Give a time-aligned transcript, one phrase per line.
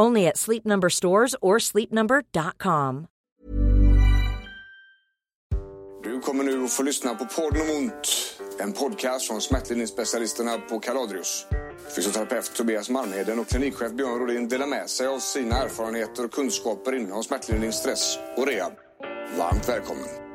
[0.00, 3.06] Only at Sleep Number stores or sleepnumber.com.
[6.02, 8.38] Du kommer nu att få lyssna på Podden om ont.
[8.58, 11.46] En podcast från smärtlindringsspecialisterna på Kaladrius.
[11.96, 16.92] Fysioterapeut Tobias Malmheden och klinikchef Björn Rodin delar med sig av sina erfarenheter och kunskaper
[16.94, 18.72] inom smärtlindring, stress och rehab.
[19.38, 20.31] Varmt välkommen!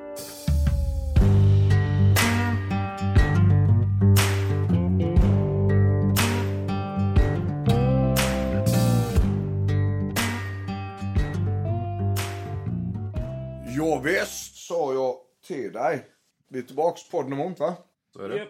[13.89, 15.15] Ja, visst sa jag
[15.47, 16.05] till dig.
[16.47, 17.75] Vi är tillbaks på podden om ont va?
[18.13, 18.47] Så är det.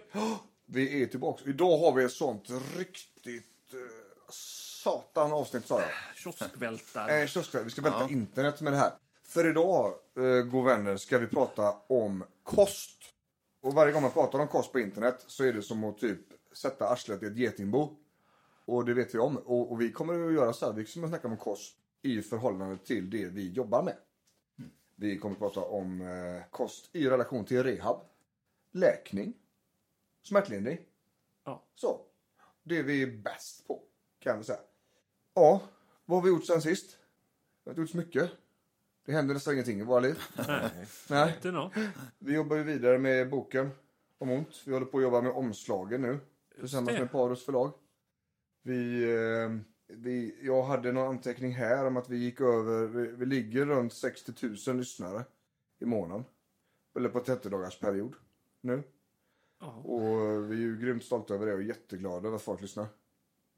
[0.66, 1.44] Vi är tillbaks.
[1.46, 3.80] Idag har vi ett sånt riktigt uh,
[4.30, 5.90] satan avsnitt sa jag.
[6.16, 7.22] Kioskvältare.
[7.22, 7.64] Eh, kioskvältare.
[7.64, 8.92] vi ska välta internet med det här.
[9.28, 12.98] För idag, uh, god vänner, ska vi prata om kost.
[13.62, 16.20] Och varje gång man pratar om kost på internet så är det som att typ
[16.54, 17.90] sätta arslet i ett getingbo.
[18.66, 19.38] Och det vet vi om.
[19.38, 22.22] Och, och vi kommer att göra så här, vi kommer att snacka om kost i
[22.22, 23.96] förhållande till det vi jobbar med.
[25.00, 28.02] Vi kommer att prata om eh, kost i relation till rehab,
[28.72, 29.34] läkning,
[30.24, 30.80] smärtlindring.
[31.46, 31.64] Ja.
[31.76, 32.02] Så.
[32.64, 33.82] Det vi är bäst på,
[34.20, 34.60] kan vi säga.
[35.34, 35.62] Ja,
[36.06, 36.98] vad har vi gjort sen sist?
[37.64, 38.32] Det har inte gjort så mycket.
[39.06, 40.20] Det händer nästan ingenting i våra liv.
[40.48, 40.70] Nej,
[41.10, 41.34] Nej.
[41.36, 41.72] inte nå.
[42.20, 43.70] Vi jobbar ju vidare med boken
[44.18, 44.64] om ont.
[44.66, 46.20] Vi håller på att jobba med omslagen nu.
[46.60, 47.74] Tillsammans med Paros förlag.
[48.62, 49.50] Vi, eh,
[49.88, 53.94] vi, jag hade någon anteckning här om att vi gick över, vi, vi ligger runt
[53.94, 54.34] 60
[54.68, 55.24] 000 lyssnare
[55.80, 56.26] i månaden.
[56.96, 58.16] Eller på 30 dagars period
[58.62, 58.84] nu.
[59.60, 59.74] Ja.
[59.74, 62.88] Och vi är ju grymt stolta över det och jätteglada över att folk lyssnar.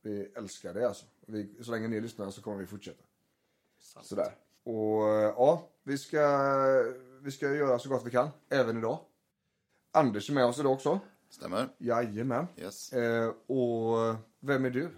[0.01, 1.05] Vi älskar det alltså.
[1.25, 3.03] Vi, så länge ni lyssnar så kommer vi fortsätta.
[3.79, 4.05] Sant.
[4.05, 4.35] Sådär.
[4.63, 6.19] Och eh, ja, vi ska,
[7.21, 8.99] vi ska göra så gott vi kan, även idag.
[9.91, 10.99] Anders är med oss idag också.
[11.29, 11.69] Stämmer.
[11.77, 12.47] Jajamän.
[12.57, 12.93] Yes.
[12.93, 14.89] Eh, och vem är du?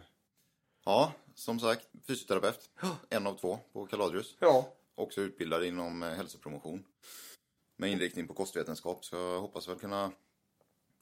[0.86, 2.70] Ja, som sagt, fysioterapeut.
[3.10, 4.36] En av två på Kaladrius.
[4.40, 6.84] Ja, Också utbildad inom eh, hälsopromotion.
[7.78, 10.12] Med inriktning på kostvetenskap, så jag hoppas väl kunna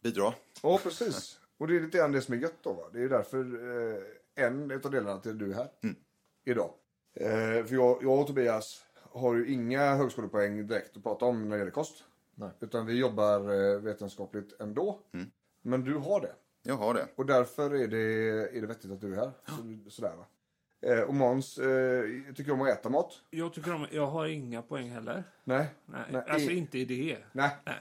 [0.04, 0.34] bidra.
[0.64, 1.40] ja precis.
[1.58, 2.84] Och det är lite grann det som är gött då va?
[2.94, 5.70] Det är därför eh, en utav delarna till du är här.
[6.46, 6.74] Idag.
[7.14, 11.50] Eh, för jag, jag och Tobias har ju inga högskolepoäng direkt att prata om när
[11.56, 12.04] det gäller kost.
[12.36, 12.50] Nej.
[12.60, 15.00] Utan vi jobbar eh, vetenskapligt ändå.
[15.62, 16.36] Men du har det.
[16.64, 17.08] Jag har det.
[17.16, 17.98] Och därför är det,
[18.58, 19.32] är det vettigt att du är här.
[19.84, 20.26] Så, sådär va.
[20.82, 23.22] Eh, och Måns, eh, tycker du om att äta mat?
[23.30, 25.24] Jag tycker om, jag har inga poäng heller.
[25.44, 25.68] Nej.
[25.86, 27.18] Nej, Nej, alltså inte i det.
[27.32, 27.52] Nej.
[27.66, 27.76] Nej.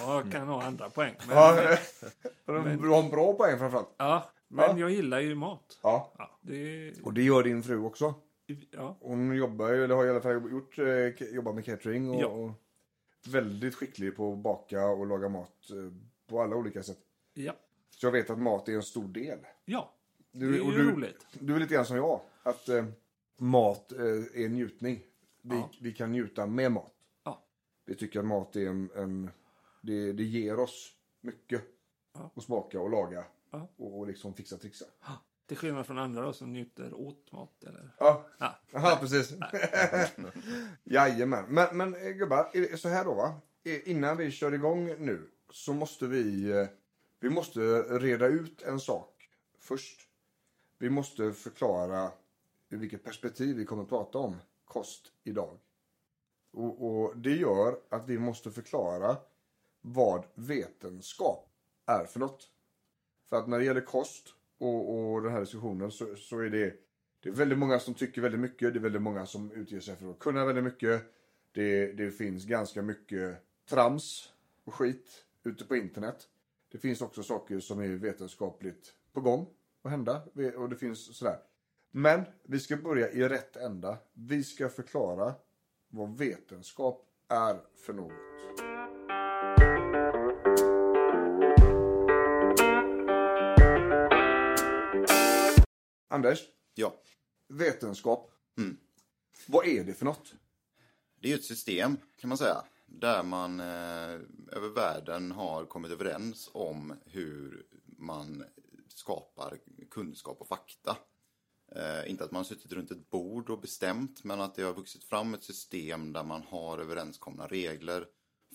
[0.00, 1.14] Jag kan ha andra poäng.
[1.28, 1.78] Men, Ja, eh,
[2.80, 3.94] du har en bra poäng framförallt.
[3.96, 4.78] ja, men Ja.
[4.78, 5.78] jag gillar ju mat.
[5.82, 6.12] Ja.
[6.18, 8.14] Ja, det, Och det gör din fru också.
[8.70, 8.96] ja.
[9.00, 12.26] Hon jobbar ju, eller har i alla fall gjort, eh, jobbat med catering och, Ja.
[12.26, 12.50] och
[13.32, 15.92] väldigt skicklig på att baka och laga mat eh,
[16.30, 16.98] på alla olika sätt.
[17.34, 17.52] ja.
[18.00, 19.38] Så jag vet att mat är en stor del.
[19.64, 19.92] Ja,
[20.32, 21.26] det är och ju du, roligt.
[21.32, 22.20] Du är lite grann som jag.
[22.42, 22.84] Att eh,
[23.38, 25.02] mat eh, är en njutning.
[25.42, 25.70] Vi, Ja.
[25.80, 26.92] vi kan njuta med mat.
[27.24, 27.42] Ja.
[27.84, 28.90] Vi tycker att mat är en...
[28.94, 29.30] en
[29.80, 31.62] det, det ger oss mycket.
[32.14, 32.30] Ja.
[32.36, 33.24] Att smaka och laga.
[33.50, 33.68] Ja.
[33.76, 34.84] Och, och liksom fixa och trixa.
[35.46, 37.64] Till skillnad från andra då, som njuter åt mat.
[37.64, 37.90] Eller?
[37.98, 38.58] Ja, Ja.
[38.74, 39.34] Aha, precis.
[40.84, 41.44] Jajamän.
[41.48, 43.40] Men, men eh, gubbar, så här då va?
[43.64, 46.66] Eh, Innan vi kör igång nu så måste vi, eh,
[47.20, 49.28] vi måste reda ut en sak
[49.58, 50.00] först.
[50.78, 52.12] Vi måste förklara
[52.68, 55.58] ur vilket perspektiv vi kommer att prata om kost idag.
[56.52, 59.16] Och, och det gör att vi måste förklara
[59.80, 61.50] vad vetenskap
[61.86, 62.50] är för något.
[63.28, 66.74] För att när det gäller kost och, och den här diskussionen så, så är det,
[67.20, 68.72] det är väldigt många som tycker väldigt mycket.
[68.72, 71.02] Det är väldigt många som utger sig för att kunna väldigt mycket.
[71.52, 73.36] Det, det finns ganska mycket
[73.68, 74.32] trams
[74.64, 76.28] och skit ute på internet.
[76.70, 79.46] Det finns också saker som är vetenskapligt på gång
[79.82, 80.22] att hända.
[80.56, 81.38] Och det finns sådär.
[81.90, 83.98] Men vi ska börja i rätt ända.
[84.12, 85.34] Vi ska förklara
[85.88, 88.12] vad vetenskap är för något.
[96.08, 96.48] Anders?
[96.74, 96.94] Ja?
[97.48, 98.30] Vetenskap.
[98.58, 98.76] Mm.
[99.46, 100.34] Vad är det för något?
[101.20, 102.64] Det är ju ett system, kan man säga.
[102.90, 104.12] Där man eh,
[104.56, 108.44] över världen har kommit överens om hur man
[108.88, 109.58] skapar
[109.90, 110.96] kunskap och fakta.
[111.76, 114.74] Eh, inte att man har suttit runt ett bord och bestämt, men att det har
[114.74, 118.06] vuxit fram ett system där man har överenskomna regler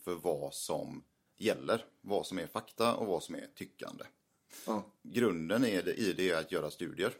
[0.03, 1.03] för vad som
[1.37, 1.85] gäller.
[2.01, 4.05] Vad som är fakta och vad som är tyckande.
[4.65, 4.83] Ja.
[5.03, 7.13] Grunden är det, i det är att göra studier.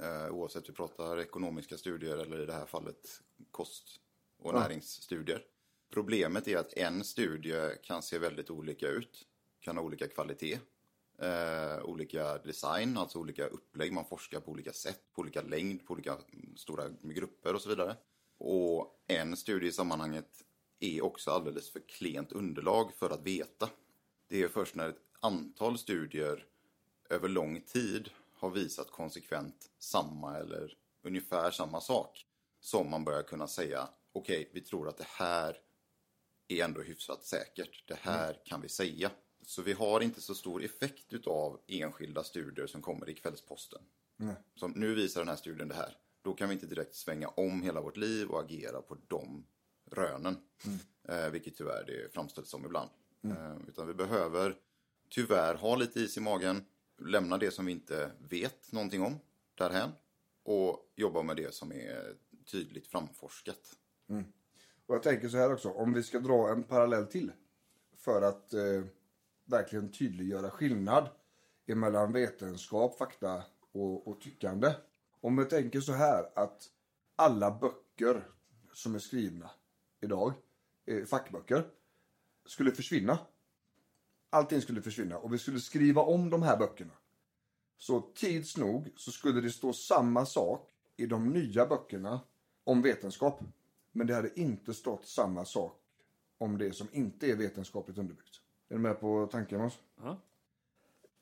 [0.00, 4.00] Eh, oavsett vi pratar ekonomiska studier eller i det här fallet kost
[4.36, 4.60] och Ja.
[4.60, 5.44] näringsstudier.
[5.92, 9.26] Problemet är att en studie kan se väldigt olika ut.
[9.60, 10.58] Kan ha olika kvalitet.
[11.18, 13.92] Eh, olika design, alltså olika upplägg.
[13.92, 16.16] Man forskar på olika sätt, på olika längd, på olika
[16.56, 17.96] stora grupper och så vidare.
[18.38, 20.44] Och en studie i sammanhanget
[20.80, 23.70] är också alldeles för klent underlag för att veta.
[24.28, 26.46] Det är först när ett antal studier
[27.10, 32.26] över lång tid har visat konsekvent samma eller ungefär samma sak
[32.60, 35.56] som man börjar kunna säga okej, vi tror att det här
[36.48, 37.88] är ändå hyfsat säkert.
[37.88, 39.10] Det här kan vi säga.
[39.46, 43.82] Så vi har inte så stor effekt utav enskilda studier som kommer i Kvällsposten.
[44.16, 44.34] Nej.
[44.54, 45.96] Som nu visar den här studien det här.
[46.22, 49.46] Då kan vi inte direkt svänga om hela vårt liv och agera på de
[49.90, 50.36] rönen.
[51.08, 52.90] Eh, vilket tyvärr det framställs som ibland.
[53.24, 54.56] Eh, utan vi behöver
[55.08, 56.64] tyvärr ha lite is i magen.
[56.98, 59.18] Lämna det som vi inte vet någonting om
[59.54, 59.90] därhän.
[60.42, 63.76] Och jobba med det som är tydligt framforskat.
[64.86, 67.32] Och jag tänker så här också, om vi ska dra en parallell till
[67.96, 68.82] för att eh,
[69.44, 71.08] verkligen tydliggöra skillnad
[71.66, 74.74] emellan vetenskap, fakta och, och tyckande.
[75.20, 76.68] Om vi tänker så här att
[77.16, 78.28] alla böcker
[78.72, 79.50] som är skrivna
[80.00, 80.32] idag,
[80.86, 81.68] eh, fackböcker,
[82.46, 83.18] skulle försvinna.
[84.30, 86.92] Allting skulle försvinna och vi skulle skriva om de här böckerna.
[87.78, 92.20] Så tids nog så skulle det stå samma sak i de nya böckerna
[92.64, 93.40] om vetenskap.
[93.92, 95.78] Men det hade inte stått samma sak
[96.38, 98.40] om det som inte är vetenskapligt underbyggt.
[98.68, 99.78] Är du med på tanken Måns?
[99.96, 100.18] Ja.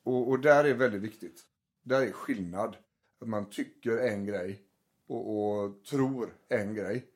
[0.03, 1.45] Och, och där är väldigt viktigt.
[1.83, 2.77] Där är skillnad.
[3.19, 4.61] Att man tycker en grej
[5.07, 7.07] och, och tror en grej.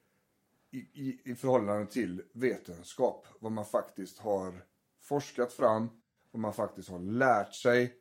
[0.72, 3.28] I, i, I förhållande till vetenskap.
[3.40, 4.66] Vad man faktiskt har
[5.02, 5.90] forskat fram.
[6.32, 7.94] Vad man faktiskt har lärt sig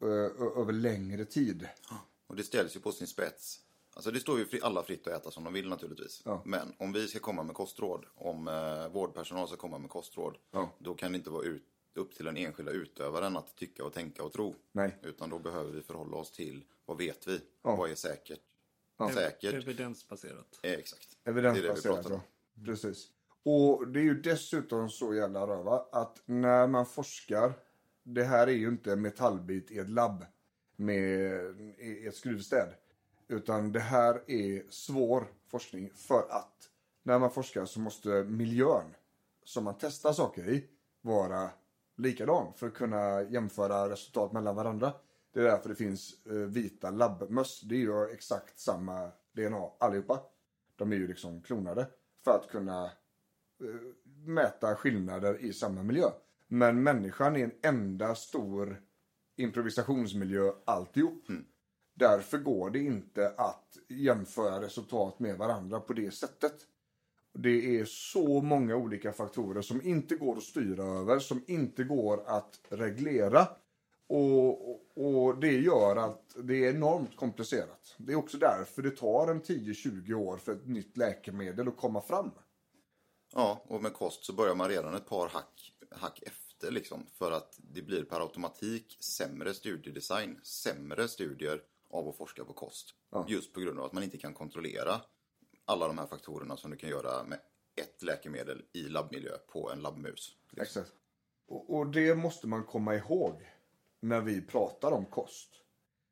[0.00, 1.68] ö, ö, över längre tid.
[2.26, 3.67] Och det ställs ju på sin spets.
[3.98, 6.22] Alltså det står ju fri, alla fritt att äta som de vill naturligtvis.
[6.24, 6.42] Ja.
[6.44, 10.70] Men om vi ska komma med kostråd, om eh, vårdpersonal ska komma med kostråd, Ja.
[10.78, 11.64] då kan det inte vara ut,
[11.94, 14.54] upp till den enskilda utövaren att tycka och tänka och tro.
[14.72, 14.96] Nej.
[15.02, 17.40] Utan då behöver vi förhålla oss till vad vet vi?
[17.62, 17.76] Ja.
[17.76, 18.40] Vad är säkert?
[18.98, 19.10] Ja.
[19.12, 19.54] Säkert.
[19.54, 20.60] Evidensbaserat.
[20.62, 21.08] Eh, exakt.
[21.24, 21.64] Evidensbaserat.
[21.64, 22.22] Det är det vi pratar ja.
[22.56, 22.64] om.
[22.64, 23.08] Precis.
[23.42, 27.52] Och det är ju dessutom så jävla röva att när man forskar.
[28.02, 30.24] Det här är ju inte en metallbit i ett labb
[30.76, 32.74] med i ett skruvstäd.
[33.28, 36.70] Utan det här är svår forskning för att
[37.02, 38.94] när man forskar så måste miljön
[39.44, 40.64] som man testar saker i
[41.00, 41.50] vara
[41.96, 44.92] likadan för att kunna jämföra resultat mellan varandra.
[45.32, 47.60] Det är därför det finns eh, vita labbmöss.
[47.60, 50.20] Det är ju exakt samma DNA allihopa.
[50.76, 51.86] De är ju liksom klonade
[52.24, 52.90] för att kunna eh,
[54.24, 56.10] mäta skillnader i samma miljö.
[56.46, 58.82] Men människan är en enda stor
[59.36, 61.28] improvisationsmiljö alltihop.
[61.28, 61.44] Mm.
[61.98, 66.54] Därför går det inte att jämföra resultat med varandra på det sättet.
[67.34, 72.22] Det är så många olika faktorer som inte går att styra över, som inte går
[72.26, 73.48] att reglera.
[74.06, 77.94] Och, och, det gör att det är enormt komplicerat.
[77.98, 82.00] Det är också därför det tar en 10-20 år för ett nytt läkemedel att komma
[82.00, 82.30] fram.
[83.32, 87.06] Ja, och med kost så börjar man redan ett par hack, hack efter liksom.
[87.12, 92.94] För att det blir per automatik sämre studiedesign, sämre studier av att forska på kost.
[93.10, 93.24] Ja.
[93.28, 95.00] Just på grund av att man inte kan kontrollera
[95.64, 97.40] alla de här faktorerna som du kan göra med
[97.80, 100.36] ett läkemedel i labbmiljö på en labbmus.
[100.50, 100.82] liksom.
[100.82, 100.96] Exakt.
[101.46, 103.50] Och, och det måste man komma ihåg
[104.00, 105.54] när vi pratar om kost.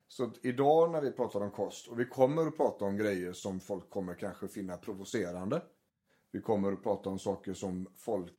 [0.08, 3.60] Så idag när vi pratar om kost, och vi kommer att prata om grejer som
[3.60, 5.62] folk kommer kanske finna provocerande.
[6.30, 8.32] Vi kommer att prata om saker som folk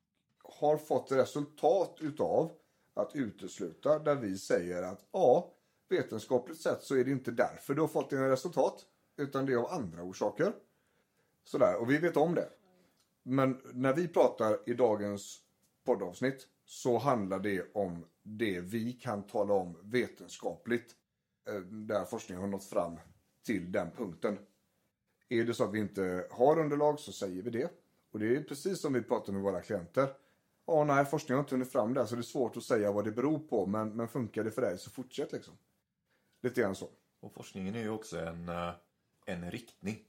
[0.44, 2.52] har fått resultat utav
[2.94, 4.00] att utesluta.
[4.00, 5.57] Där vi säger att ja,
[5.90, 8.86] vetenskapligt sett så är det inte därför du har fått dina resultat.
[9.18, 10.54] Utan det är av andra orsaker.
[11.44, 12.50] Sådär, och vi vet om det.
[13.24, 15.40] Men när vi pratar i dagens
[15.86, 20.96] poddavsnitt så handlar det om det vi kan tala om vetenskapligt.
[21.50, 23.00] Eh, där forskningen har nått fram
[23.46, 24.38] till den punkten.
[25.30, 27.72] Är det så att vi inte har underlag så säger vi det.
[28.12, 30.10] Och det är precis som vi pratar med våra klienter.
[30.66, 33.06] Ja, nej, forskningen har inte hunnit fram där så det är svårt att säga vad
[33.06, 33.66] det beror på.
[33.66, 35.54] Men, men funkar det för dig så fortsätt liksom.
[36.42, 36.90] Lite grann så.
[37.20, 38.72] Och forskningen är ju också en, eh,
[39.26, 40.04] en riktning.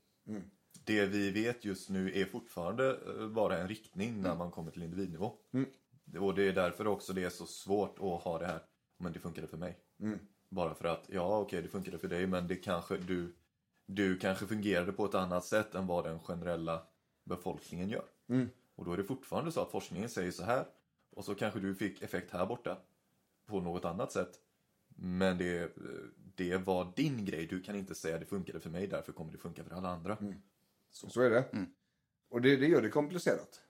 [0.84, 4.82] Det vi vet just nu är fortfarande eh, bara en riktning när man kommer till
[4.82, 5.32] individnivå.
[6.18, 8.60] Och det är därför också det är så svårt att ha det här,
[8.98, 9.78] men det funkade för mig.
[10.50, 13.36] Bara för att, ja okej det funkade för dig men det kanske du,
[13.86, 16.86] du kanske fungerade på ett annat sätt än vad den generella
[17.24, 18.04] befolkningen gör.
[18.74, 20.66] Och då är det fortfarande så att forskningen säger så här
[21.16, 22.78] och så kanske du fick effekt här borta
[23.46, 24.40] på något annat sätt.
[25.00, 25.72] Men det,
[26.34, 29.38] det var din grej, du kan inte säga det funkade för mig därför kommer det
[29.38, 30.16] funka för alla andra.
[30.90, 31.66] Så är det.
[32.28, 33.60] Och det, det gör det komplicerat.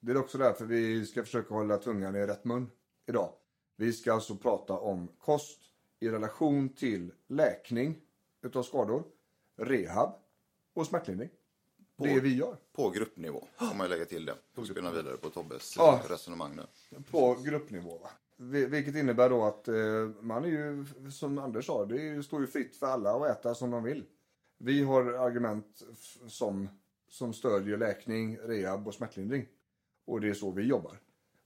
[0.00, 2.70] Det är också därför vi ska försöka hålla tungan i rätt mun
[3.06, 3.32] idag.
[3.76, 5.60] Vi ska alltså prata om kost
[6.00, 8.00] i relation till läkning
[8.42, 9.04] utav skador,
[9.56, 10.12] rehab
[10.74, 11.30] och smärtlindring.
[11.96, 12.56] Det vi gör.
[12.72, 14.34] På gruppnivå, om man lägger till det.
[14.54, 16.02] Och spinna vidare på Tobbes Ja.
[16.08, 16.66] resonemang nu.
[17.10, 17.98] På gruppnivå.
[17.98, 18.10] Va?
[18.36, 19.74] Vi- Vilket innebär då att eh,
[20.20, 23.70] man är ju, som Anders sa, det står ju fritt för alla att äta som
[23.70, 24.04] de vill.
[24.58, 25.82] Vi har argument
[26.26, 26.68] som,
[27.08, 29.46] som stödjer läkning, rehab och smärtlindring.
[30.06, 30.98] Och det är så vi jobbar.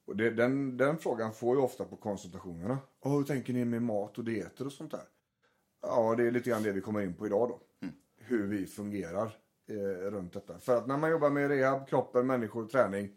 [0.07, 2.79] Och det, den, den frågan får ju ofta på konsultationerna.
[3.01, 5.03] Åh, hur tänker ni med mat och dieter och sånt där?
[5.83, 7.61] Ja, det är lite grann det vi kommer in på idag då.
[8.21, 9.37] Hur vi fungerar
[9.69, 10.59] eh, runt detta.
[10.59, 13.11] För att när man jobbar med rehab, kroppen, människor, träning,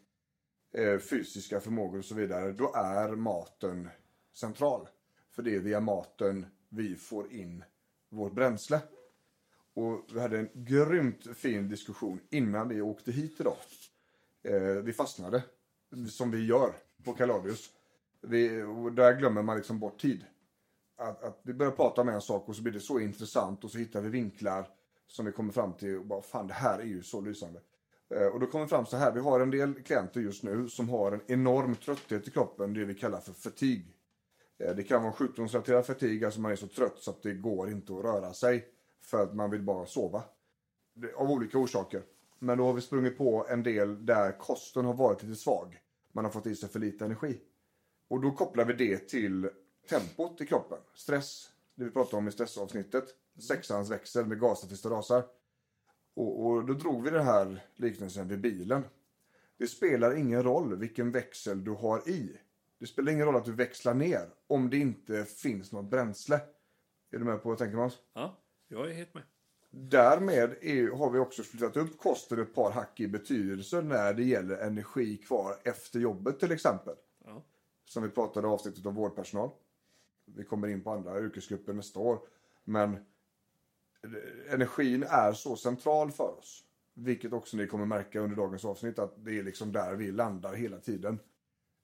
[0.72, 3.90] eh, fysiska förmågor och så vidare, då är maten
[4.34, 4.88] central.
[5.30, 7.64] För det är via maten vi får in
[8.10, 8.82] vårt bränsle.
[9.74, 13.58] Och vi hade en grymt fin diskussion innan vi åkte hit idag.
[14.44, 15.44] Eh, vi fastnade,
[16.10, 16.74] som vi gör
[17.04, 17.70] på Kaladius.
[18.22, 20.26] Vi, och där glömmer man liksom bort tid.
[20.98, 23.72] Att, att vi börjar prata om en sak och så blir det så intressant och
[23.72, 24.68] så hittar vi vinklar
[25.08, 27.60] som vi kommer fram till och bara fan det här är ju så lysande.
[28.14, 30.90] Eh, Och då kommer fram så här, vi har en del klienter just nu som
[30.90, 33.86] har en enorm trötthet i kroppen, det vi kallar för fatig.
[34.60, 37.70] Eh, Det kan vara sjukdomsrelaterad fatig, alltså man är så trött så att det går
[37.70, 38.68] inte att röra sig
[39.02, 40.24] för att man vill bara sova.
[41.16, 42.04] Av olika orsaker.
[42.40, 45.80] Men då har vi sprungit på en del där kosten har varit lite svag.
[46.12, 47.42] Man har fått i sig för lite energi.
[48.08, 49.50] Och då kopplar vi det till
[49.90, 50.78] tempot i kroppen.
[50.96, 53.04] Stress, det vi pratade om i stressavsnittet.
[53.48, 55.24] Sexans växel med gasar tills det rasar.
[56.14, 58.84] Och, och då drog vi den här liknelsen vid bilen.
[59.58, 62.38] Det spelar ingen roll vilken växel du har i.
[62.80, 66.36] Det spelar ingen roll att du växlar ner om det inte finns något bränsle.
[67.12, 67.98] Är du med på vad jag tänker Måns?
[68.14, 68.38] Ja,
[68.68, 69.24] jag är helt med.
[69.70, 74.24] Därmed är, har vi också flyttat upp kosten ett par hack i betydelse när det
[74.24, 76.96] gäller energi kvar efter jobbet till exempel.
[77.26, 77.44] Ja.
[77.86, 79.50] Som vi pratade i avsnittet om vårdpersonal.
[80.26, 82.20] Vi kommer in på andra yrkesgrupper nästa år.
[82.64, 83.06] Men
[84.50, 86.64] energin är så central för oss.
[86.94, 90.54] Vilket också ni kommer märka under dagens avsnitt att det är liksom där vi landar
[90.54, 91.20] hela tiden.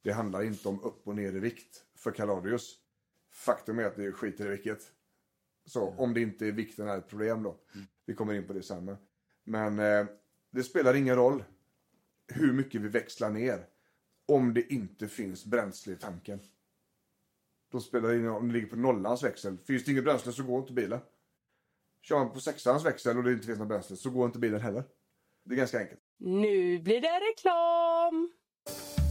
[0.01, 2.75] Det handlar inte om upp och ner i vikt för Kaladius.
[3.31, 4.91] Faktum är att det skiter i vilket.
[5.65, 7.57] Så om det inte är vikten är ett problem då.
[8.05, 8.85] Vi kommer in på det sen.
[8.85, 8.97] Men,
[9.43, 10.07] men eh,
[10.51, 11.43] det spelar ingen roll
[12.27, 13.65] hur mycket vi växlar ner.
[14.25, 16.39] Om det inte finns bränsle i tanken.
[17.71, 19.57] Då spelar det ingen roll om det ligger på nollans växel.
[19.57, 20.99] Finns det inget bränsle så går inte bilen.
[22.07, 24.61] Kör man på sexans växel och det inte finns något bränsle så går inte bilen
[24.61, 24.83] heller.
[25.45, 25.99] Det är ganska enkelt.
[26.19, 28.31] Nu blir det reklam!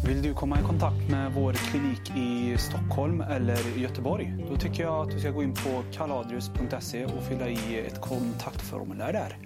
[0.06, 4.46] Vill du komma i kontakt med vår klinik i Stockholm eller Göteborg?
[4.50, 9.12] Då tycker jag att du ska gå in på kaladrius.se och fylla i ett kontaktformulär
[9.12, 9.38] där.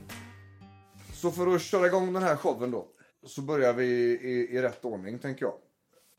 [1.12, 2.88] Så för att köra igång den här showen då.
[3.26, 5.54] Så börjar vi i, i rätt ordning tänker jag.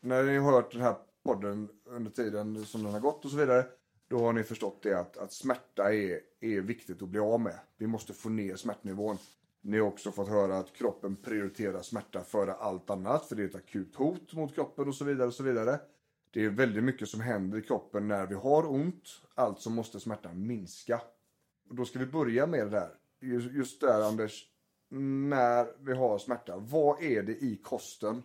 [0.01, 3.37] När ni har hört den här podden under tiden som den har gått och så
[3.37, 3.65] vidare.
[4.11, 7.59] Då har ni förstått det att, att smärta är, är viktigt att bli av med.
[7.77, 9.17] Vi måste få ner smärtnivån.
[9.61, 13.25] Ni har också fått höra att kroppen prioriterar smärta före allt annat.
[13.25, 15.27] För det är ett akut hot mot kroppen och så vidare.
[15.27, 15.79] och så vidare.
[16.31, 19.03] Det är väldigt mycket som händer i kroppen när vi har ont.
[19.35, 21.01] Alltså måste smärtan minska.
[21.69, 22.89] Och då ska vi börja med det där.
[23.51, 24.45] Just, där Anders.
[24.89, 26.57] När vi har smärta.
[26.57, 28.23] Vad är det i kosten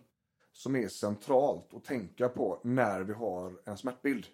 [0.51, 4.25] som är centralt att tänka på när vi har en smärtbild?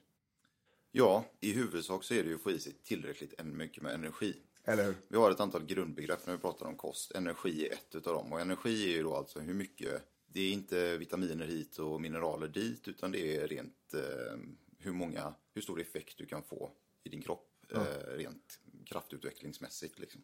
[0.96, 3.94] Ja, i huvudsak så är det ju att få i sig tillräckligt en- mycket med
[3.94, 4.36] energi.
[4.64, 4.96] Eller hur?
[5.08, 7.12] Vi har ett antal grundbegrepp när vi pratar om kost.
[7.12, 8.34] Energi är ett utav dem.
[8.34, 12.48] Och energi är ju då alltså hur mycket, det är inte vitaminer hit och mineraler
[12.48, 14.38] dit, utan det är rent eh,
[14.78, 16.72] hur många, hur stor effekt du kan få
[17.04, 17.78] i din kropp eh,
[18.18, 20.00] rent kraftutvecklingsmässigt.
[20.00, 20.22] Liksom.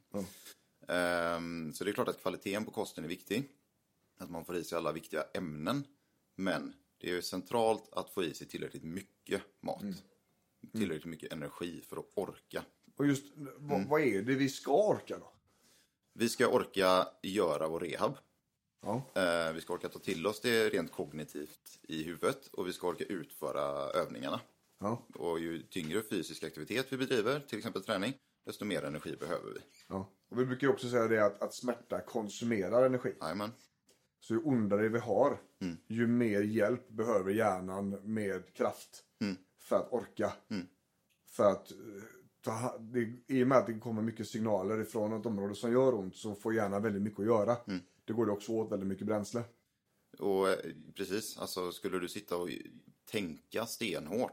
[0.88, 3.44] Ehm, så det är klart att kvaliteten på kosten är viktig.
[4.18, 5.84] Att man får i sig alla viktiga ämnen.
[6.36, 9.84] Men det är ju centralt att få i sig tillräckligt mycket mat.
[10.74, 12.64] Tillräckligt mycket energi för att orka.
[12.96, 15.34] Och just vad, vad är det vi ska orka då?
[16.14, 18.18] Vi ska orka göra vår rehab.
[18.82, 19.04] Ja.
[19.16, 22.88] Eh, vi ska orka ta till oss det rent kognitivt i huvudet och vi ska
[22.88, 24.42] orka utföra övningarna.
[24.80, 25.08] Ja.
[25.16, 28.14] Och ju tyngre fysisk aktivitet vi bedriver, till exempel träning,
[28.46, 29.60] desto mer energi behöver vi.
[29.88, 30.10] Ja.
[30.30, 33.14] Och vi brukar också säga det att, att smärta konsumerar energi.
[33.22, 33.52] Jajamän.
[34.20, 35.42] Så ju ondare vi har,
[35.88, 39.04] ju mer hjälp behöver hjärnan med kraft
[39.70, 40.34] för att orka.
[41.32, 41.78] För att eh,
[42.42, 45.96] ta, det, I och med att det kommer mycket signaler ifrån ett område som gör
[45.96, 47.58] ont så får hjärnan väldigt mycket att göra.
[48.06, 49.44] Det går det också åt väldigt mycket bränsle.
[50.20, 50.58] Och eh,
[50.96, 52.50] precis, alltså skulle du sitta och
[53.06, 54.32] tänka stenhårt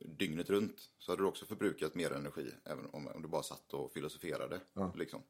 [0.00, 3.74] dygnet runt så hade du också förbrukat mer energi även om, om du bara satt
[3.74, 4.60] och filosoferade.
[4.94, 5.22] Liksom.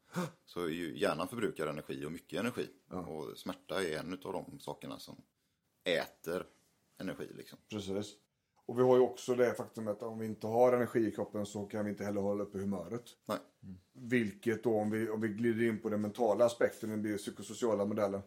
[0.45, 2.67] Så ju, hjärnan förbrukar energi och mycket energi.
[2.87, 5.21] Och smärta är en av de sakerna som
[5.83, 6.45] äter
[6.97, 7.27] energi.
[7.33, 7.59] Liksom.
[7.69, 8.15] Precis.
[8.67, 11.45] Och vi har ju också det faktum att om vi inte har energi i kroppen
[11.45, 13.03] så kan vi inte heller hålla uppe humöret.
[13.25, 13.37] Nej.
[13.93, 18.21] Vilket då om vi, om vi glider in på den mentala aspekten, den biopsykosociala modellen.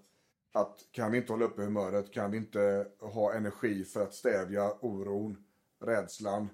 [0.52, 4.73] Att kan vi inte hålla uppe humöret, kan vi inte ha energi för att stävja
[4.80, 5.45] oron,
[5.85, 6.49] rädslan,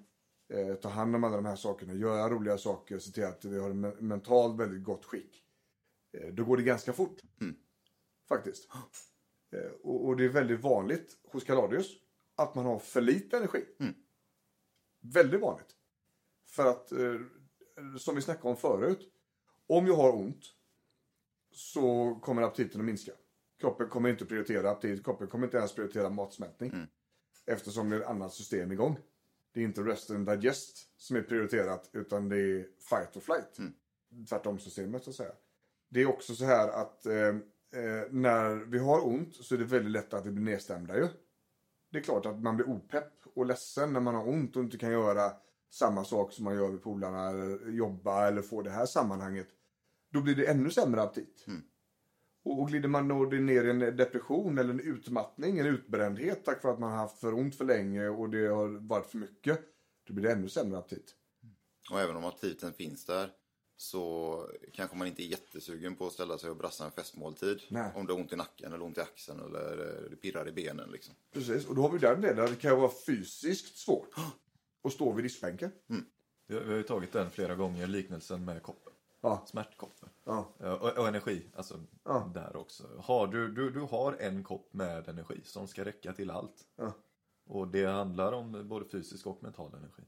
[0.53, 3.59] eh, ta hand om alla de här sakerna, göra roliga saker, se till att vi
[3.59, 5.43] har en men- mentalt väldigt gott skick.
[6.13, 7.21] Eh, då går det ganska fort.
[8.29, 8.69] Faktiskt.
[9.53, 12.04] Eh, och, och det är väldigt vanligt hos Kaladius
[12.37, 13.65] att man har för lite energi.
[15.01, 15.77] Väldigt vanligt.
[16.47, 17.21] För att, eh,
[17.99, 19.13] som vi snackade om förut,
[19.67, 20.45] om jag har ont
[21.53, 23.13] så kommer aptiten att minska.
[23.61, 26.71] Kroppen kommer inte att prioritera aptit, kroppen kommer inte ens prioritera matsmältning.
[27.47, 28.99] Eftersom det är ett annat system igång.
[29.53, 33.59] Det är inte rest and digest som är prioriterat utan det är fight or flight.
[34.29, 35.33] Tvärtom systemet så att säga.
[35.89, 39.65] Det är också så här att eh, eh, när vi har ont så är det
[39.65, 41.09] väldigt lätt att vi blir nedstämda ju.
[41.95, 44.79] Det är klart att man blir opepp och ledsen när man har ont och inte
[44.79, 45.33] kan göra
[45.71, 49.49] samma sak som man gör med polarna eller jobba eller få det här sammanhanget.
[50.13, 51.47] Då blir det ännu sämre aptit.
[52.45, 56.63] Och, och glider man då ner i en depression eller en utmattning, en utbrändhet tack
[56.63, 59.61] vare att man har haft för ont för länge och det har varit för mycket.
[60.07, 61.15] Då blir det ännu sämre aptit.
[61.91, 63.31] Och även om aptiten finns där
[63.77, 67.63] så kanske man inte är jättesugen på att ställa sig och brassa en festmåltid.
[67.69, 67.93] Nej.
[67.95, 70.53] Om det har ont i nacken eller ont i axeln eller eh, det pirrar i
[70.53, 70.91] benen.
[70.91, 71.15] Liksom.
[71.33, 74.09] Precis, och då har vi den delen det kan vara fysiskt svårt
[74.85, 75.71] att stå vid diskbänken.
[76.47, 78.93] Vi har, vi har ju tagit den flera gånger, liknelsen med koppen.
[79.21, 79.45] Ja.
[79.47, 80.09] Smärtkoppen.
[80.25, 80.55] Ja.
[80.59, 82.31] Ja, Och, och energi, alltså Ja.
[82.35, 82.85] där också.
[83.03, 86.65] Har du, du, du har en kopp med energi som ska räcka till allt.
[86.77, 86.93] Ja.
[87.47, 90.03] Och det handlar om både fysisk och mental energi.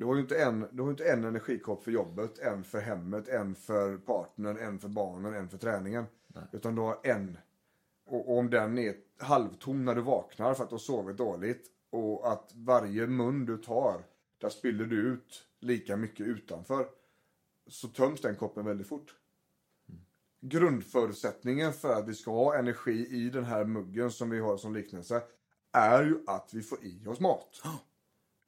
[0.00, 3.28] Du har ju inte en, du har inte en energikopp för jobbet, en för hemmet,
[3.28, 6.04] en för partnern, en för barnen, en för träningen.
[6.52, 7.38] Utan du har en.
[8.06, 11.66] Och, och om den är halvtom när du vaknar för att du har sovit dåligt
[11.90, 14.04] och att varje mun du tar,
[14.38, 16.88] där spiller du ut lika mycket utanför.
[17.66, 19.14] Så töms den koppen väldigt fort.
[20.40, 24.74] Grundförutsättningen för att vi ska ha energi i den här muggen som vi har som
[24.74, 25.22] liknelse
[25.72, 27.62] är ju att vi får i oss mat.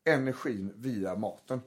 [0.04, 1.60] Energin via maten.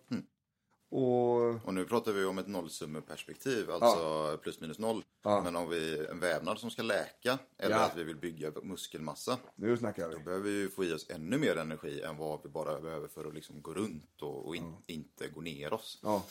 [0.89, 5.04] Och Och nu pratar vi om ett nollsummeperspektiv, alltså plus minus noll.
[5.24, 5.41] Ja.
[5.43, 7.86] Men om vi en vävnad som ska läka eller Ja.
[7.86, 9.38] att vi vill bygga muskelmassa.
[9.56, 10.15] nu snackar vi.
[10.15, 13.26] Då behöver vi få i oss ännu mer energi än vad vi bara behöver för
[13.26, 16.00] att liksom gå runt och, och in, inte gå ner oss.
[16.04, 16.24] Ja.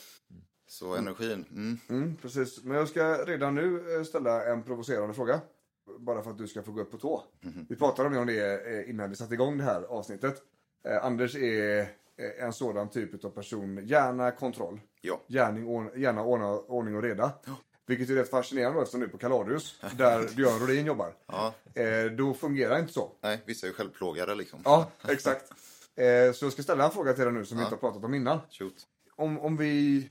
[0.67, 2.63] Så energin, mm, Mm, precis.
[2.63, 5.41] Men jag ska redan nu eh, ställa en provocerande fråga.
[5.99, 7.23] Bara för att du ska få gå upp på tå.
[7.69, 10.43] Vi pratade om det eh, innan vi satte igång det här avsnittet.
[10.87, 13.87] Eh, Anders är eh, en sådan typ av person.
[13.87, 14.81] Gärna kontroll.
[15.01, 15.21] ja.
[15.27, 17.31] Gärning, gärna ordna, ordning och reda.
[17.87, 19.81] Vilket är rätt fascinerande eftersom du är på Kaladius.
[19.97, 21.13] där Björn Rodin jobbar.
[21.25, 21.53] ja.
[21.73, 23.11] Eh, då fungerar inte så.
[23.21, 24.59] Nej, vissa är ju självplågade liksom.
[24.63, 25.51] Ja, exakt.
[25.95, 28.03] Eh, så jag ska ställa en fråga till dig nu som vi inte har pratat
[28.03, 28.39] om innan.
[28.51, 28.87] Shoot.
[29.15, 30.09] om, om vi...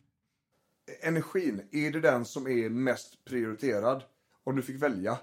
[1.01, 4.03] Energin, är det den som är mest prioriterad?
[4.45, 5.19] Om du fick välja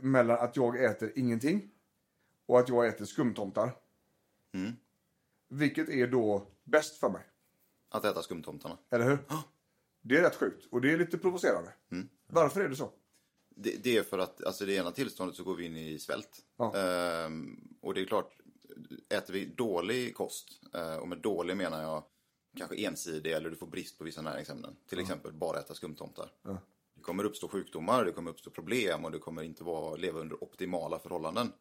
[0.00, 1.70] mellan att jag äter ingenting
[2.48, 3.70] och att jag äter skumtomtar.
[4.56, 4.76] Mm.
[5.48, 7.22] Vilket är då bäst för mig?
[7.88, 8.78] Att äta skumtomtarna.
[8.90, 9.18] Eller hur?
[10.02, 11.72] Det är rätt sjukt och det är lite provocerande.
[12.26, 12.92] Varför är det så?
[13.56, 16.38] Det, det är för att alltså det ena tillståndet så går vi in i svält.
[16.56, 16.76] Ja.
[16.76, 18.36] Ehm, och det är klart,
[19.08, 22.04] äter vi dålig kost, eh, och med dålig menar jag
[22.56, 24.76] kanske ensidig eller du får brist på vissa näringsämnen.
[24.88, 26.32] Till exempel bara äta skumtomtar.
[26.94, 30.44] Det kommer uppstå sjukdomar, det kommer uppstå problem och det kommer inte vara, leva under
[30.44, 31.52] optimala förhållanden.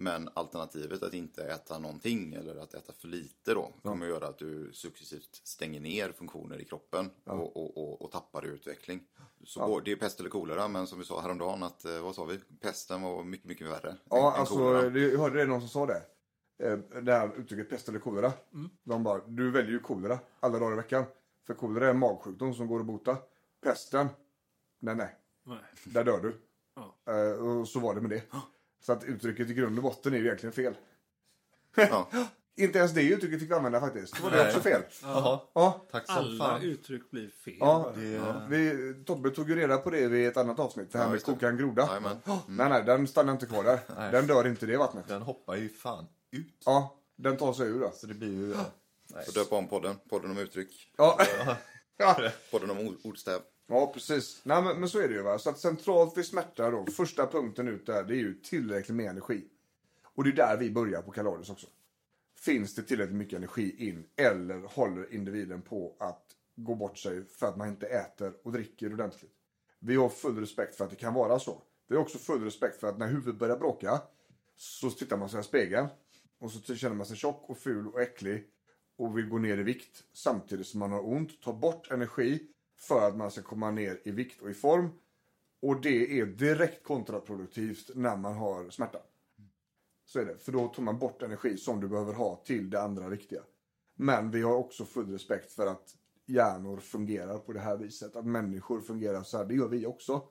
[0.00, 4.38] Men alternativet att inte äta någonting eller att äta för lite då kommer göra att
[4.38, 9.00] du successivt stänger ner funktioner i kroppen och, och, och, och tappar i utveckling.
[9.44, 12.14] Så går- det är pest eller kolera, men som vi sa häromdagen, att, eh, vad
[12.14, 12.38] sa vi?
[12.60, 13.90] Pesten var mycket, mycket värre.
[13.90, 14.98] än- Ja, än alltså, kolera.
[14.98, 16.02] jag hörde det någon som sa det.
[16.62, 18.32] Eh, Det här uttrycket pest eller kolera.
[18.82, 21.04] De bara, du väljer ju kolera alla dagar i veckan.
[21.46, 23.16] För kolera är en magsjukdom som går att bota.
[23.62, 24.06] Pesten,
[24.80, 25.16] nej nej.
[25.46, 25.58] Nej.
[25.84, 26.40] Där dör du.
[26.74, 27.12] Ja.
[27.12, 28.22] Eh, och så var det med det.
[28.80, 30.74] Så att uttrycket i grund och botten är ju egentligen fel.
[31.76, 32.08] Ja.
[32.56, 34.16] Inte ens det uttrycket fick vi använda faktiskt.
[34.16, 34.82] Det var det också fel.
[35.02, 36.62] Jaha, Ja, tack som Alla fan.
[36.62, 37.56] uttryck blir fel.
[37.60, 37.92] ja.
[37.96, 40.92] Det, Vi, Tobbe tog ju reda på det vid ett annat avsnitt.
[40.92, 41.86] Det här Ja, med koka en groda.
[41.86, 42.16] Jajamän.
[42.46, 43.80] Nej, nej, den stannar inte kvar där.
[43.96, 44.12] Nej.
[44.12, 45.08] Den dör inte i det vattnet.
[45.08, 46.62] Den hoppar ju fan ut.
[46.64, 47.90] Ja, den tar sig ur då.
[47.94, 48.54] Så det blir ju...
[49.14, 49.24] Nej.
[49.26, 49.96] Så döpa om podden.
[50.10, 50.92] Podden om uttryck.
[50.96, 51.18] Ja,
[51.96, 52.16] ja.
[52.50, 54.40] Podden om ord- ordstäv ja precis.
[54.44, 55.22] Nej, men, men så är det ju.
[55.22, 55.38] Va?
[55.38, 59.10] Så att centralt vid smärta då, första punkten ut där, det är ju tillräckligt med
[59.10, 59.44] energi.
[60.02, 61.66] Och det är där vi börjar på Kalorius också.
[62.36, 66.24] Finns det tillräckligt mycket energi in eller håller individen på att
[66.56, 69.32] gå bort sig för att man inte äter och dricker ordentligt?
[69.78, 71.62] Vi har full respekt för att det kan vara så.
[71.88, 74.02] Vi har också full respekt för att när huvudet börjar bråka
[74.56, 75.88] så tittar man sig i spegeln
[76.38, 78.44] och så känner man sig tjock och ful och äcklig
[78.96, 81.40] och vill gå ner i vikt samtidigt som man har ont.
[81.40, 84.88] Ta bort energi för att man ska komma ner i vikt och i form.
[85.62, 88.98] Och det är direkt kontraproduktivt när man har smärta.
[90.04, 90.38] Så är det.
[90.38, 93.40] För då tar man bort energi som du behöver ha till det andra viktiga.
[93.96, 98.16] Men vi har också full respekt för att hjärnor fungerar på det här viset.
[98.16, 99.44] Att människor fungerar så här.
[99.44, 100.22] Det gör vi också.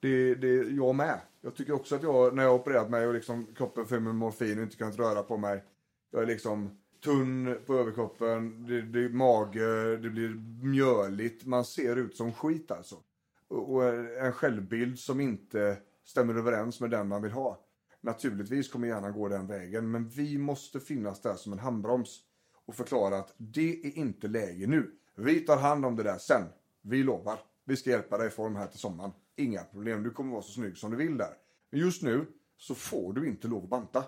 [0.00, 1.20] Det, det, jag med.
[1.40, 4.14] Jag tycker också att jag, när jag har opererat mig och liksom kroppen full med
[4.14, 5.64] morfin och inte kunnat röra på mig.
[6.10, 10.34] Jag är liksom tunn på överkroppen, det, det är mage, det blir
[10.66, 11.46] mjöligt.
[11.46, 12.96] Man ser ut som skit alltså.
[13.48, 13.84] Och, och
[14.24, 17.60] en självbild som inte stämmer överens med den man vill ha.
[18.00, 22.20] Naturligtvis kommer hjärnan gå den vägen, men vi måste finnas där som en handbroms
[22.66, 24.90] och förklara att det är inte läge nu.
[25.16, 26.42] Vi tar hand om det där sen.
[26.82, 27.38] Vi lovar.
[27.64, 29.10] Vi ska hjälpa dig i form här till sommaren.
[29.36, 31.34] Inga problem, du kommer vara så snygg som du vill där.
[31.70, 34.04] Men just nu så får du inte lov att banta.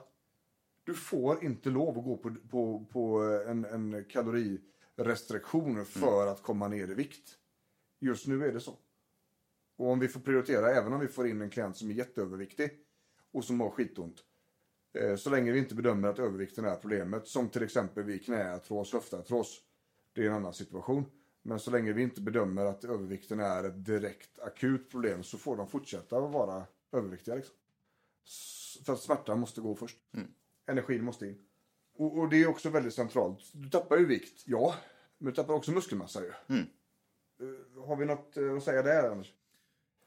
[0.89, 6.69] Du får inte lov att gå på, på, på en, en kalorirestriktion för att komma
[6.69, 7.39] ner i vikt.
[8.01, 8.79] Just nu är det så.
[9.77, 12.71] Och om vi får prioritera, även om vi får in en klient som är jätteöverviktig
[13.33, 14.25] och som har skitont.
[14.95, 18.93] Eh, så länge vi inte bedömer att övervikten är problemet, som till exempel vid knäartros,
[18.93, 19.61] höftartros.
[20.13, 21.05] Det är en annan situation.
[21.43, 25.57] Men så länge vi inte bedömer att övervikten är ett direkt akut problem så får
[25.57, 27.35] de fortsätta att vara överviktiga.
[27.35, 27.57] Liksom.
[28.85, 29.99] För att smärtan måste gå först.
[30.69, 31.39] Energin måste in.
[31.95, 33.51] Och, och det är också väldigt centralt.
[33.53, 34.75] Du tappar ju vikt, ja.
[35.19, 36.29] Men du tappar också muskelmassa ju.
[36.29, 39.33] Eh, Har vi något eh, att säga där Anders?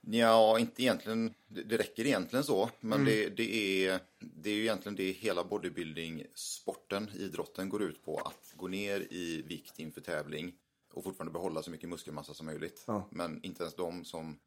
[0.02, 1.34] Ja, inte egentligen.
[1.47, 2.69] Det, räcker egentligen så.
[2.80, 8.17] Men det, det, är, det är ju egentligen det hela bodybuilding-sporten, idrotten, går ut på.
[8.17, 10.54] Att gå ner i vikt inför tävling
[10.93, 12.84] och fortfarande behålla så mycket muskelmassa som möjligt.
[12.88, 13.08] Ja.
[13.12, 14.39] Men inte ens de som,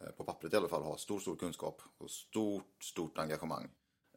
[0.00, 3.68] eh, på pappret i alla fall, har stor, stor kunskap och stort, stort engagemang.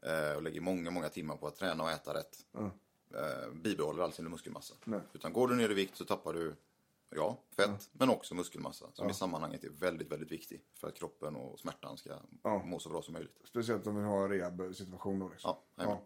[0.06, 2.38] Eh, Och lägger många, många timmar på att träna och äta rätt.
[2.56, 4.74] eh, Bibehåller all sin muskelmassa.
[4.84, 5.00] Nej.
[5.14, 6.56] Utan går du ner i vikt så tappar du
[7.10, 11.36] Ja, fett, men också muskelmassa som i sammanhanget är väldigt, väldigt viktig för att kroppen
[11.36, 12.10] och smärtan ska
[12.44, 12.64] Ja.
[12.66, 13.38] må så bra som möjligt.
[13.44, 15.30] Speciellt om vi har en rehab-situation då.
[15.30, 15.56] Liksom.
[15.76, 16.04] Ja, jajamän.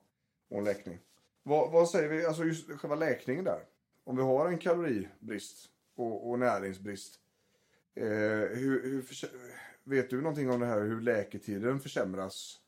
[0.49, 0.99] Och en läkning.
[1.43, 3.65] Vad, vad säger vi, alltså just själva läkningen där.
[4.03, 7.19] Om vi har en kaloribrist och, och näringsbrist.
[7.95, 9.05] Eh, hur, hur
[9.83, 12.59] vet du någonting om det här hur läketiden försämras?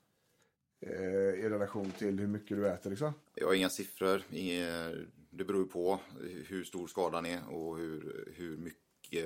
[0.81, 3.13] Eh, I relation till hur mycket du äter liksom?
[3.35, 4.91] Jag har inga siffror, inga,
[5.29, 5.99] det beror på
[6.47, 9.25] hur stor skadan är och hur, hur mycket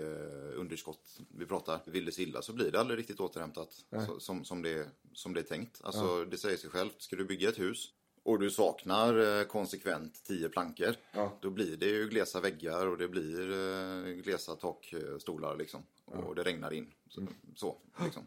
[0.56, 1.80] underskott vi pratar.
[1.86, 5.34] Vill det sig illa så blir det aldrig riktigt återhämtat så, som, som, det, som
[5.34, 5.82] det är tänkt.
[5.84, 10.24] Alltså det säger sig självt, ska du bygga ett hus och du saknar eh, konsekvent
[10.24, 11.38] 10 plankor, Ja.
[11.42, 15.84] då blir det ju glesa väggar och det blir eh, glesa takstolar liksom.
[16.06, 16.92] Och det regnar in.
[17.10, 18.24] Så, så liksom.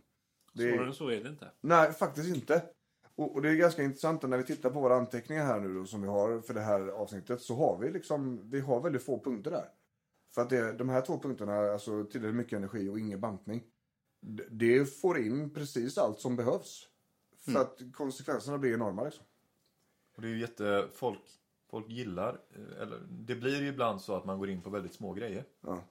[0.53, 1.51] Det Svårare än så är det inte.
[1.61, 2.63] nej, faktiskt inte.
[3.19, 5.87] Och, och det är ganska intressant när vi tittar på våra anteckningar här nu då,
[5.87, 9.21] som vi har för det här avsnittet så har vi liksom, vi har väldigt få
[9.21, 9.69] punkter där.
[10.35, 13.65] För att det, de här två punkterna, alltså tillräckligt mycket energi och ingen bantning.
[14.51, 16.89] Det får in precis allt som behövs.
[17.39, 19.25] För att konsekvenserna blir enorma liksom.
[20.17, 20.89] Och det är ju jätte...
[20.95, 21.21] Folk,
[21.71, 22.41] folk gillar...
[22.51, 25.45] eh, Eller det blir ju ibland så att man går in på väldigt små grejer.
[25.61, 25.83] Ja.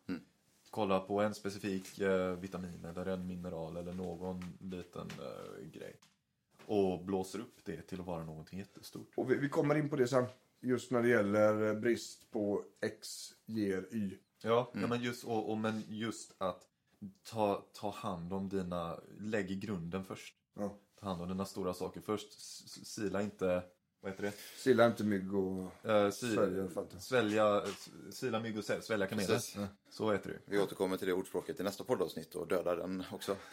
[0.69, 5.95] Kolla på en specifik eh, vitamin eller en mineral eller någon liten eh, grej.
[6.67, 9.13] Och blåser upp det till att vara någonting jättestort.
[9.15, 10.25] Och vi, vi kommer in på det sen.
[10.59, 14.17] Just när det gäller brist på X ger Y.
[14.43, 16.63] Ja, ja men just, och, och, men just att
[17.23, 18.99] ta, ta hand om dina...
[19.19, 20.35] Lägg grunden först.
[20.53, 20.77] Ja.
[20.99, 22.39] Ta hand om dina stora saker först.
[22.87, 23.63] Sila inte...
[24.01, 24.33] Vad heter det?
[24.57, 25.71] Silla inte mygg och...
[25.85, 27.01] Uh, si, Svälja falten.
[27.01, 29.27] svälja, s- sila mygg och svälja, svälja kameler.
[29.33, 29.55] Precis.
[29.55, 33.03] Ja, Så heter det Vi återkommer till det ordspråket i nästa poddavsnitt och dödar den
[33.11, 33.35] också.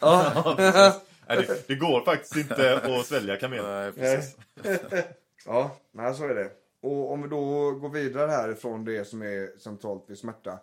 [1.27, 3.81] Nej, det, det går faktiskt inte att svälja kameler.
[3.81, 4.37] Nej, precis.
[5.45, 6.51] Ja, nej, så är det.
[6.81, 10.59] Och om vi då går vidare härifrån det som är centralt vid smärta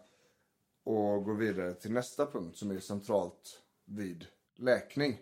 [0.84, 4.26] och går vidare till nästa punkt som är centralt vid
[4.58, 5.18] läkning.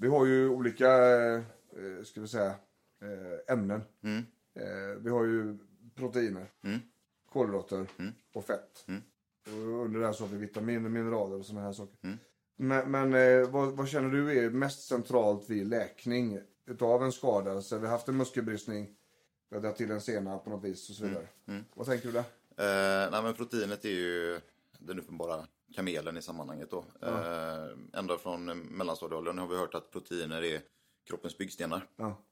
[0.00, 0.90] Vi har ju olika,
[1.28, 2.54] eh, ska vi säga,
[3.02, 3.82] eh, ämnen.
[4.02, 4.18] Mm.
[4.54, 5.58] Eh, vi har ju
[5.94, 6.78] proteiner, Mm.
[7.32, 8.12] kolhydrater Mm.
[8.34, 8.84] och fett.
[8.88, 9.02] Mm.
[9.46, 11.96] Och under det här så har vi vitaminer, mineraler och sådana här saker.
[12.02, 12.18] Mm.
[12.56, 17.62] Men, men eh, vad, vad känner du är mest centralt vid läkning utav en skada?
[17.62, 18.96] Så vi har haft en muskelbristning,
[19.48, 21.26] vi har dragit till en sena på något vis och så vidare.
[21.46, 21.64] Mm.
[21.74, 22.24] Vad tänker du där?
[22.56, 24.40] Eh, nej, men proteinet är ju
[24.78, 26.70] den uppenbara kamelen i sammanhanget.
[26.70, 26.84] Då.
[27.02, 30.60] Eh, ända från mellanstadieåldern har vi hört att proteiner är
[31.04, 31.86] kroppens byggstenar.
[31.96, 32.22] Ja.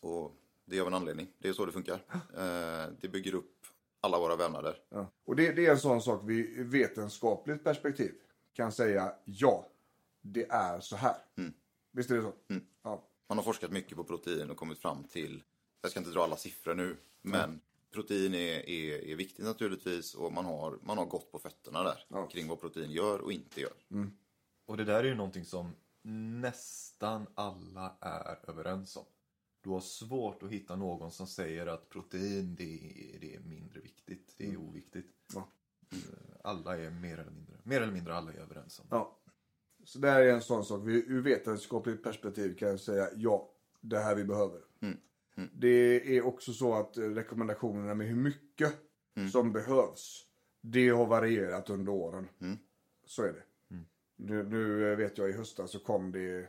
[0.00, 0.32] Och
[0.64, 1.28] det är av en anledning.
[1.38, 2.04] Det är så det funkar.
[2.12, 3.66] Eh, det bygger upp
[4.00, 4.78] alla våra vävnader.
[4.88, 5.12] Ja.
[5.24, 8.14] Och det, det är en sån sak vi i vetenskapligt perspektiv
[8.52, 9.68] kan säga ja,
[10.22, 11.16] det är så här.
[11.36, 11.52] Mm.
[11.92, 12.32] Visst är det så?
[12.48, 12.66] Mm.
[12.82, 13.02] Ja.
[13.28, 15.42] Man har forskat mycket på protein och kommit fram till,
[15.80, 17.60] jag ska inte dra alla siffror nu, men
[17.96, 22.04] protein är, är, är viktigt naturligtvis och man har, man har gått på fötterna där
[22.08, 22.26] Ja.
[22.26, 23.72] kring vad protein gör och inte gör.
[24.66, 25.70] Och det där är ju någonting som
[26.40, 29.04] nästan alla är överens om.
[29.60, 33.80] Du har svårt att hitta någon som säger att protein det är, det är mindre
[33.80, 35.12] viktigt, det är oviktigt.
[35.34, 35.48] Ja.
[35.92, 35.98] Eh,
[36.44, 38.86] Alla är mer eller mindre, mer eller mindre alla är överens om.
[38.90, 39.18] Ja.
[39.84, 40.80] Så det här är en sån sak.
[40.84, 44.60] Vi, ur vetenskapligt perspektiv kan jag säga ja, det här vi behöver.
[44.80, 44.96] Mm.
[45.36, 45.50] Mm.
[45.54, 48.74] Det är också så att eh, rekommendationerna med hur mycket
[49.16, 49.28] Mm.
[49.28, 50.26] som behövs,
[50.60, 52.28] det har varierat under åren.
[52.40, 52.56] Mm.
[53.04, 53.42] Så är det.
[54.16, 56.48] Nu, nu eh, vet jag i höstas så kom det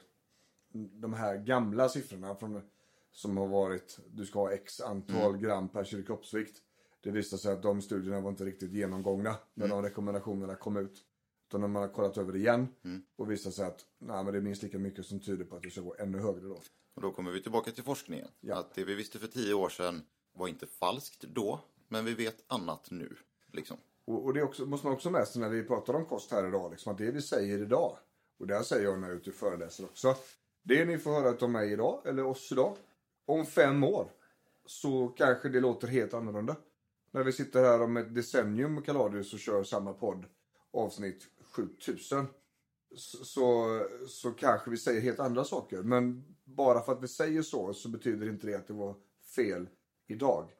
[0.73, 2.61] de här gamla siffrorna från,
[3.11, 5.41] som har varit, du ska ha x antal Mm.
[5.41, 6.57] gram per kilo kroppsvikt.
[7.01, 9.77] Det visade sig att de studierna var inte riktigt genomgångna när Mm.
[9.77, 11.03] de rekommendationerna kom ut.
[11.47, 13.01] Utan när man har kollat över det igen Mm.
[13.15, 15.63] och visar sig att nej, men det är minst lika mycket som tyder på att
[15.63, 16.61] du ska gå ännu högre då.
[16.97, 18.27] Och då kommer vi tillbaka till forskningen.
[18.39, 18.55] Ja.
[18.55, 20.01] Att det vi visste för tio år sedan
[20.33, 23.15] var inte falskt då, men vi vet annat nu.
[23.51, 23.77] Liksom.
[24.05, 26.47] Och, och det också, måste man också med sig när vi pratar om kost här
[26.47, 26.71] idag.
[26.71, 27.97] Liksom, att det vi säger idag,
[28.39, 30.15] och det här säger jag när jag är ute och föreläser också.
[30.63, 32.77] Det ni får höra av mig idag, eller oss idag,
[33.25, 34.11] om fem år
[34.65, 36.55] så kanske det låter helt annorlunda.
[37.11, 40.25] När vi sitter här om ett decennium Kaladius och kör samma podd,
[40.73, 42.27] avsnitt 7000.
[42.97, 45.83] Så, så, kanske vi säger helt andra saker.
[45.83, 48.95] Men bara för att vi säger så, så betyder inte det att det var
[49.35, 49.69] fel
[50.07, 50.51] idag.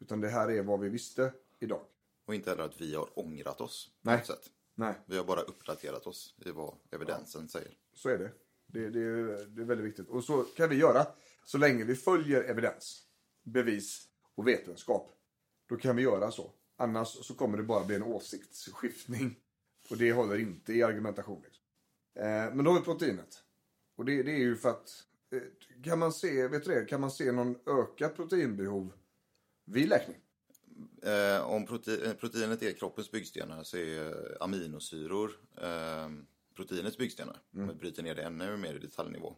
[0.00, 1.86] Utan det här är vad vi visste idag.
[2.26, 4.24] Och inte heller att vi har ångrat oss Nej.
[4.24, 4.50] sätt.
[4.74, 4.94] Nej.
[5.06, 7.72] Vi har bara uppdaterat oss i vad evidensen säger.
[7.92, 8.32] Så är det.
[8.66, 9.00] Det, det,
[9.46, 10.08] det är väldigt viktigt.
[10.08, 11.06] Och så kan vi göra
[11.44, 13.02] så länge vi följer evidens,
[13.42, 15.12] bevis och vetenskap.
[15.68, 16.52] Då kan vi göra så.
[16.76, 19.36] Annars så kommer det bara bli en åsiktsskiftning.
[19.90, 21.42] Och det håller inte i argumentation.
[21.42, 21.63] Liksom.
[22.14, 23.42] Eh, men då har vi proteinet.
[23.96, 27.00] Och det, det är ju för att eh, kan man se, vet du det, kan
[27.00, 28.92] man se någon ökat proteinbehov
[29.64, 30.16] vid läkning?
[31.02, 35.30] Eh, om prote- eh, proteinet är kroppens byggstenar så är aminosyror
[35.62, 36.10] eh,
[36.56, 37.40] proteinets byggstenar.
[37.54, 37.66] Mm.
[37.66, 39.36] Man bryter ner det ännu mer i detaljnivå.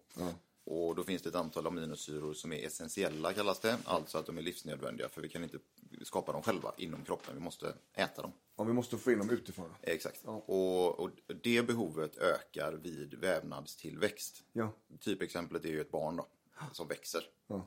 [0.69, 3.79] Och då finns det ett antal aminosyror som är essentiella kallas det.
[3.85, 5.59] Alltså att de är livsnödvändiga för vi kan inte
[6.03, 7.35] skapa dem själva inom kroppen.
[7.35, 8.33] Vi måste äta dem.
[8.57, 9.75] Om vi måste få in dem utifrån.
[9.83, 10.21] Exakt.
[10.25, 11.11] Och, och
[11.43, 14.45] det behovet ökar vid vävnadstillväxt.
[14.53, 14.73] Ja.
[15.01, 16.27] Typexemplet är ju ett barn då,
[16.73, 17.23] som växer.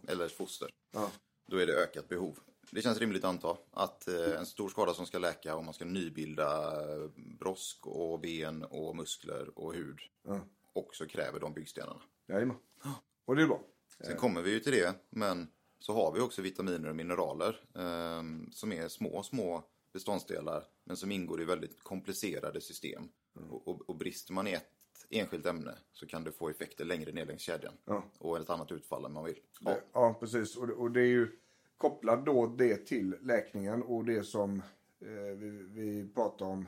[0.08, 0.70] Eller ett foster.
[0.92, 1.12] Ja.
[1.46, 2.40] Då är det ökat behov.
[2.72, 5.74] Det känns rimligt att anta att eh, en stor skada som ska läka om man
[5.74, 10.40] ska nybilda eh, brosk och ben och muskler och hud Ja.
[10.74, 12.02] också kräver de byggstenarna.
[12.30, 12.58] Jajamän.
[13.26, 13.62] Och det är bra.
[14.06, 15.48] Sen kommer vi ju till det, men
[15.80, 19.64] så har vi också vitaminer och mineraler eh, som är små, små
[19.94, 23.04] beståndsdelar men som ingår i väldigt komplicerade system.
[23.50, 24.66] Och, och, och brister man i ett
[25.10, 28.04] enskilt ämne så kan det få effekter längre ner längs kedjan Ja.
[28.18, 29.40] och ett annat utfall än man vill.
[29.60, 29.72] Ja.
[29.72, 30.58] Det- Ja, precis.
[30.58, 31.40] Och det, och det är ju
[31.78, 34.60] kopplat då det till läkningen och det som
[35.02, 36.68] eh, vi, vi pratar om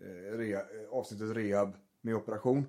[0.00, 2.66] eh, rea, eh, avsnittet rehab med operation.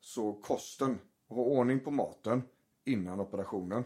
[0.00, 0.98] Så kosten,
[1.34, 2.42] ha ordning på maten
[2.84, 3.84] innan operationen.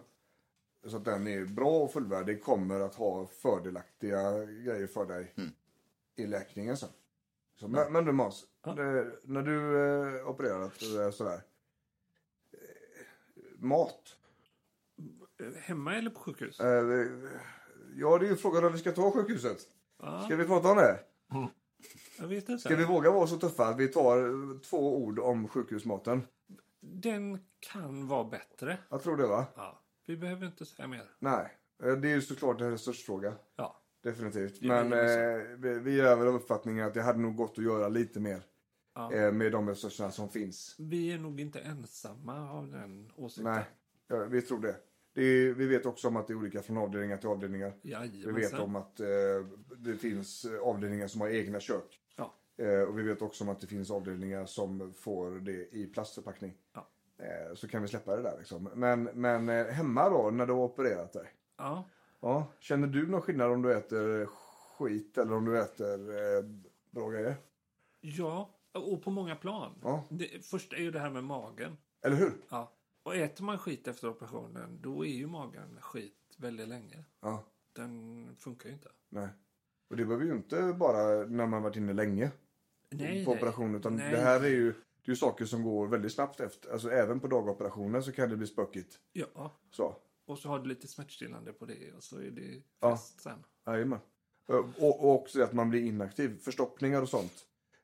[0.86, 5.34] Så att den är bra och fullvärdig kommer att ha fördelaktiga grejer för dig
[6.16, 6.88] i läkningen sen.
[7.56, 8.44] Så, men, men du Måns,
[9.22, 9.78] när du
[10.18, 11.40] eh, opererat eh, sådär.
[12.52, 12.58] Eh,
[13.58, 14.16] mat.
[15.60, 16.60] Hemma eller på sjukhus?
[16.60, 17.06] Eh,
[17.96, 19.58] ja, det är ju frågan om vi ska ta sjukhuset.
[20.02, 20.98] Ja, Ska vi prata om det?
[22.18, 22.58] jag vet inte.
[22.58, 26.22] Ska vi våga vara så tuffa att vi tar två ord om sjukhusmaten?
[27.02, 27.38] Den
[27.72, 28.78] kan vara bättre.
[28.88, 29.46] Jag tror det va?
[29.56, 31.10] Ja, vi behöver inte säga mer.
[31.18, 33.34] Nej, eh, det är ju såklart en resursfråga.
[33.56, 34.62] Ja, Definitivt.
[34.62, 34.98] Men eh,
[35.58, 38.42] vi, vi är väl av uppfattningen att det hade nog gått att göra lite mer.
[38.94, 39.12] Ja.
[39.12, 40.76] Eh, med de resurserna som finns.
[40.78, 43.52] vi är nog inte ensamma av den åsikten.
[43.52, 43.64] Nej,
[44.08, 44.76] ja, vi tror det.
[45.14, 47.72] det är, vi vet också om att det är olika från avdelningar till avdelningar.
[47.82, 48.34] Vi Jajamensan.
[48.34, 49.06] vet om att eh,
[49.78, 52.00] det finns avdelningar som har egna kök.
[52.56, 56.54] Eh, och vi vet också om att det finns avdelningar som får det i plastförpackning.
[56.72, 56.88] Ja.
[57.18, 58.70] Eh, så kan vi släppa det där liksom.
[58.74, 61.30] Men, men eh, hemma då, när du har opererat dig.
[61.56, 61.84] Ja.
[62.20, 64.26] Ja, känner du någon skillnad om du äter
[64.78, 66.44] skit eller om du äter eh,
[66.90, 67.36] bra grejer?
[68.00, 69.80] Ja, och på många plan.
[69.82, 70.04] Ja.
[70.10, 71.76] Det, först är ju det här med magen.
[72.02, 72.32] Eller hur?
[72.48, 72.72] Ja.
[73.02, 77.04] Och äter man skit efter operationen, då är ju magen skit väldigt länge.
[77.20, 78.88] Ja, Den funkar ju inte.
[79.08, 79.28] nej.
[79.90, 82.30] Och det behöver ju inte bara när man varit inne länge
[82.96, 83.38] Nej, på nej.
[83.38, 83.74] operation.
[83.74, 84.10] Utan Nej.
[84.10, 86.72] det här är ju, det är ju saker som går väldigt snabbt efter.
[86.72, 88.98] Alltså även på dagoperationer så kan det bli spökigt.
[89.12, 92.96] Ja, Så, och så har du lite smärtstillande på det och så är det Ja.
[92.96, 93.38] fest sen.
[93.66, 93.98] jajamän.
[94.46, 94.64] Och,
[95.04, 96.38] och också att man blir inaktiv.
[96.38, 97.32] Förstoppningar och sånt.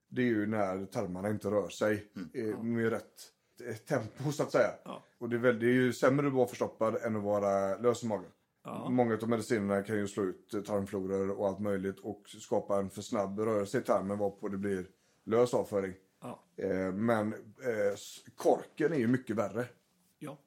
[0.09, 3.33] Det är ju när tarmarna inte rör sig eh, med rätt
[3.69, 4.71] eh, tempo så att säga.
[4.85, 5.03] Ja.
[5.19, 8.03] Och det är, väl, det är ju sämre att vara förstoppad än att vara lös
[8.03, 8.31] i magen.
[8.65, 8.89] Ja.
[8.91, 12.91] Många av medicinerna kan ju slå ut eh, tarmfloror och allt möjligt och skapa en
[12.91, 14.87] för snabb rörelse i tarmen varpå det blir
[15.25, 15.95] lös avföring.
[16.21, 16.45] Ja.
[16.57, 17.97] Eh, men eh,
[18.37, 19.69] korken är ju mycket värre.
[20.19, 20.39] ja.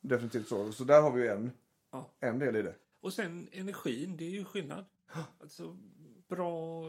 [0.00, 0.72] Definitivt så.
[0.72, 1.50] Så där har vi ju en,
[1.90, 2.10] Ja.
[2.20, 2.74] en del i det.
[3.00, 4.84] Och sen energin, det är ju skillnad.
[5.40, 5.76] Alltså,
[6.28, 6.82] bra,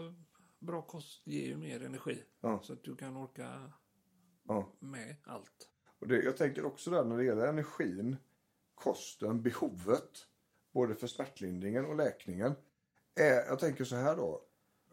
[0.60, 2.24] bra kost ger ju mer energi.
[2.42, 2.60] Ja.
[2.64, 3.72] Så att du kan orka
[4.48, 4.72] Ja.
[4.80, 5.70] med allt.
[6.00, 8.18] Och det, jag tänker också där när det gäller energin,
[8.76, 10.28] kosten, behovet.
[10.72, 12.52] Både för smärtlindringen och läkningen.
[13.20, 14.45] Eh, jag tänker så här då.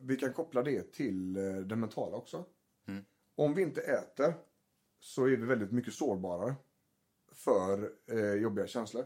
[0.03, 2.45] Vi kan koppla det till eh, det mentala också.
[3.35, 4.35] Om vi inte äter
[5.01, 6.55] så är vi väldigt mycket sårbarare
[7.33, 9.05] för eh, jobbiga känslor.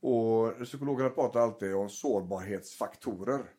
[0.00, 3.54] Och psykologerna pratar alltid om sårbarhetsfaktorer.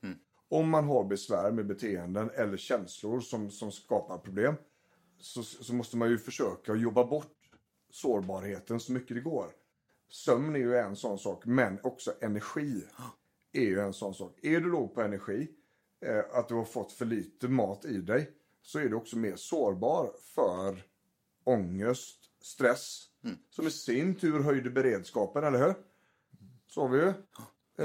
[0.50, 4.56] Om man har besvär med beteenden eller känslor som, som skapar problem
[5.20, 7.38] så, så måste man ju försöka jobba bort
[7.90, 9.52] sårbarheten så mycket det går.
[10.10, 12.84] Sömn är ju en sån sak, men också energi
[13.54, 14.40] är ju en sån sak.
[14.42, 15.52] Är du låg på energi,
[16.06, 18.32] eh, att du har fått för lite mat i dig,
[18.62, 20.84] så är du också mer sårbar för
[21.44, 23.04] ångest, stress,
[23.50, 25.74] som i sin tur höjde beredskapen, eller hur?
[26.68, 27.14] Så har vi ju.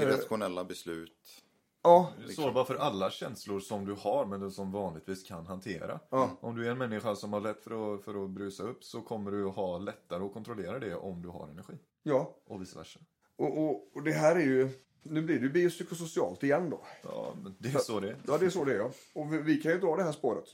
[0.01, 1.43] Irrationella beslut.
[1.83, 5.99] Ja, Sårbar för alla känslor som du har men som vanligtvis kan hantera.
[6.09, 6.37] Ja.
[6.41, 9.01] Om du är en människa som har lätt för att, för att brusa upp så
[9.01, 11.73] kommer du ha lättare att kontrollera det om du har energi.
[12.03, 12.35] ja.
[12.45, 12.99] Och vice versa.
[13.35, 14.69] Och, och, och det här är ju,
[15.03, 16.81] nu blir det ju biopsykosocialt igen då.
[17.03, 18.17] Ja, men det är så det är.
[18.27, 18.77] Ja, det är så det är.
[18.77, 18.91] Ja.
[19.13, 20.45] Och vi, vi kan ju dra det här spåret.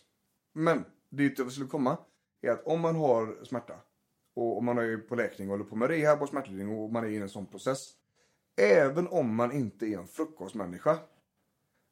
[0.54, 1.98] Men dit jag skulle komma
[2.42, 3.74] är att om man har smärta
[4.34, 7.04] och om man är på läkning och håller på med rehab och smärtlindring och man
[7.04, 7.94] är i en sån process.
[8.58, 10.98] Även om man inte är en frukostmänniska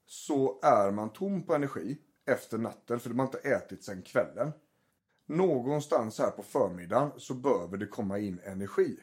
[0.05, 4.51] så är man tom på energi efter natten för man har inte ätit sen kvällen.
[5.25, 8.99] Någonstans här på förmiddagen så behöver det komma in energi.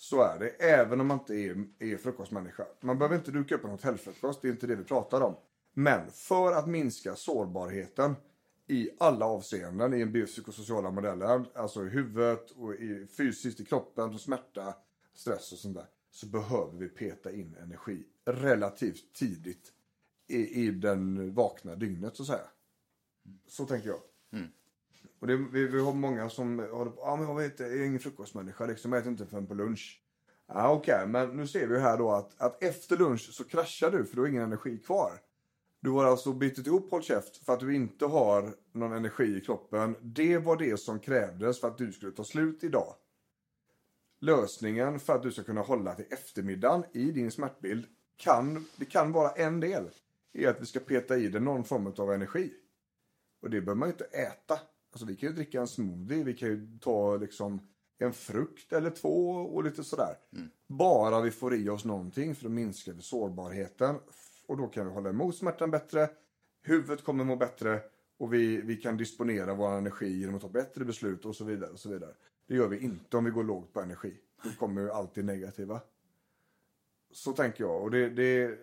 [0.00, 2.66] Så är det, även om man inte är, är frukostmänniska.
[2.80, 5.36] Man behöver inte duka upp en hotellfrukost, det är inte det vi pratar om.
[5.74, 8.14] Men för att minska sårbarheten
[8.66, 14.10] i alla avseenden i den biopsykosociala modellen, alltså i huvudet och i, fysiskt i kroppen,
[14.10, 14.74] som smärta,
[15.14, 19.72] stress och sånt där, så behöver vi peta in energi relativt tidigt
[20.28, 22.48] i, i den vakna dygnet så att säga.
[23.46, 24.00] Så tänker jag.
[24.32, 24.48] Mm.
[25.18, 27.84] Och det, vi, vi har många som håller på, ah, men jag vet jag är
[27.84, 30.02] ingen frukostmänniska liksom, jag äter inte förrän på lunch.
[30.46, 34.04] Ja okej, men nu ser vi här då att, att efter lunch så kraschar du
[34.04, 35.12] för du har ingen energi kvar.
[35.80, 39.40] Du har alltså bitit ihop håll käft för att du inte har någon energi i
[39.40, 39.96] kroppen.
[40.00, 42.94] Det var det som krävdes för att du skulle ta slut idag.
[44.20, 49.12] Lösningen för att du ska kunna hålla till eftermiddagen i din smärtbild kan, det kan
[49.12, 49.90] vara en del.
[50.32, 52.52] Är att vi ska peta i dig någon form av energi.
[53.42, 54.58] Och det behöver man ju inte äta.
[54.98, 57.60] Alltså vi kan ju dricka en smoothie, vi kan ju ta liksom
[57.98, 60.16] en frukt eller två och lite sådär.
[60.66, 63.96] Bara vi får i oss någonting för att minska vi sårbarheten.
[64.46, 66.08] Och då kan vi hålla emot smärtan bättre.
[66.62, 67.80] Huvudet kommer må bättre.
[68.18, 71.70] Och vi, vi kan disponera vår energi genom att ta bättre beslut och så vidare.
[71.70, 72.12] och så vidare.
[72.46, 74.14] Det gör vi inte om vi går lågt på energi.
[74.44, 75.80] Då kommer ju alltid negativa.
[77.12, 77.82] Så tänker jag.
[77.82, 78.58] Och det, det,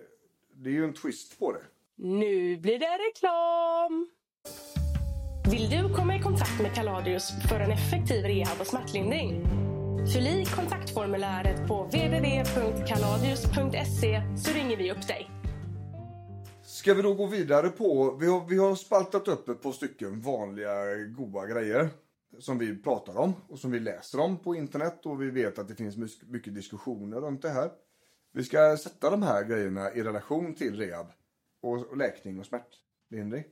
[0.54, 1.64] det är ju en twist på det.
[1.96, 4.10] Nu blir det reklam!
[5.52, 9.46] Vill du komma i kontakt med Kaladius för en effektiv rehab och smärtlindring?
[10.14, 15.30] Fyll i kontaktformuläret på www.kaladius.se så ringer vi upp dig.
[16.64, 20.22] Ska vi då gå vidare på, vi har, vi har spaltat upp ett par stycken
[20.22, 21.90] vanliga goda grejer.
[22.40, 25.68] Som vi pratar om och som vi läser om på internet och vi vet att
[25.68, 27.72] det finns mycket diskussioner runt det här.
[28.34, 31.08] Vi ska sätta de här grejerna i relation till rehab
[31.62, 33.44] och läkning och smärtlindring.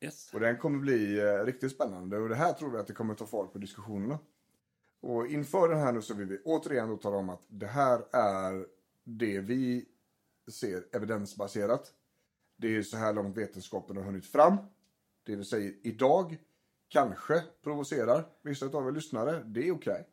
[0.00, 0.30] Yes.
[0.34, 3.14] Och den kommer bli eh, riktigt spännande och det här tror vi att det kommer
[3.14, 4.18] ta fart på diskussionerna.
[5.00, 8.04] Och inför den här nu så vill vi återigen då tala om att det här
[8.12, 8.66] är
[9.04, 9.88] det vi
[10.48, 11.92] ser evidensbaserat.
[12.56, 14.56] Det är så här långt vetenskapen har hunnit fram.
[15.24, 16.38] Det vi säger idag
[16.88, 20.08] kanske provocerar vissa av er lyssnare, det är okej.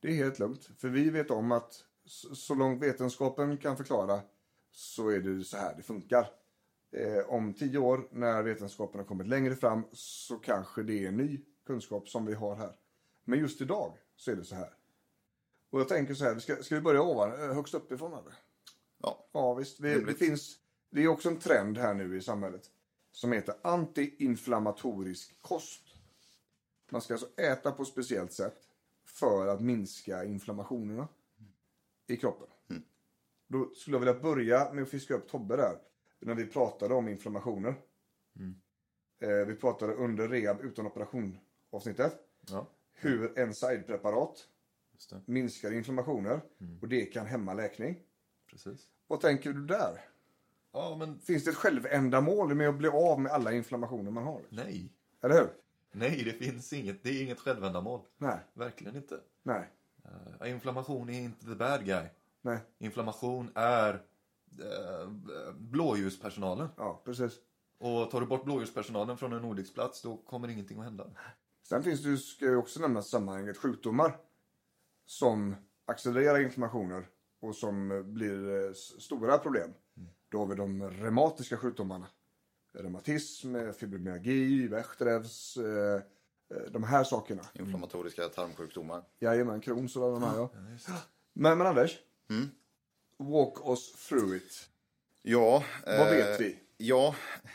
[0.00, 0.70] Det är helt lugnt.
[0.78, 1.84] För vi vet om att
[2.34, 4.20] så långt vetenskapen kan förklara
[4.70, 6.26] så är det så här det funkar.
[6.94, 11.40] Eh, om tio år när vetenskapen har kommit längre fram så kanske det är ny
[11.66, 12.76] kunskap som vi har här.
[13.24, 14.74] Men just idag så är det så här.
[15.70, 18.34] Och jag tänker så här, ska, ska vi börja ovan, eh, högst uppifrån eller?
[18.98, 20.58] Ja, Ja visst, vi, det finns,
[20.90, 22.70] det är också en trend här nu i samhället
[23.12, 25.82] som heter antiinflammatorisk kost.
[26.90, 28.68] Man ska alltså äta på ett speciellt sätt
[29.04, 31.08] för att minska inflammationerna
[32.06, 32.48] i kroppen.
[33.46, 35.78] Då skulle jag vilja börja med att fiska upp Tobbe där.
[36.24, 37.74] När vi pratade om inflammationer.
[39.20, 41.38] Eh, vi pratade under rehab utan operation
[41.70, 42.18] avsnittet.
[42.50, 44.48] Ja, Hur en sidepreparat
[45.26, 46.40] minskar inflammationer
[46.82, 48.00] och det kan hämma läkning.
[48.50, 48.88] Precis.
[49.06, 50.00] Vad tänker du där?
[50.72, 54.40] Ja, men Finns det ett självändamål med att bli av med alla inflammationer man har?
[54.48, 54.92] nej.
[55.22, 55.48] Eller hur?
[55.92, 57.02] Nej, det finns inget.
[57.02, 58.00] Det är inget självändamål.
[58.16, 59.20] Nej, Verkligen inte.
[59.42, 59.68] nej,
[60.40, 62.06] Uh, inflammation är inte the bad guy.
[62.42, 62.58] nej.
[62.78, 64.02] Inflammation är
[65.54, 66.68] blåljuspersonalen.
[66.76, 67.32] Ja, precis.
[67.78, 71.06] Och tar du bort blåljuspersonalen från en olycksplats då kommer ingenting att hända.
[71.68, 74.16] Sen finns det ju, ska jag också nämna sammanhanget, sjukdomar
[75.06, 75.54] som
[75.86, 77.06] accelererar inflammationer
[77.40, 79.74] och som blir eh, stora problem.
[80.28, 82.06] Då har vi de reumatiska sjukdomarna.
[82.72, 85.94] Reumatism, eh, fibromyalgi, Bechdrevs, eh,
[86.54, 87.42] eh, de här sakerna.
[87.54, 89.02] inflammatoriska tarmsjukdomar.
[89.18, 90.50] Jajamän, Crohns och de här ja.
[91.32, 91.98] Men, men Anders,
[93.18, 94.68] walk us through it.
[95.22, 95.64] Ja.
[95.86, 96.58] Vad eh, vet vi?
[96.76, 97.14] Ja,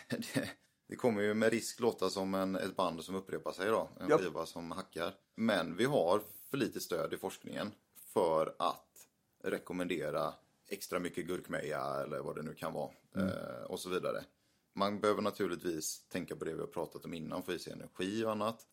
[0.10, 0.49] det,
[0.88, 3.89] det kommer ju med risk låta som en, ett band som upprepar sig då.
[3.99, 4.22] En Japp.
[4.22, 5.14] skiva som hackar.
[5.36, 7.72] Men vi har för lite stöd i forskningen
[8.14, 9.07] för att
[9.43, 10.34] rekommendera
[10.68, 12.91] extra mycket gurkmeja eller vad det nu kan vara.
[13.16, 14.24] Eh, och så vidare.
[14.74, 18.26] Man behöver naturligtvis tänka på det vi har pratat om innan för att se energi
[18.26, 18.66] och annat.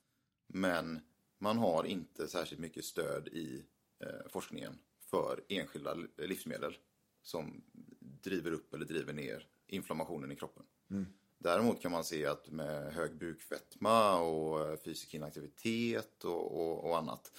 [0.47, 1.01] Men
[1.39, 3.65] man har inte särskilt mycket stöd i
[4.01, 4.79] eh, forskningen
[5.11, 6.77] för enskilda li- livsmedel
[7.23, 7.63] som
[8.01, 10.63] driver upp eller driver ner inflammationen i kroppen.
[11.39, 16.99] Däremot kan man se att med hög bukfetma och eh, fysisk inaktivitet och, och, och
[16.99, 17.33] annat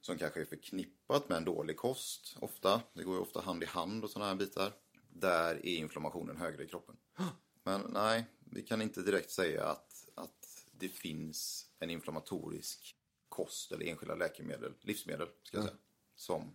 [0.00, 3.66] som kanske är förknippat med en dålig kost ofta, det går ju ofta hand i
[3.66, 4.72] hand och sådana här bitar,
[5.08, 6.96] där är inflammationen högre i kroppen.
[7.62, 12.96] Men nej, vi kan inte direkt säga att, att det finns en inflammatorisk
[13.28, 15.76] kost eller enskilda läkemedel, livsmedel ska jag säga,
[16.14, 16.54] som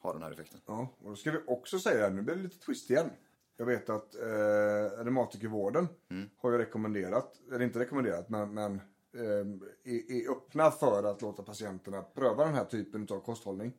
[0.00, 0.60] har den här effekten.
[0.66, 3.10] Ja, och då ska vi också säga, nu blir det lite twist igen.
[3.56, 5.88] Jag vet att eh, reumatikervården
[6.36, 8.74] har ju rekommenderat, eller inte rekommenderat, men, men
[9.14, 9.46] eh,
[9.84, 13.72] är, är öppna för att låta patienterna pröva den här typen av kosthållning.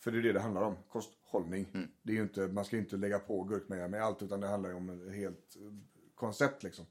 [0.00, 1.66] För det är det det handlar om, kosthållning.
[2.02, 4.70] Det är ju inte, man ska inte lägga på gurkmeja med allt, utan det handlar
[4.70, 5.56] ju om ett helt
[6.14, 6.86] koncept liksom.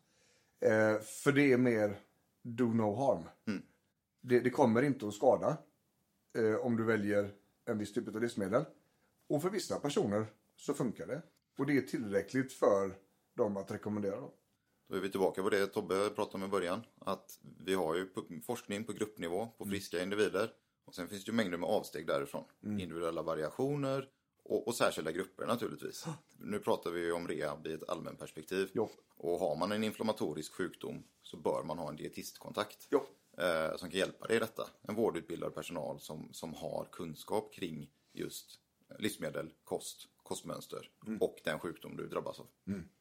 [0.59, 1.97] Eh, för det är mer
[2.41, 3.24] do no harm.
[4.22, 5.57] Det, det kommer inte att skada
[6.38, 7.32] eh, om du väljer
[7.66, 8.66] en viss typ av livsmedel.
[9.30, 11.22] Och för vissa personer så funkar det.
[11.57, 12.95] Och det är tillräckligt för
[13.34, 14.32] dem att rekommendera dem.
[14.89, 16.82] Då är vi tillbaka på det Tobbe pratade om i början.
[16.99, 18.07] Att vi har ju
[18.45, 20.51] forskning på gruppnivå på friska individer.
[20.86, 22.43] Och sen finns det ju mängder med avsteg därifrån.
[22.63, 24.09] Individuella variationer
[24.43, 26.05] och, och särskilda grupper naturligtvis.
[26.38, 28.72] Nu pratar vi ju om rehab i ett allmänperspektiv.
[29.18, 32.88] Och har man en inflammatorisk sjukdom så bör man ha en dietistkontakt.
[32.89, 33.05] Jo.
[33.38, 34.68] Eh, som kan hjälpa dig i detta.
[34.82, 38.60] En vårdutbildad personal som, som har kunskap kring just
[39.00, 42.48] livsmedel, kost, kostmönster och den sjukdom du drabbas av.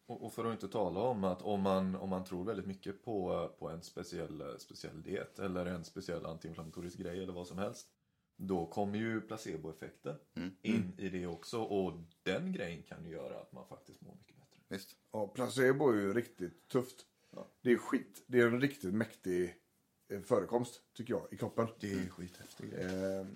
[0.07, 3.05] Och, och för att inte tala om att om man, om man tror väldigt mycket
[3.05, 7.89] på, på en speciell, speciell diet eller en speciell antiinflammatorisk grej eller vad som helst.
[8.37, 10.17] Då kommer ju placeboeffekten
[10.63, 14.37] in i det också och den grejen kan ju göra att man faktiskt mår mycket
[14.37, 14.61] bättre.
[14.69, 14.97] Visst?
[15.13, 17.07] Ja, placebo är ju riktigt tufft.
[17.63, 18.25] Det är skit.
[18.27, 19.55] Det är en riktigt mäktig
[20.25, 21.67] förekomst, tycker jag, i kroppen.
[21.81, 22.85] Det är skithäftig grej.
[22.85, 23.27] Eh,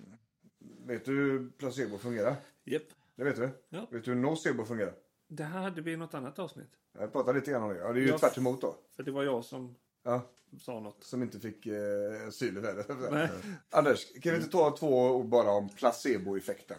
[0.85, 2.35] vet du hur placebo fungerar?
[2.63, 2.83] Japp.
[3.15, 3.49] Det vet du?
[3.69, 3.87] Ja.
[3.91, 4.93] Vet du hur nocebo fungerar?
[5.27, 6.69] Det här hade vi i något annat avsnitt.
[6.93, 7.77] Jag pratar lite grann om det.
[7.79, 8.17] Ja, det är ju Ja.
[8.17, 8.75] tvärt emot då.
[8.95, 10.21] För det var jag som Ja,
[10.59, 11.03] sa något.
[11.03, 13.29] som inte fick eh, asyl i världen.
[13.69, 16.77] Anders, kan vi inte ta två ord bara om placeboeffekten?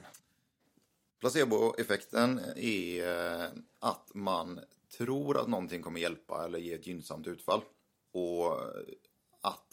[1.20, 3.08] Placeboeffekten är
[3.42, 4.60] eh, att man
[4.96, 7.60] tror att någonting kommer hjälpa eller ge ett gynnsamt utfall.
[8.12, 8.58] Och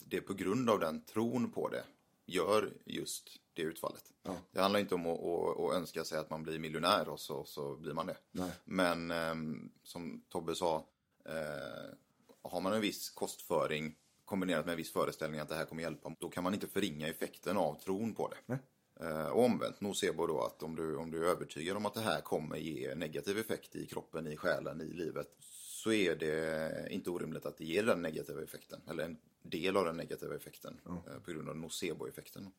[0.10, 1.84] det på grund av den tron på det
[2.26, 4.04] gör just det utfallet.
[4.52, 7.46] Det handlar inte om att, att, att önska sig att man blir miljonär och så,
[7.46, 8.18] så blir man det.
[8.32, 8.52] Nej.
[8.66, 10.86] Men ehm, som Tobbe sa,
[11.26, 11.94] eh,
[12.42, 13.96] har man en viss kostföring
[14.26, 17.08] kombinerat med en viss föreställning att det här kommer hjälpa, då kan man inte förringa
[17.08, 18.60] effekten av tron på det.
[19.00, 22.02] Eh, och omvänt, nocebo då att om du, om du är övertygad om att det
[22.02, 27.10] här kommer ge negativ effekt i kroppen, i själen, i livet så är det inte
[27.10, 29.18] orimligt att det ger den negativa effekten, eller en
[29.50, 32.52] del av den negativa effekten eh, på grund av nocebo-effekten.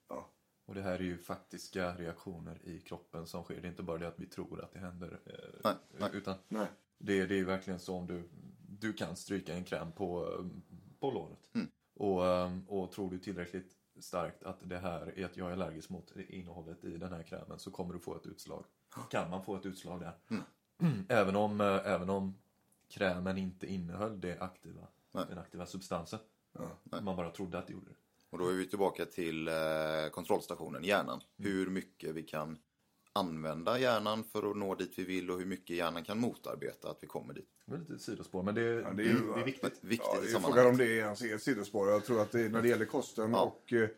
[0.66, 3.54] Och det här är ju faktiska reaktioner i kroppen som sker.
[3.60, 5.20] Det är inte bara det att vi tror att det händer.
[5.26, 6.10] eh, Nej, nej.
[6.12, 6.66] Utan Nej.
[6.98, 8.28] Det, det är verkligen så om du,
[8.68, 10.46] du kan stryka en kräm på, eh,
[11.00, 11.50] på låret.
[11.54, 11.68] Mm.
[11.94, 16.12] Och, och tror du tillräckligt starkt att det här är att jag är allergisk mot
[16.16, 18.64] innehållet i den här krämen så kommer du få ett utslag.
[19.10, 20.18] Kan man få ett utslag där.
[20.30, 21.04] Mm.
[21.08, 22.34] Även, om, även om
[22.88, 25.24] krämen inte innehöll det aktiva, Nej.
[25.28, 26.18] den aktiva substansen.
[26.84, 27.02] Nej.
[27.02, 27.94] Man bara trodde att det gjorde det.
[28.30, 29.54] Och då är vi tillbaka till eh,
[30.12, 31.20] kontrollstationen, hjärnan.
[31.36, 32.58] Hur mycket vi kan
[33.12, 36.98] använda hjärnan för att nå dit vi vill och hur mycket hjärnan kan motarbeta att
[37.02, 37.48] vi kommer dit.
[37.66, 39.78] Det var lite sidospår men det, Ja, det är är, ju- det är viktigt.
[39.80, 41.88] Viktigt Ja, i det är frågan om det är ens eget sidospår.
[41.88, 43.40] Jag tror att det är, när det gäller kosten Ja.
[43.42, 43.88] och eh,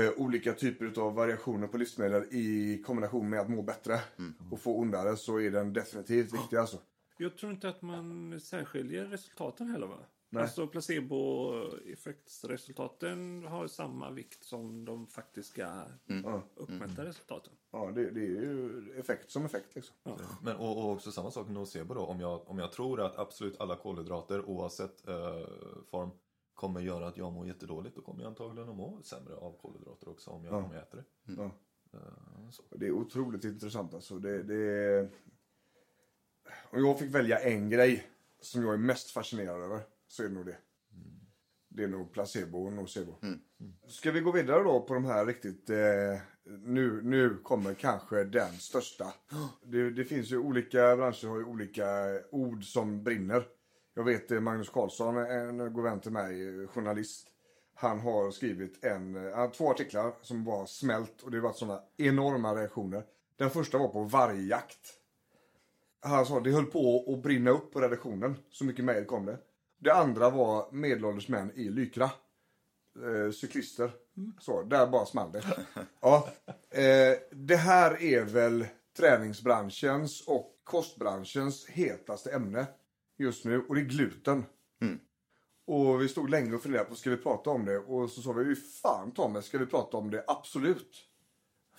[0.00, 4.34] eh, olika typer av variationer på livsmedel i kombination med att må bättre Mm.
[4.50, 6.78] och få ondare så är den definitivt viktig alltså.
[7.16, 9.98] Jag tror inte att man särskiljer resultaten heller va?
[10.30, 10.42] Nej.
[10.42, 17.52] Alltså placeboeffektsresultaten har samma vikt som de faktiska Ja, uppmätta resultaten.
[17.70, 19.96] ja det, det är ju effekt som effekt liksom.
[20.42, 22.00] Men, och, och också samma sak med nocebo då.
[22.00, 25.46] Om jag, om jag tror att absolut alla kolhydrater oavsett eh,
[25.90, 26.10] form
[26.54, 30.08] kommer göra att jag mår jättedåligt då kommer jag antagligen att må sämre av kolhydrater
[30.08, 30.58] också om jag, Ja.
[30.64, 31.04] om jag äter det.
[31.36, 31.50] Ja.
[31.92, 32.62] Eh, så.
[32.70, 34.18] Det är otroligt intressant alltså.
[34.18, 35.08] Det, det...
[36.70, 38.06] Om jag fick välja en grej
[38.40, 40.56] som jag är mest fascinerad över så är det nog det.
[41.68, 43.14] Det är nog placebo och nocebo.
[43.88, 45.70] Ska vi gå vidare då på de här riktigt...
[45.70, 49.12] Eh, nu, nu kommer kanske den största.
[49.62, 51.84] Det, det finns ju olika branscher har ju olika
[52.30, 53.46] ord som brinner.
[53.94, 57.28] Jag vet eh, Magnus Karlsson, en god vän till mig, eh, journalist.
[57.74, 61.82] Han har skrivit en, eh, två artiklar som var smält och det har varit sådana
[61.96, 63.02] enorma reaktioner.
[63.36, 64.94] Den första var på vargjakt.
[66.00, 68.36] Han sa det höll på att brinna upp på redaktionen.
[68.50, 69.38] Så mycket mejl kom det.
[69.78, 72.10] Det andra var medelålders män i Lykra.
[72.96, 73.90] Eh, cyklister.
[74.40, 75.44] Så, där bara small det.
[76.00, 76.28] Ja,
[76.70, 78.66] eh, det här är väl
[78.96, 82.66] träningsbranschens och kostbranschens hetaste ämne
[83.16, 83.64] just nu.
[83.68, 84.44] Och det är gluten.
[85.68, 87.78] Och vi stod länge och funderade på, ska vi prata om det?
[87.78, 90.24] Och så sa vi, fan Tommy, ska vi prata om det?
[90.26, 91.04] Absolut.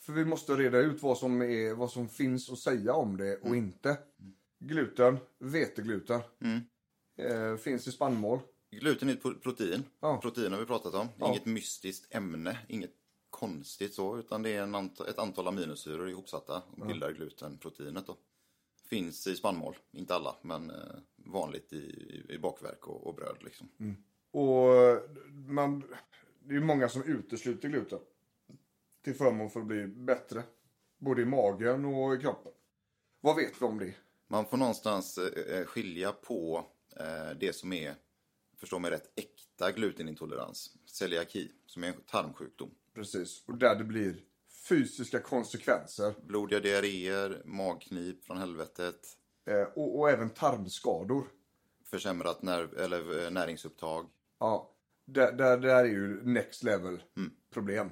[0.01, 3.37] För vi måste reda ut vad som, är, vad som finns att säga om det
[3.37, 3.97] och inte.
[4.59, 6.21] Gluten, vetegluten.
[7.19, 8.39] Eh, finns i spannmål.
[8.71, 9.83] Gluten är ett pro- protein.
[9.99, 10.17] Ja.
[10.21, 11.07] Protein har vi pratat om.
[11.19, 11.29] Ja.
[11.29, 12.91] Inget mystiskt ämne, inget
[13.29, 18.17] konstigt så, utan det är ant- ett antal aminosyror ihopsatta och bildar glutenproteinet då.
[18.89, 20.75] Finns i spannmål, inte alla, men eh,
[21.15, 23.69] vanligt i, i bakverk och, och bröd liksom.
[24.31, 24.99] Och eh,
[25.47, 25.83] man,
[26.43, 27.99] det är många som utesluter gluten.
[29.03, 30.43] Till förmån för att bli bättre.
[30.97, 32.51] Både i magen och i kroppen.
[33.21, 33.93] Vad vet vi om det?
[34.27, 36.63] Man får någonstans eh, skilja på eh,
[37.39, 37.95] det som är,
[38.57, 40.75] förstå mig rätt, äkta glutenintolerans.
[40.85, 42.71] Celiaki, som är en tarmsjukdom.
[42.95, 43.43] Precis.
[43.47, 44.23] Och där det blir
[44.69, 46.13] fysiska konsekvenser.
[46.21, 51.27] Blodiga diarréer, magknip från helvetet, Eh, och, och även tarmskador.
[51.85, 54.09] försämrat nerv, eller, eh, näringsupptag.
[54.39, 54.75] Ja.
[55.05, 57.03] Där, där, där är ju next level
[57.53, 57.89] problem.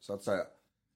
[0.00, 0.46] Så att säga.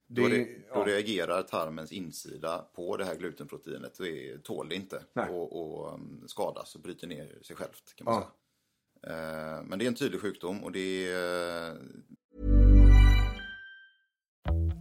[0.08, 0.44] Det, Då, det,
[0.74, 0.84] då ja.
[0.86, 5.52] reagerar tarmens insida på det här glutenproteinet och är, tål det inte och,
[5.82, 7.94] och um, skadas och bryter ner sig självt.
[7.96, 8.20] Kan man Ja.
[8.20, 8.32] säga.
[9.56, 11.74] Eh, men det är en tydlig sjukdom och det är eh,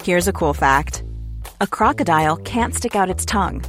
[0.03, 1.03] Here's a cool fact
[1.61, 3.61] a crocodile can't stick out its tongue.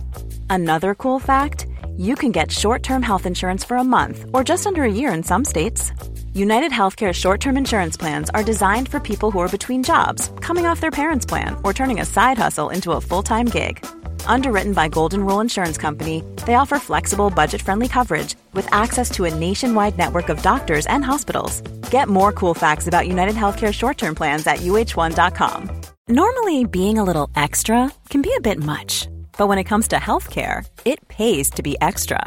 [0.50, 1.66] Another cool fact
[1.98, 5.14] you can get short term health insurance for a month or just under a year
[5.14, 5.92] in some states.
[6.36, 10.66] United Healthcare short term insurance plans are designed for people who are between jobs, coming
[10.66, 13.82] off their parents' plan, or turning a side hustle into a full time gig.
[14.26, 19.24] Underwritten by Golden Rule Insurance Company, they offer flexible, budget friendly coverage with access to
[19.24, 21.62] a nationwide network of doctors and hospitals.
[21.90, 25.70] Get more cool facts about United Healthcare short term plans at uh1.com.
[26.08, 29.08] Normally, being a little extra can be a bit much,
[29.38, 32.26] but when it comes to healthcare, it pays to be extra.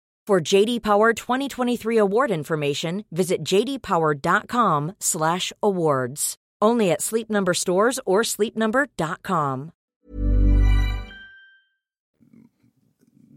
[0.27, 6.35] For JD Power 2023 award information, visit jdpower.com/awards.
[6.63, 9.71] Only at Sleep Number stores or sleepnumber.com.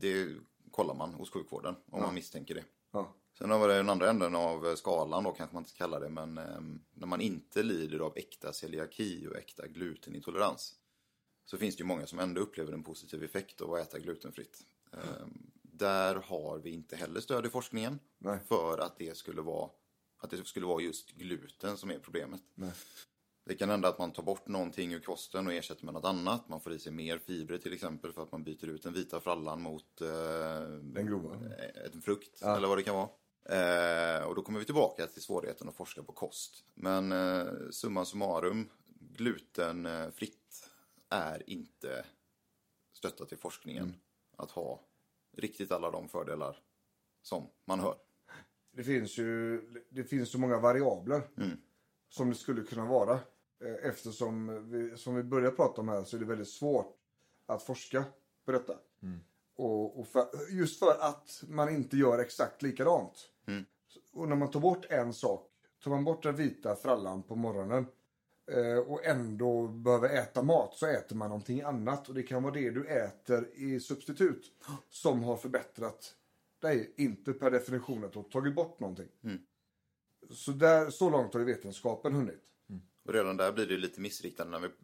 [0.01, 0.29] Det
[0.71, 2.65] kollar man hos sjukvården om man misstänker det.
[2.93, 3.15] Ja.
[3.39, 6.09] Sen har vi den andra änden av skalan då kanske man inte ska kalla det,
[6.09, 6.61] men eh,
[6.95, 10.75] när man inte lider av äkta celiaki och äkta glutenintolerans
[11.45, 14.61] så finns det ju många som ändå upplever en positiv effekt av att äta glutenfritt.
[14.93, 15.27] Eh,
[15.79, 18.39] där har vi inte heller stöd i forskningen Nej.
[18.49, 19.71] för att det skulle vara
[20.19, 22.41] att det skulle vara just gluten som är problemet.
[22.55, 22.73] Nej.
[23.47, 26.49] Det kan hända att man tar bort någonting ur kosten och ersätter med något annat.
[26.49, 29.21] Man får i sig mer fibrer till exempel för att man byter ut den vita
[29.21, 30.09] frallan mot eh,
[30.83, 31.35] Den grova.
[31.93, 33.09] en frukt eller vad det kan vara.
[33.49, 36.65] Eh, och då kommer vi tillbaka till svårigheten att forska på kost.
[36.75, 38.71] Men eh, summa summarum,
[39.01, 40.71] glutenfritt
[41.11, 42.05] är inte
[42.93, 43.95] stöttat i forskningen
[44.37, 44.81] att ha
[45.37, 46.57] riktigt alla de fördelar
[47.23, 47.97] som man hör.
[48.73, 49.61] Det finns ju
[49.91, 51.51] det finns så många variabler Mm.
[52.09, 53.13] som det skulle kunna vara.
[53.65, 56.97] Eh, Eftersom vi, som vi börjar prata om här så är det väldigt svårt
[57.47, 58.05] att forska
[58.45, 58.79] på detta.
[59.57, 63.31] Och, och för, just för att man inte gör exakt likadant.
[63.47, 63.65] Mm.
[64.13, 65.51] Och när man tar bort en sak,
[65.85, 67.87] tar man bort den vita frallan på morgonen
[68.87, 72.09] och ändå behöver äta mat så äter man någonting annat.
[72.09, 74.53] Och det kan vara det du äter i substitut
[74.91, 76.15] som har förbättrat
[76.61, 76.95] dig.
[76.97, 79.09] Inte per definition att du har tagit bort någonting.
[80.31, 82.41] Så, där, så långt har ju vetenskapen hunnit.
[83.05, 84.75] Och redan där blir det lite missriktande när vi,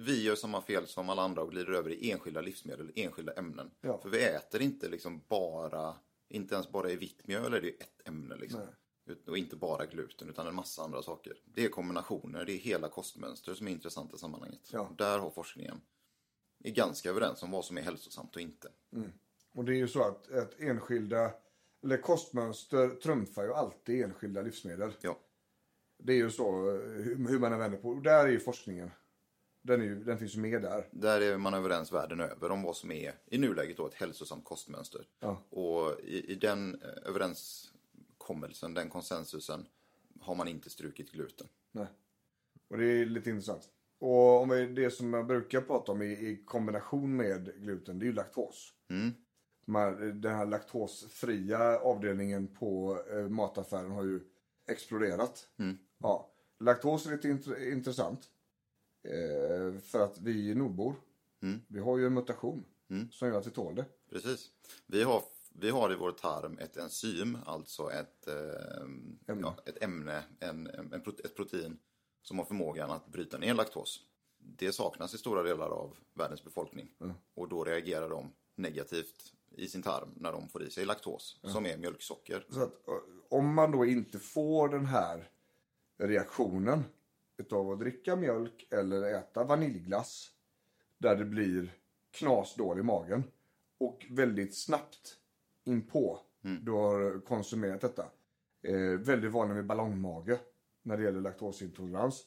[0.00, 3.70] vi gör samma fel som alla andra och glider över i enskilda livsmedel, enskilda ämnen.
[3.80, 3.98] Ja.
[4.02, 5.94] För vi äter inte liksom bara,
[6.28, 8.60] inte ens bara i vitt mjöl är det ju ett ämne liksom.
[8.60, 8.68] Nej.
[9.26, 11.32] Och inte bara gluten utan en massa andra saker.
[11.44, 14.68] Det är kombinationer, det är hela kostmönster som är intressant i sammanhanget.
[14.72, 14.90] Ja.
[14.98, 15.80] Där har forskningen
[16.64, 18.68] är ganska överens om vad som är hälsosamt och inte.
[19.52, 21.30] Och det är ju så att, att enskilda,
[21.84, 24.92] eller kostmönster trumfar ju alltid enskilda livsmedel.
[25.00, 25.18] Ja,
[25.98, 28.90] Det är ju så hur, man än vänder på Och där är ju forskningen.
[29.62, 30.88] Den, är ju, den finns ju med där.
[30.90, 34.44] där är man överens världen över om vad som är i nuläget då ett hälsosamt
[34.44, 35.06] kostmönster.
[35.20, 35.42] Ja.
[35.50, 37.08] Och i, i den eh,
[38.22, 39.66] överenskommelsen, den konsensusen,
[40.20, 41.46] har man inte strukit gluten.
[41.72, 41.86] Nej.
[42.68, 43.68] Och det är lite intressant.
[43.98, 48.04] Och om vi, det som jag brukar prata om i, i kombination med gluten, det
[48.04, 48.72] är ju laktos.
[48.90, 49.10] Mm.
[49.66, 54.20] Man, den här laktosfria avdelningen på eh, mataffären har ju
[54.66, 55.48] exploderat.
[55.58, 55.78] Mm.
[55.98, 56.30] Ja.
[56.60, 58.28] Laktos är lite int- intressant.
[59.04, 60.94] Eh, för att vi nordbor,
[61.42, 61.60] Mm.
[61.68, 63.10] vi har ju en mutation Mm.
[63.10, 63.84] som gör att vi tål det.
[64.10, 64.50] Precis.
[64.86, 65.22] Vi har,
[65.54, 68.82] vi har i vår tarm ett enzym, alltså ett, eh,
[69.28, 69.42] Ämne.
[69.42, 71.78] Ja, ett ämne, en, en, ett protein
[72.22, 74.00] som har förmågan att bryta ner laktos.
[74.38, 76.88] Det saknas i stora delar av världens befolkning
[77.34, 81.66] och då reagerar de negativt i sin tarm när de får i sig laktos, som
[81.66, 82.46] är mjölksocker.
[82.50, 82.94] Så att eh,
[83.28, 85.30] om man då inte får den här
[85.98, 86.84] reaktionen
[87.36, 90.30] utav att dricka mjölk eller äta vaniljglass
[90.98, 91.74] där det blir
[92.10, 93.24] knasdålig i magen
[93.78, 95.16] och väldigt snabbt
[95.64, 96.20] inpå
[96.62, 98.04] du har konsumerat detta.
[98.62, 100.38] Eh, väldigt vanligt med ballongmage
[100.82, 102.26] när det gäller laktosintolerans.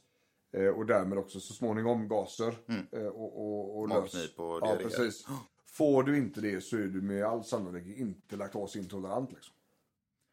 [0.52, 2.58] Eh, och därmed också så småningom gaser
[2.92, 4.36] eh, och, och, och lös.
[4.38, 5.28] Och Ja, precis.
[5.66, 9.32] Får du inte det så är du med all sannolikhet inte laktosintolerant.
[9.32, 9.56] Liksom.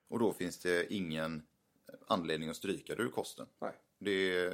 [0.08, 1.42] Och då finns det ingen
[2.06, 3.46] anledning att stryka det ur kosten.
[3.60, 3.72] Nej.
[3.98, 4.52] Det,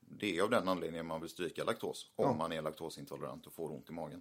[0.00, 2.34] det är av den anledningen man vill stryka laktos, om Ja.
[2.34, 4.20] man är laktosintolerant och får ont i magen.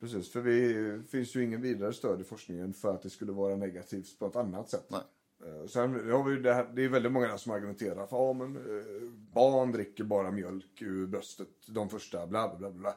[0.00, 3.56] Precis, för det finns ju ingen vidare stöd i forskningen för att det skulle vara
[3.56, 4.86] negativt på ett annat sätt.
[4.90, 5.00] Nej.
[5.44, 8.30] Eh, Sen har vi ju det, här, det är väldigt många där som argumenterar för
[8.30, 12.96] att men, eh, barn dricker bara mjölk ur bröstet de första bla bla bla.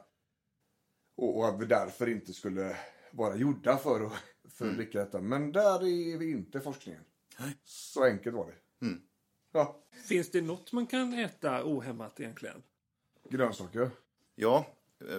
[1.17, 2.77] Och, och att vi därför inte skulle
[3.11, 4.13] vara gjorda för att,
[4.49, 5.21] för att dricka detta.
[5.21, 7.03] Men där är vi inte forskningen.
[7.63, 8.85] Så enkelt var det.
[8.85, 9.01] Mm.
[9.51, 12.63] Ja, Finns det något man kan äta ohämmat egentligen?
[13.29, 13.89] grönsaker.
[14.35, 14.65] Ja,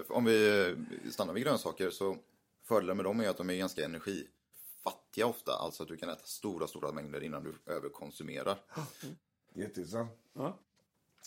[0.08, 0.76] om vi
[1.10, 2.16] stannar vid grönsaker så
[2.64, 5.52] fördelen med dem är att de är ganska energifattiga ofta.
[5.52, 8.58] Alltså att du kan äta stora, stora mängder innan du överkonsumerar.
[9.54, 10.10] Jätteintressant.
[10.32, 10.58] Ja.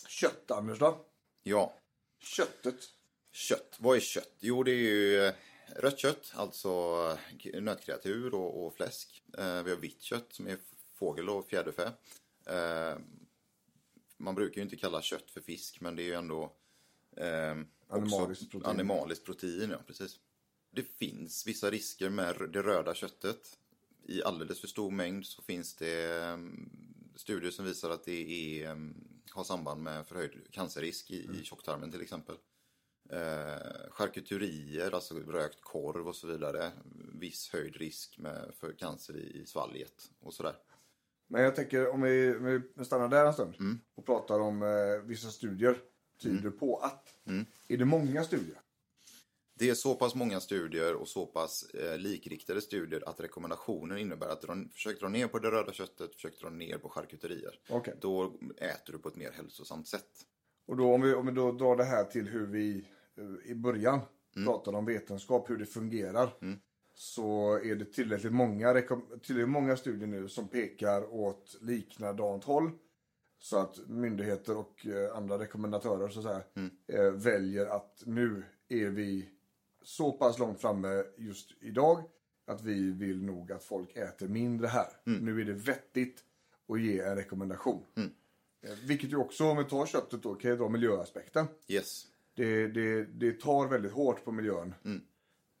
[0.08, 1.04] Kött, Anders då?
[1.42, 1.74] Ja,
[2.20, 2.80] Köttet.
[3.32, 3.76] kött.
[3.78, 4.34] Vad är kött?
[4.40, 5.34] Jo, det är ju eh,
[5.76, 6.68] rött kött, alltså
[7.44, 9.22] eh, nötkreatur och, och fläsk.
[9.38, 10.56] Eh, vi har vitt kött som är
[10.94, 11.92] fågel och fjäderfä.
[12.46, 12.98] Eh,
[14.16, 16.52] man brukar ju inte kalla kött för fisk, men det är ju ändå
[17.16, 17.54] eh,
[17.92, 18.70] Animaliskt protein.
[18.70, 19.70] animaliskt protein.
[19.70, 20.16] Ja, precis.
[20.70, 23.58] Det finns vissa risker med det röda köttet.
[24.04, 26.36] I alldeles för stor mängd så finns det eh,
[27.16, 28.76] studier som visar att det är, eh,
[29.30, 31.40] har samband med förhöjd cancerrisk i, Mm.
[31.40, 32.36] i tjocktarmen till exempel.
[33.10, 36.72] Eh, charkuterier, alltså rökt korv och så vidare.
[37.14, 40.56] Viss höjd risk med, för cancer i, i svalget och sådär.
[41.28, 43.78] Men jag tänker om vi, om vi stannar där en stund Mm.
[43.94, 45.78] och pratar om eh, vissa studier
[46.22, 47.08] tyder på att.
[47.68, 48.58] Är det många studier?
[49.58, 54.28] Det är så pass många studier och så pass eh, likriktade studier att rekommendationen innebär
[54.28, 57.60] att dra, försök dra ner på det röda köttet, försök dra ner på charkuterier.
[57.68, 57.94] Okej.
[58.00, 60.10] Då äter du på ett mer hälsosamt sätt.
[60.66, 62.84] Och då, om, vi, om vi då drar det här till hur vi
[63.18, 64.00] eh, i början
[64.36, 64.46] Mm.
[64.46, 66.30] pratade om vetenskap, hur det fungerar.
[66.94, 72.70] Så är det tillräckligt många, tillräckligt många studier nu som pekar åt liknande håll.
[73.44, 76.70] Så att myndigheter och eh, andra rekommendatörer så att säga, Mm.
[76.86, 79.28] eh, väljer att nu är vi
[79.82, 82.02] så pass långt framme just idag
[82.46, 84.86] att vi vill nog att folk äter mindre här.
[85.06, 85.24] Mm.
[85.24, 86.24] Nu är det vettigt
[86.68, 87.84] att ge en rekommendation.
[87.96, 91.46] Eh, Vilket ju också, om vi tar köttet då, kan ju dra miljöaspekten.
[91.68, 92.06] Yes.
[92.34, 94.74] Det, det, det tar väldigt hårt på miljön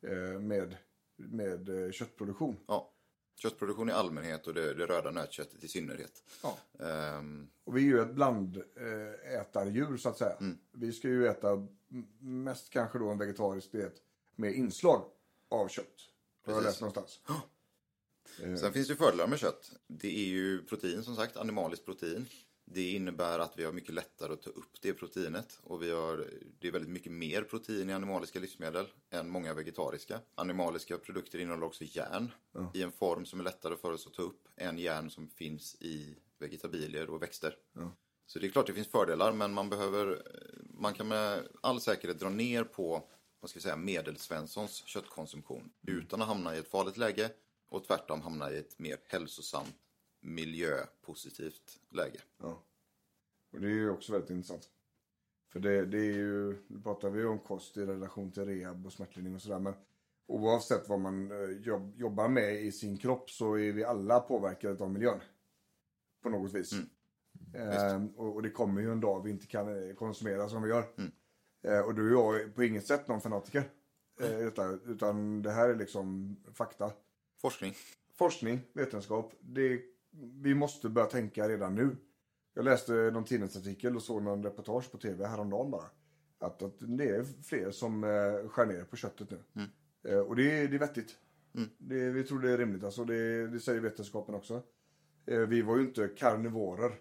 [0.06, 0.76] eh, med,
[1.16, 2.56] med köttproduktion.
[2.66, 2.91] Ja.
[3.36, 6.22] Köttproduktion i allmänhet och det, det röda nötköttet i synnerhet.
[6.42, 6.58] Ja.
[6.86, 10.36] Ehm, Och vi är ju ett blandätardjur så att säga.
[10.72, 11.66] Vi ska ju äta
[12.20, 13.94] mest kanske då en vegetarisk diet
[14.36, 15.04] med inslag
[15.48, 15.86] av kött.
[16.46, 17.20] Har jag läst någonstans.
[18.60, 19.72] Sen finns det fördelar med kött.
[19.86, 22.26] Det är ju protein som sagt, animaliskt protein.
[22.74, 26.26] Det innebär att vi har mycket lättare att ta upp det proteinet och vi har,
[26.58, 30.20] det är väldigt mycket mer protein i animaliska livsmedel än många vegetariska.
[30.34, 32.32] Animaliska produkter innehåller också järn
[32.74, 35.76] i en form som är lättare för oss att ta upp än järn som finns
[35.80, 37.56] i vegetabilier och växter.
[38.26, 40.22] Så det är klart det finns fördelar men man behöver,
[40.62, 43.08] man kan med all säkerhet dra ner på
[43.40, 47.30] vad ska jag säga, medelsvenssons köttkonsumtion utan att hamna i ett farligt läge
[47.68, 49.76] och tvärtom hamna i ett mer hälsosamt
[50.22, 52.20] miljöpositivt läge.
[52.38, 52.62] Ja.
[53.52, 54.68] Och det är ju också väldigt intressant.
[55.52, 58.92] För det, det är ju, nu pratar vi om kost i relation till rehab och
[58.92, 59.58] smärtlindring och sådär.
[59.58, 59.74] Men
[60.26, 64.84] oavsett vad man eh, jobb, jobbar med i sin kropp så är vi alla påverkade
[64.84, 65.20] av miljön.
[66.22, 66.72] På något vis.
[67.54, 70.68] Eh, och, och det kommer ju en dag vi inte kan eh, konsumera som vi
[70.68, 70.84] gör.
[71.62, 73.70] Eh, och då är jag på inget sätt någon fanatiker.
[74.20, 76.92] Eh, i detta, utan det här är liksom fakta.
[77.40, 77.74] Forskning.
[78.14, 79.34] Forskning, vetenskap.
[79.40, 79.82] Det,
[80.20, 81.96] vi måste börja tänka redan nu.
[82.54, 85.86] Jag läste någon tidningsartikel och såg någon reportage på tv häromdagen bara.
[86.38, 89.38] Att, att det är fler som eh, skär ner på köttet nu.
[90.08, 91.18] Eh, och det, är- det är vettigt.
[91.78, 92.84] Det, vi tror det är rimligt.
[92.84, 94.62] Alltså det, det säger vetenskapen också.
[95.26, 96.92] Eh, vi var ju inte karnivorer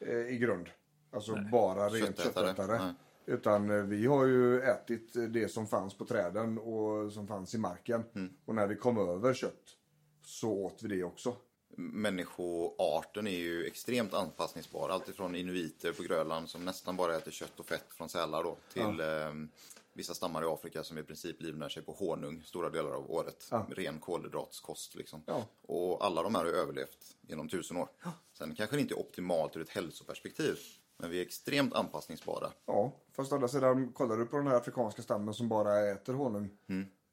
[0.00, 0.68] eh, i grund.
[1.10, 2.46] Alltså bara rent Köttätare.
[2.46, 2.78] köttätare.
[2.78, 2.94] Nej.
[3.26, 7.58] Utan eh, vi har ju ätit det som fanns på träden och som fanns i
[7.58, 8.02] marken.
[8.44, 9.76] Och när vi kom över kött
[10.22, 11.36] så åt vi det också.
[11.76, 14.88] Människoarten är ju extremt anpassningsbar.
[14.88, 18.56] Alltifrån inuiter på Grönland som nästan bara äter kött och fett från sälar då.
[18.72, 19.48] Till eh,
[19.92, 23.50] vissa stammar i Afrika som i princip livnär sig på honung stora delar av året.
[23.68, 25.22] Ren kolhydratskost liksom.
[25.26, 25.44] Ja.
[25.62, 27.88] Och alla de här har överlevt genom tusen år.
[28.32, 30.58] Sen kanske det inte är optimalt ur ett hälsoperspektiv.
[30.96, 32.52] Men vi är extremt anpassningsbara.
[32.66, 36.14] Ja, fast å andra sidan kollar du på den här afrikanska stammen som bara äter
[36.14, 36.50] honung.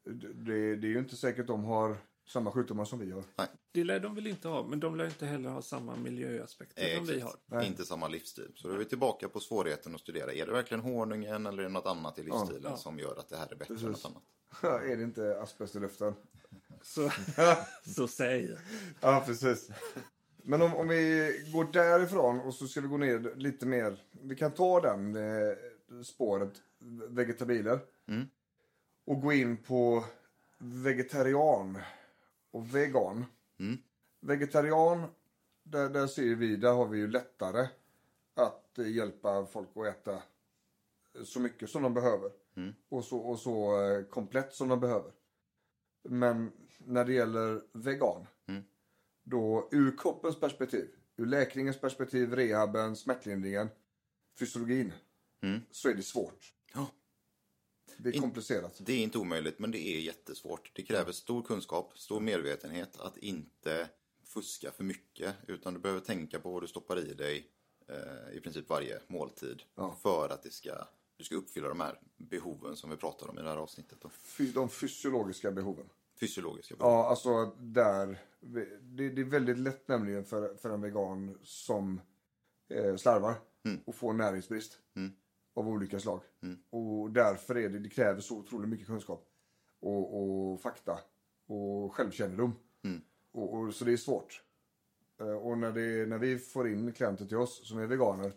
[0.03, 1.97] Det, det är ju inte säkert de har
[2.29, 3.23] samma sjukdomar som vi har.
[3.71, 7.05] Det lär de väl inte ha, men de lär inte heller ha samma miljöaspekter som
[7.05, 7.29] vi har.
[7.47, 7.67] Exakt.
[7.67, 8.51] Inte samma livsstil.
[8.55, 10.33] Så då är vi tillbaka på svårigheten att studera.
[10.33, 12.77] Är det verkligen honungen eller är det något annat i livsstilen Ja.
[12.77, 14.03] som gör att det här är bättre än Precis.
[14.03, 14.05] något
[14.61, 14.83] annat?
[14.83, 16.13] är det inte asbest i luften?
[16.81, 17.09] Så,
[17.95, 18.57] så säg.
[19.01, 19.69] Ja, precis.
[20.43, 24.03] Men om, om vi går därifrån och så ska vi gå ner lite mer.
[24.21, 25.55] Vi kan ta den eh,
[26.03, 26.51] spåret,
[27.09, 27.79] vegetabilier.
[29.05, 30.05] Och gå in på
[30.57, 31.77] vegetarian
[32.51, 33.25] och vegan.
[34.19, 35.07] Vegetarian,
[35.63, 37.67] där, där ser vi, där har vi ju lättare
[38.33, 40.23] att eh, hjälpa folk att äta
[41.23, 42.31] så mycket som de behöver.
[42.89, 45.11] Och så, och så eh, komplett som de behöver.
[46.03, 48.27] Men när det gäller vegan,
[49.23, 53.69] då ur kroppens perspektiv, ur läkningens perspektiv, rehaben, smärtlindringen,
[54.39, 54.93] fysiologin,
[55.71, 56.53] så är det svårt.
[58.03, 58.11] Ja.
[58.11, 58.81] Det är komplicerat.
[58.85, 60.71] Det är inte omöjligt, men det är jättesvårt.
[60.75, 63.89] Det kräver stor kunskap, stor medvetenhet att inte
[64.23, 65.35] fuska för mycket.
[65.47, 67.47] Utan du behöver tänka på vad du stoppar i dig
[67.87, 69.61] eh, i princip varje måltid.
[70.01, 70.87] För att det ska,
[71.17, 73.97] du ska uppfylla de här behoven som vi pratar om i det här avsnittet.
[74.01, 74.11] Då.
[74.53, 75.89] De fysiologiska behoven.
[76.19, 76.91] Fysiologiska behov.
[76.91, 78.19] Ja, alltså där.
[78.39, 78.79] Det,
[79.11, 82.01] det är väldigt lätt nämligen för, för en vegan som
[82.69, 83.35] eh, slarvar.
[83.85, 85.13] och får näringsbrist Mm.
[85.59, 86.21] Av olika slag.
[86.69, 89.25] Och därför är det, det kräver så otroligt mycket kunskap
[89.79, 90.99] och, och fakta
[91.47, 92.53] och självkännedom.
[92.83, 93.01] Mm.
[93.31, 94.43] Och, och, så det är svårt.
[95.19, 98.33] Eh, Och när, det, när vi får in klienter till oss som är veganer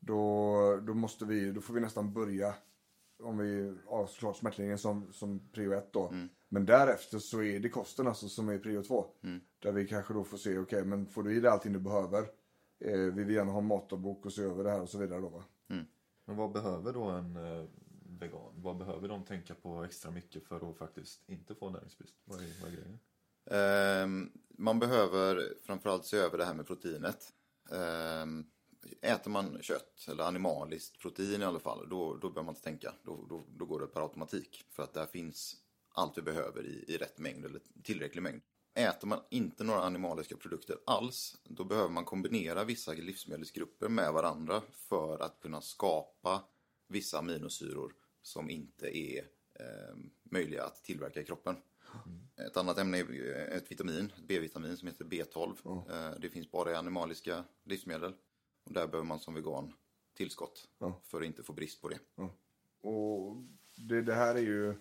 [0.00, 2.54] då, då, måste vi, då får vi nästan börja
[3.22, 6.08] om vi har såklart smärtlindringen som, som prio ett då.
[6.48, 9.06] Men därefter så är det kosten alltså som är prio två.
[9.58, 12.18] Där vi kanske då får se, okej men får du i dig allting du behöver?
[12.80, 15.20] Eh, vi vill gärna ha en matdagbok och se över det här och så vidare
[15.20, 15.44] då va.
[16.24, 17.64] Men vad behöver då en eh,
[18.20, 18.52] vegan?
[18.56, 22.14] Vad behöver de tänka på extra mycket för att faktiskt inte få näringsbrist?
[22.24, 22.98] Vad är, vad är grejen?
[23.50, 27.32] Ehm, man behöver framförallt se över det här med proteinet.
[27.70, 28.46] Ehm,
[29.00, 32.94] äter man kött eller animaliskt protein i alla fall, då, då behöver man inte tänka.
[33.02, 34.64] Då, då, då går det per automatik.
[34.70, 35.56] För att där finns
[35.94, 38.42] allt vi behöver i, i rätt mängd eller tillräcklig mängd.
[38.74, 44.62] Äter man inte några animaliska produkter alls, då behöver man kombinera vissa livsmedelsgrupper med varandra
[44.72, 46.44] för att kunna skapa
[46.88, 49.18] vissa aminosyror som inte är
[49.54, 51.56] eh, möjliga att tillverka i kroppen.
[52.36, 55.56] Ett annat ämne är ett vitamin, ett B-vitamin som heter B12.
[55.90, 58.14] Eh, Det finns bara i animaliska livsmedel.
[58.64, 59.72] Och där behöver man som vegan
[60.16, 61.00] tillskott Ja.
[61.04, 61.98] för att inte få brist på det.
[62.80, 63.36] Och
[63.76, 64.74] det, det här är ju,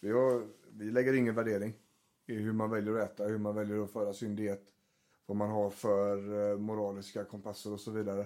[0.00, 1.74] vi, har, vi lägger ingen värdering
[2.34, 4.62] hur man väljer att äta, hur man väljer att föra sin diet,
[5.26, 8.20] vad man har för eh, moraliska kompasser och så vidare.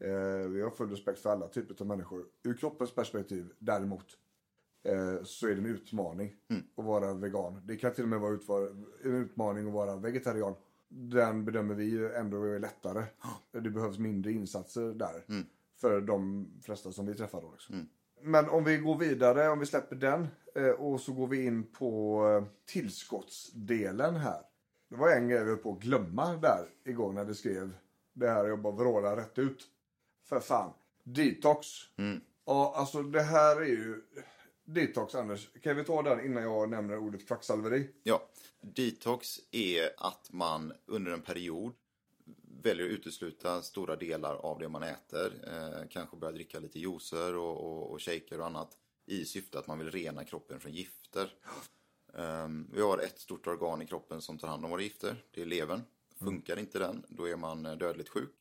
[0.00, 2.26] Eh, vi har full respekt för alla typer av människor.
[2.42, 4.18] Ur kroppens perspektiv däremot
[4.82, 6.36] eh, så är det en utmaning
[6.76, 7.60] att vara vegan.
[7.64, 8.68] Det kan till och med vara
[9.04, 10.54] en utmaning att vara vegetarian.
[10.88, 13.04] Den bedömer vi ändå är lättare.
[13.50, 15.24] Det behövs mindre insatser där.
[15.76, 17.50] För de flesta som vi träffar då.
[17.52, 17.88] Liksom.
[18.22, 21.72] Men om vi går vidare, om vi släpper den eh, och så går vi in
[21.72, 24.40] på eh, tillskottsdelen här.
[24.88, 27.72] Det var en grej vi höll på att glömma där igår när det skrev
[28.12, 29.66] det här jag bara vrålade rätt ut.
[30.28, 30.72] För fan.
[31.04, 31.66] Detox.
[32.44, 34.02] Ja, alltså det här är ju...
[34.64, 35.48] Detox, Anders.
[35.62, 37.88] Kan vi ta den innan jag nämner ordet kvacksalveri?
[38.02, 38.22] Ja,
[38.60, 41.72] detox är att man under en period
[42.62, 45.32] väljer att utesluta stora delar av det man äter.
[45.46, 49.66] Eh, kanske börja dricka lite juicer och, och, och shaker och annat i syfte att
[49.66, 51.34] man vill rena kroppen från gifter.
[52.14, 55.24] Ehm, vi har ett stort organ i kroppen som tar hand om våra gifter.
[55.30, 55.82] Det är levern.
[56.18, 58.34] Funkar inte den, då är man eh, dödligt sjuk.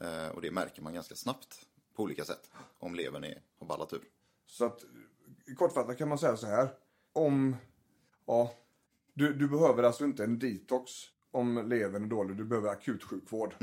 [0.00, 3.92] Eh, och det märker man ganska snabbt på olika sätt om levern är, har ballat
[3.92, 4.04] ur.
[4.46, 4.84] Så att
[5.56, 6.68] kortfattat kan man säga så här.
[7.12, 7.56] Om,
[8.26, 8.54] ja,
[9.14, 10.92] du, du behöver alltså inte en detox
[11.30, 12.36] om levern är dålig.
[12.36, 13.54] Du behöver akutsjukvård.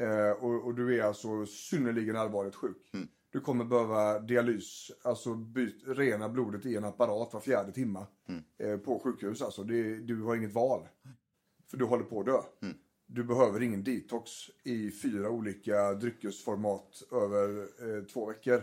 [0.00, 2.90] Eh, och, och du är alltså synnerligen allvarligt sjuk.
[3.32, 8.06] Du kommer behöva dialys, alltså byt, rena blodet i en apparat var fjärde timma.
[8.58, 9.64] Eh, på sjukhus alltså.
[9.64, 10.88] Det, du har inget val.
[11.70, 12.40] För du håller på att dö.
[13.06, 14.30] Du behöver ingen detox
[14.64, 18.62] i fyra olika dryckesformat över eh, två veckor.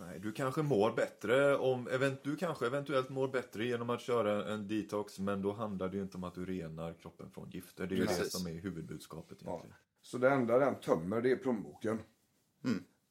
[0.00, 4.52] Nej, du kanske mår bättre om, event, du kanske eventuellt mår bättre genom att köra
[4.52, 7.86] en detox men då handlar det ju inte om att du renar kroppen från gifter.
[7.86, 9.76] Det är ju det som är huvudbudskapet egentligen.
[10.02, 11.98] Så det enda den tömmer det är plånboken.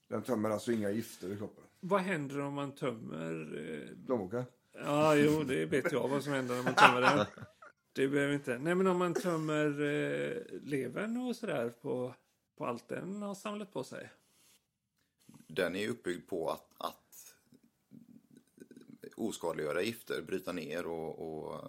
[0.09, 1.63] Den tömmer alltså inga gifter i kroppen.
[1.79, 3.57] Vad händer om man tömmer...
[3.57, 4.43] Eh, Plånboken?
[4.73, 7.25] ja, jo, det vet jag vad som händer när man tömmer den.
[7.95, 8.57] Det behöver inte.
[8.57, 12.15] Nej, men om man tömmer eh, levern och sådär på,
[12.57, 14.09] på allt den har samlat på sig.
[15.52, 17.36] Den är uppbyggd på att, att
[19.16, 21.62] oskadliggöra gifter, bryta ner och, och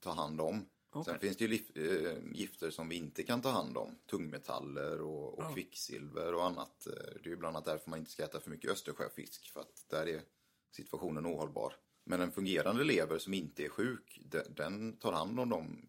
[0.00, 0.66] ta hand om.
[0.92, 1.18] Sen Okej.
[1.18, 3.98] finns det ju eh, gifter som vi inte kan ta hand om.
[4.06, 5.54] Tungmetaller och, och Ja.
[5.54, 6.86] kvicksilver och annat.
[6.86, 9.50] Eh, Det är ju bland annat därför man inte ska äta för mycket östersjöfisk.
[9.52, 10.22] För att där är
[10.70, 11.74] situationen ohållbar.
[12.04, 15.86] Men en fungerande lever som inte är sjuk, de- den tar hand om de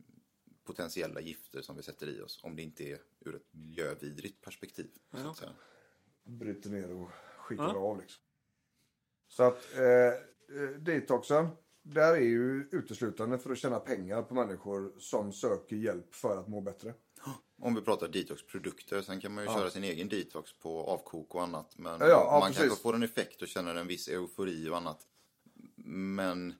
[0.63, 2.39] potentiella gifter som vi sätter i oss.
[2.43, 4.89] Om det inte är ur ett miljövidrigt perspektiv.
[5.11, 5.35] Ja.
[6.27, 7.77] Bryter ner och skiter Ja.
[7.77, 8.23] av liksom.
[9.27, 11.47] Så att eh, eh, detoxen,
[11.83, 16.47] där är ju uteslutande för att tjäna pengar på människor som söker hjälp för att
[16.47, 16.93] må bättre.
[17.61, 21.43] Om vi pratar detoxprodukter, sen kan man ju köra sin egen detox på avkok och
[21.43, 21.77] annat.
[21.77, 25.07] Men Ja, ja, man kanske får en effekt och känner en viss eufori och annat.
[25.85, 26.53] Men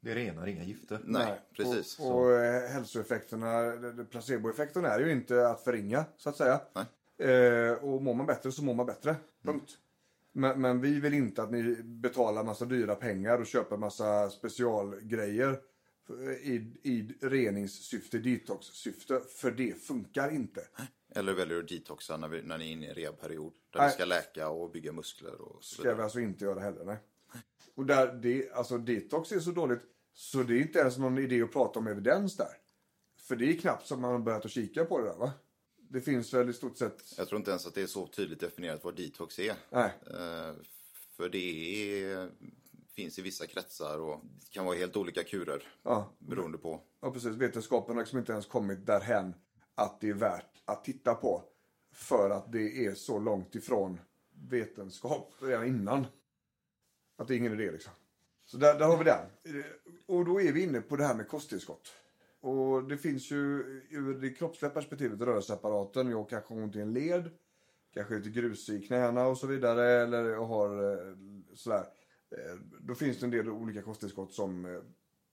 [0.00, 1.00] Det renar inga gifter.
[1.04, 1.98] nej, precis.
[1.98, 3.72] Och, och eh, hälsoeffekterna,
[4.10, 6.60] placeboeffekten är ju inte att förringa så att säga.
[6.74, 6.84] Nej.
[7.18, 9.16] Eh, och mår man bättre så mår man bättre.
[9.42, 9.78] Punkt.
[10.32, 15.60] Men, men vi vill inte att ni betalar massa dyra pengar och köper massa specialgrejer
[16.42, 19.20] i, i reningssyfte, detoxsyfte.
[19.20, 20.60] För det funkar inte.
[21.14, 23.52] Eller väljer att detoxa när, vi, när ni är inne i en rehabperiod.
[23.72, 23.88] Där Nej.
[23.88, 26.04] vi ska läka och bygga muskler och så ska vi vidare.
[26.04, 26.84] alltså inte göra heller.
[26.84, 26.96] Nej.
[27.74, 31.42] Och där det, alltså detox är så dåligt så det är inte ens någon idé
[31.42, 32.56] att prata om evidens där.
[33.16, 35.32] För det är knappt som man har börjat att kika på det där va.
[35.90, 37.14] Det finns väl i stort sett...
[37.18, 39.54] Jag tror inte ens att det är så tydligt definierat vad detox är.
[39.70, 39.90] Nej.
[40.06, 40.54] Eh,
[41.16, 41.38] för det
[42.02, 42.30] är,
[42.94, 46.12] finns i vissa kretsar och det kan vara helt olika kurer Ja.
[46.18, 46.80] beroende på.
[47.00, 47.34] Ja, precis.
[47.34, 49.34] Vetenskapen har liksom inte ens kommit därhän
[49.74, 51.44] att det är värt att titta på.
[51.92, 54.00] För att det är så långt ifrån
[54.48, 56.06] vetenskap redan innan.
[57.16, 57.92] Att det är ingen idé liksom.
[58.44, 59.26] Så där, där har vi den.
[60.06, 61.92] Och då är vi inne på det här med kosttillskott.
[62.40, 63.38] Och det finns ju
[63.90, 66.10] ur det kroppsliga perspektivet rörelseapparaten.
[66.10, 67.30] Jag kanske har ont i en led.
[67.94, 69.84] Kanske lite grus i knäna och så vidare.
[70.02, 71.14] Eller jag har eh,
[71.54, 71.84] sådär.
[72.30, 74.80] Eh, Då finns det en del olika kosttillskott som eh,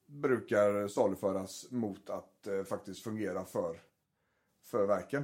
[0.08, 3.82] brukar saluföras mot att faktiskt fungera för,
[4.64, 5.24] för verken.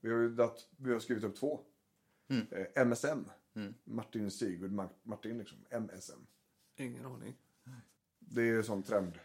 [0.00, 1.60] Vi har dat, vi har skrivit upp två.
[2.50, 3.24] Eh, MSM.
[3.84, 5.58] Martin Sigurd Ma- Martin liksom.
[5.70, 6.20] MSM.
[6.76, 7.36] Ingen aning.
[8.18, 9.18] Det är sån trend.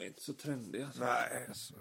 [0.00, 1.04] Är inte så trendig alltså.
[1.04, 1.74] Nej, alltså,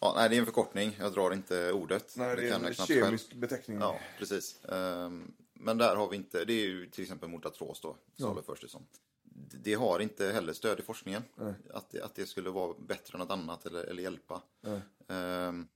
[0.00, 0.96] Ja, nej, det är en förkortning.
[1.00, 2.14] Jag drar inte ordet.
[2.16, 3.04] nej det är kan jag en knappt själv.
[3.04, 3.78] kemisk beteckning.
[3.80, 4.64] Ja, precis.
[4.64, 8.60] Ehm, Men där har vi inte, det är ju till exempel mot artros då, saluförs
[8.60, 8.86] det som.
[9.64, 11.22] Det har inte heller stöd i forskningen.
[11.70, 14.42] Att det, att det skulle vara bättre än något annat eller, eller hjälpa.
[15.08, 15.68] Ehm,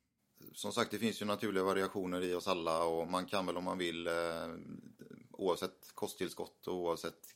[0.53, 3.65] som sagt, det finns ju naturliga variationer i oss alla och man kan väl om
[3.65, 4.13] man vill, eh,
[5.31, 7.35] oavsett kosttillskott och oavsett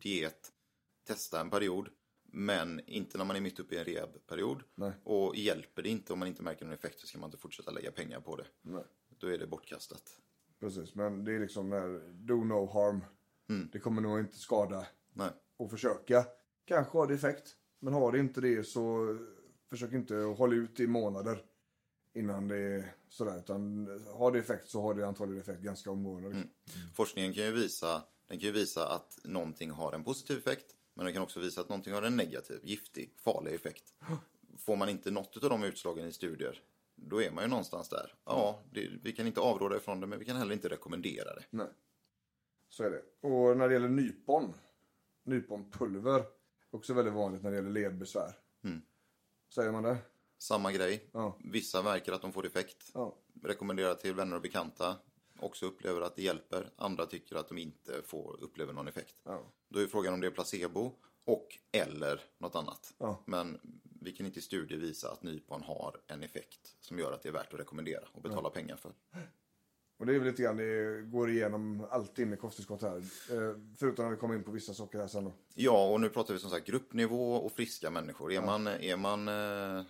[0.00, 0.52] diet,
[1.06, 1.88] testa en period.
[2.32, 4.62] Men inte när man är mitt uppe i en rehabperiod.
[4.74, 4.92] Nej.
[5.04, 7.70] Och hjälper det inte om man inte märker någon effekt så ska man inte fortsätta
[7.70, 8.46] lägga pengar på det.
[8.62, 8.84] Nej.
[9.18, 10.02] Då är det bortkastat.
[10.60, 13.04] Precis, men det är liksom där, do no harm.
[13.72, 15.30] Det kommer nog inte skada Nej.
[15.56, 16.26] och försöka.
[16.64, 19.16] Kanske har det effekt, men har det inte det så
[19.70, 21.44] försök inte hålla ut i månader
[22.14, 23.38] innan det är sådär.
[23.38, 26.28] Utan har det effekt så har det antagligen effekt ganska omgående.
[26.28, 26.50] liksom.
[26.94, 30.74] Forskningen kan ju visa, den kan ju visa att någonting har en positiv effekt.
[31.00, 33.94] Men den kan också visa att någonting har en negativ, giftig, farlig effekt.
[34.58, 36.62] Får man inte något av de utslagen i studier,
[36.94, 38.14] då är man ju någonstans där.
[38.24, 41.44] Ja, det, vi kan inte avråda ifrån det, men vi kan heller inte rekommendera det.
[41.50, 41.66] Nej.
[42.68, 43.28] Så är det.
[43.28, 44.54] Och när det gäller nypon,
[45.24, 46.24] nyponpulver,
[46.70, 48.32] också väldigt vanligt när det gäller ledbesvär.
[49.54, 49.98] Säger man det?
[50.38, 51.10] Samma grej.
[51.12, 51.38] Ja.
[51.44, 52.90] Vissa märker att de får effekt.
[52.94, 53.16] Ja.
[53.42, 54.96] Rekommenderar till vänner och bekanta.
[55.40, 56.70] Också upplever att det hjälper.
[56.76, 59.20] Andra tycker att de inte får upplever någon effekt.
[59.24, 59.52] Ja.
[59.68, 60.92] Då är frågan om det är placebo
[61.24, 62.94] och eller något annat.
[62.98, 63.22] Ja.
[63.26, 63.58] Men
[64.00, 67.28] vi kan inte i studier visa att nypon har en effekt som gör att det
[67.28, 68.92] är värt att rekommendera och betala pengar för.
[70.00, 72.96] Och det är väl lite grann, det går igenom alltid med kosttillskott här.
[72.96, 75.32] Eh, förutom när vi kommer in på vissa saker här sen då.
[75.54, 78.32] Ja, och nu pratar vi som sagt gruppnivå och friska människor.
[78.32, 79.84] Är man, är man eh,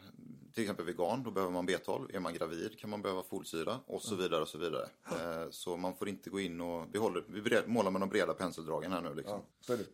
[0.55, 2.15] till exempel vegan, då behöver man B12.
[2.17, 4.89] Är man gravid kan man behöva folsyra och så vidare och så vidare.
[5.11, 8.09] Eh, så man får inte gå in och, vi, håller, vi bred, målar med de
[8.09, 9.39] breda penseldragen här nu liksom.
[9.39, 9.85] Ja, så är det.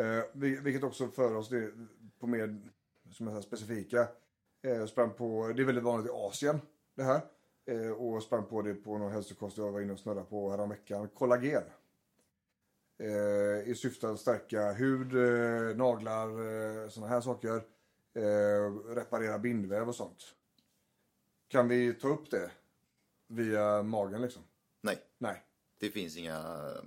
[0.00, 1.70] Eh, vil- vilket också för oss det,
[2.20, 2.60] på mer
[3.12, 4.08] som här specifika.
[4.62, 6.60] Eh, sprang på, det är väldigt vanligt i Asien
[6.94, 7.20] det här.
[7.66, 11.08] Eh, och sprang på det på någon hälsokost jag var inne och snurrade på häromveckan.
[11.08, 11.62] Kollagen.
[12.98, 17.62] Eh, I syfte att stärka hud, eh, naglar, eh, sådana här saker.
[18.16, 20.34] Eh, reparera bindväv och sånt.
[21.48, 22.50] Kan vi ta upp det
[23.26, 24.42] via magen liksom?
[24.80, 25.42] Nej, Nej.
[25.78, 26.82] det finns inga eh,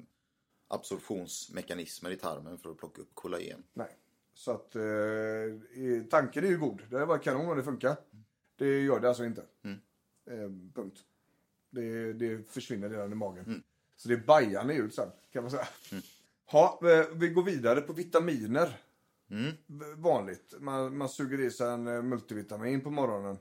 [0.67, 3.63] absorptionsmekanismer i tarmen för att plocka upp kollagen.
[3.73, 3.97] Nej.
[4.33, 4.81] Så att eh,
[6.09, 6.81] tanken är ju god.
[6.89, 7.95] Det var kanon om det funkar.
[8.55, 9.45] Det gör det alltså inte.
[10.25, 10.99] Eh, punkt.
[11.69, 13.63] Det, det försvinner redan i magen.
[13.95, 15.67] Så det är bajande ut sen, kan man säga.
[16.45, 18.77] Ha, eh, vi går vidare på vitaminer.
[19.67, 20.53] V- Vanligt.
[20.59, 23.37] Man, man suger i sig en eh, multivitamin på morgonen.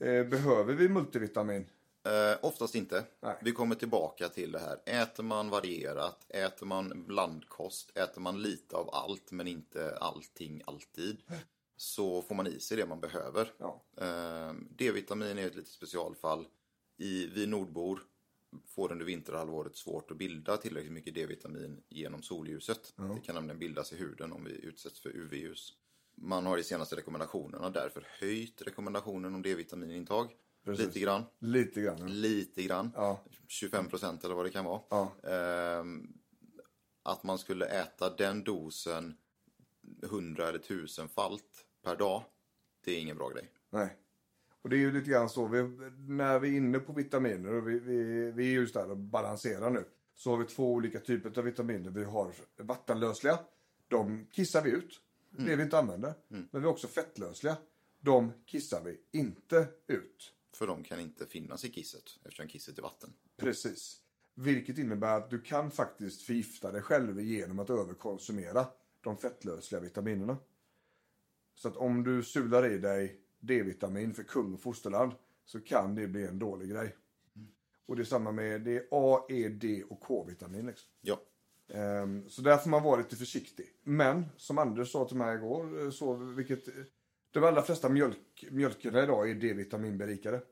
[0.00, 1.66] Eh, behöver vi multivitamin?
[2.06, 3.04] Eh, oftast inte.
[3.22, 3.38] Nej.
[3.42, 5.02] Vi kommer tillbaka till det här.
[5.02, 11.16] Äter man varierat, äter man blandkost, äter man lite av allt men inte allting alltid.
[11.76, 13.52] Så får man i sig det man behöver.
[13.58, 13.82] Ja.
[14.00, 16.46] Eh, D-vitamin är ett litet specialfall.
[16.98, 18.00] I, vi nordbor
[18.66, 22.94] får under vinterhalvåret svårt att bilda tillräckligt mycket D-vitamin genom solljuset.
[23.14, 25.72] Det kan nämligen bildas i huden om vi utsätts för UV-ljus.
[26.16, 30.32] Man har i senaste rekommendationerna därför höjt rekommendationen om D-vitaminintag.
[30.64, 30.86] Precis.
[30.86, 31.24] Lite grann.
[31.38, 32.20] Lite grann.
[32.20, 32.90] Lite grann.
[32.94, 33.24] Ja.
[33.48, 34.80] 25 procent eller vad det kan vara.
[34.90, 35.16] Ja.
[35.30, 36.08] Ehm,
[37.02, 39.16] att man skulle äta den dosen
[40.02, 42.24] 100 eller 1000 falt per dag.
[42.84, 43.52] Det är ingen bra grej.
[43.70, 43.96] Nej.
[44.66, 45.62] Och det är ju lite grann så, vi,
[46.08, 49.70] när vi är inne på vitaminer och vi, vi, vi är just där och balanserar
[49.70, 49.84] nu.
[50.14, 51.90] Så har vi två olika typer av vitaminer.
[51.90, 53.38] Vi har vattenlösliga,
[53.88, 55.00] de kissar vi ut.
[55.30, 56.14] Det vi inte använder.
[56.28, 57.56] Men vi har också fettlösliga.
[58.00, 60.32] De kissar vi inte ut.
[60.54, 63.12] För de kan inte finnas i kisset eftersom kisset är vatten.
[63.36, 64.00] Precis.
[64.34, 68.66] Vilket innebär att du kan faktiskt förgifta dig själv genom att överkonsumera
[69.00, 70.36] de fettlösliga vitaminerna.
[71.54, 75.12] Så att om du sular i dig D-vitamin för kung och fosterland
[75.44, 76.96] så kan det bli en dålig grej.
[77.86, 80.66] Och det är samma med det är A, E, D och K-vitamin.
[80.66, 80.88] Liksom.
[81.00, 81.20] Ja.
[81.68, 83.66] Ehm, så där får man vara lite försiktig.
[83.82, 86.64] Men som Anders sa till mig igår, eh, så vilket
[87.30, 90.42] de allra flesta mjölk, mjölkerna idag är D-vitaminberikade.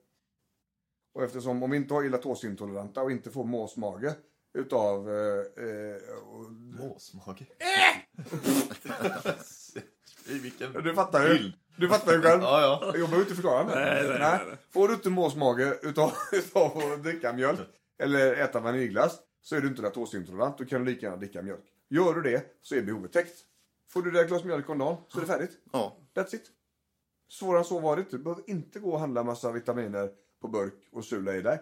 [1.15, 4.13] Och eftersom om vi inte har ilatåsintoleranta och inte får måsmage
[4.55, 5.11] utav...
[5.11, 7.43] Eh, eh, och- Måsmage.
[10.29, 11.53] I vilken du fattar ju.
[11.77, 12.43] Du fattar ju själv.
[12.43, 12.81] Ja, ja.
[12.85, 13.75] Jag behöver inte förklara mig.
[13.75, 14.57] Nej, nej, nej, nej.
[14.71, 17.61] Får du inte måsmage utav, utav att dricka mjölk
[17.99, 20.59] eller äta vaniljglass så är du inte laktoseintolerant.
[20.59, 21.65] Då kan du lika gärna dricka mjölk.
[21.89, 23.39] Gör du det så är behovet täckt.
[23.89, 25.59] Får du det ett glas mjölk om dagen så är det färdigt.
[25.73, 25.97] Ja.
[26.15, 26.51] That's it.
[27.29, 28.17] Svårare än så var det inte.
[28.17, 30.11] Du behöver inte gå och handla massa vitaminer
[30.41, 31.61] på burk och sula i dig.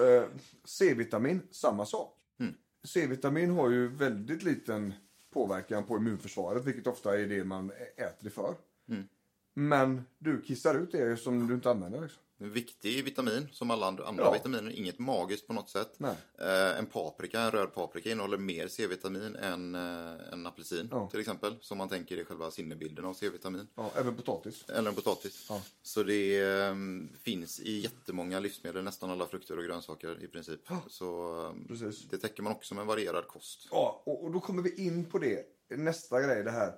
[0.00, 0.24] Eh,
[0.64, 2.16] C-vitamin, samma sak.
[2.40, 2.54] Mm.
[2.84, 4.94] C-vitamin har ju väldigt liten
[5.32, 8.54] påverkan på immunförsvaret, vilket ofta är det man äter det för.
[8.88, 9.08] Mm.
[9.54, 12.00] Men du kissar ut det som du inte använder.
[12.00, 12.22] Liksom.
[12.42, 14.32] En viktig vitamin, som alla andra, andra Ja.
[14.32, 14.70] vitaminer.
[14.78, 15.98] Inget magiskt på något sätt.
[16.38, 21.08] Eh, en paprika, en röd paprika innehåller mer C-vitamin än eh, en apelsin Ja.
[21.10, 21.56] till exempel.
[21.60, 23.66] Som man tänker är själva sinnebilden av C-vitamin.
[23.74, 24.64] Ja, även potatis.
[24.68, 25.46] Eller en potatis.
[25.48, 25.62] Ja.
[25.82, 26.74] Så det eh,
[27.22, 30.60] finns i jättemånga livsmedel, nästan alla frukter och grönsaker i princip.
[30.88, 32.08] Så eh, Precis.
[32.08, 33.68] det täcker man också med varierad kost.
[33.70, 35.46] Ja, och, och då kommer vi in på det.
[35.76, 36.72] Nästa grej, det här.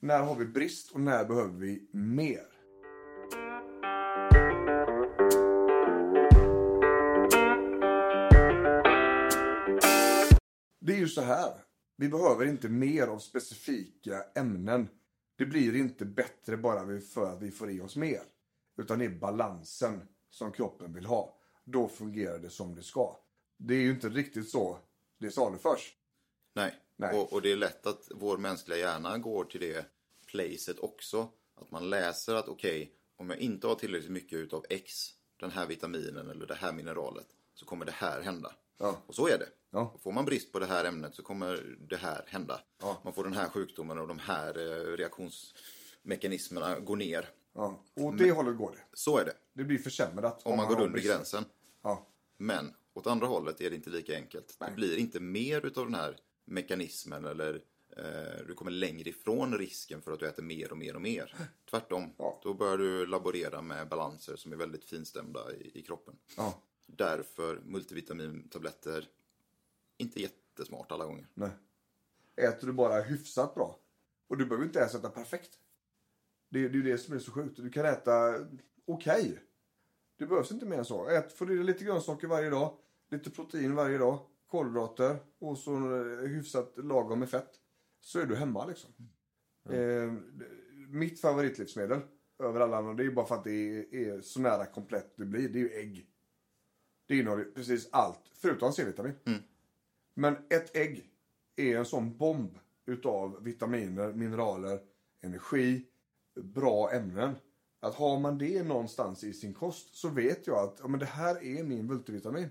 [0.00, 2.46] När har vi brist och när behöver vi mer?
[10.80, 11.64] Det är ju så här.
[11.96, 14.88] Vi behöver inte mer av specifika ämnen.
[15.36, 18.22] Det blir inte bättre bara för att vi får i oss mer.
[18.80, 21.38] Utan det är balansen som kroppen vill ha.
[21.64, 23.16] Då fungerar det som det ska.
[23.58, 24.78] Det är ju inte riktigt så
[25.18, 25.94] det saluförs.
[26.54, 26.74] Nej.
[26.98, 29.86] Och, och det är lätt att vår mänskliga hjärna går till det
[30.26, 31.28] placet också.
[31.54, 35.66] Att man läser att okej, om jag inte har tillräckligt mycket utav X, den här
[35.66, 38.52] vitaminen eller det här mineralet, så kommer det här hända.
[38.78, 39.02] Ja.
[39.06, 39.48] Och så är det.
[39.70, 39.94] Ja.
[40.02, 42.60] Får man brist på det här ämnet så kommer det här hända.
[42.80, 43.00] Ja.
[43.04, 47.28] Man får den här sjukdomen och de här eh, reaktionsmekanismerna går ner.
[47.54, 48.82] Ja, och åt det hållet går det.
[48.92, 49.34] Så är det.
[49.52, 50.42] Det blir försämrat.
[50.46, 51.14] Om man går har under brister.
[51.14, 51.44] gränsen.
[51.82, 52.06] Ja.
[52.36, 54.56] Men åt andra hållet är det inte lika enkelt.
[54.60, 54.70] Nej.
[54.70, 56.16] Det blir inte mer utav den här
[56.48, 57.62] mekanismen eller
[57.96, 61.34] eh, du kommer längre ifrån risken för att du äter mer och mer och mer.
[61.70, 62.14] Tvärtom.
[62.18, 62.40] Ja.
[62.42, 66.16] Då börjar du laborera med balanser som är väldigt finstämda i, i kroppen.
[66.36, 66.62] ja.
[66.90, 69.08] Därför multivitamintabletter
[69.96, 71.26] inte jättesmart alla gånger.
[71.34, 71.50] Nej.
[72.36, 73.78] Äter du bara hyfsat bra.
[74.28, 75.50] Och du behöver inte ens äta perfekt.
[76.48, 77.56] Det, det är ju det som är så sjukt.
[77.56, 78.46] Du kan äta
[78.86, 79.40] okej.
[80.16, 81.08] Det behövs inte mer än så.
[81.08, 82.78] Ät, får du lite grönsaker varje dag.
[83.10, 84.18] Lite protein varje dag.
[84.50, 85.16] Kolhydrater.
[85.38, 87.50] Och så eh, hyfsat lagom med fett.
[88.00, 88.90] Så är du hemma liksom.
[89.70, 90.12] Eh,
[90.88, 92.00] mitt favoritlivsmedel
[92.38, 92.94] över alla andra.
[92.94, 95.48] Det är bara för att det är, är så nära komplett det blir.
[95.48, 96.06] Det är ju ägg.
[97.06, 98.30] Det innehåller precis allt.
[98.34, 99.14] Förutom C-vitamin.
[100.14, 101.10] Men ett ägg
[101.56, 104.80] är en sån bomb utav vitaminer, mineraler,
[105.22, 105.86] energi,
[106.40, 107.34] bra ämnen.
[107.80, 111.06] Att har man det någonstans i sin kost så vet jag att ja, men det
[111.06, 112.48] här är min multivitamin.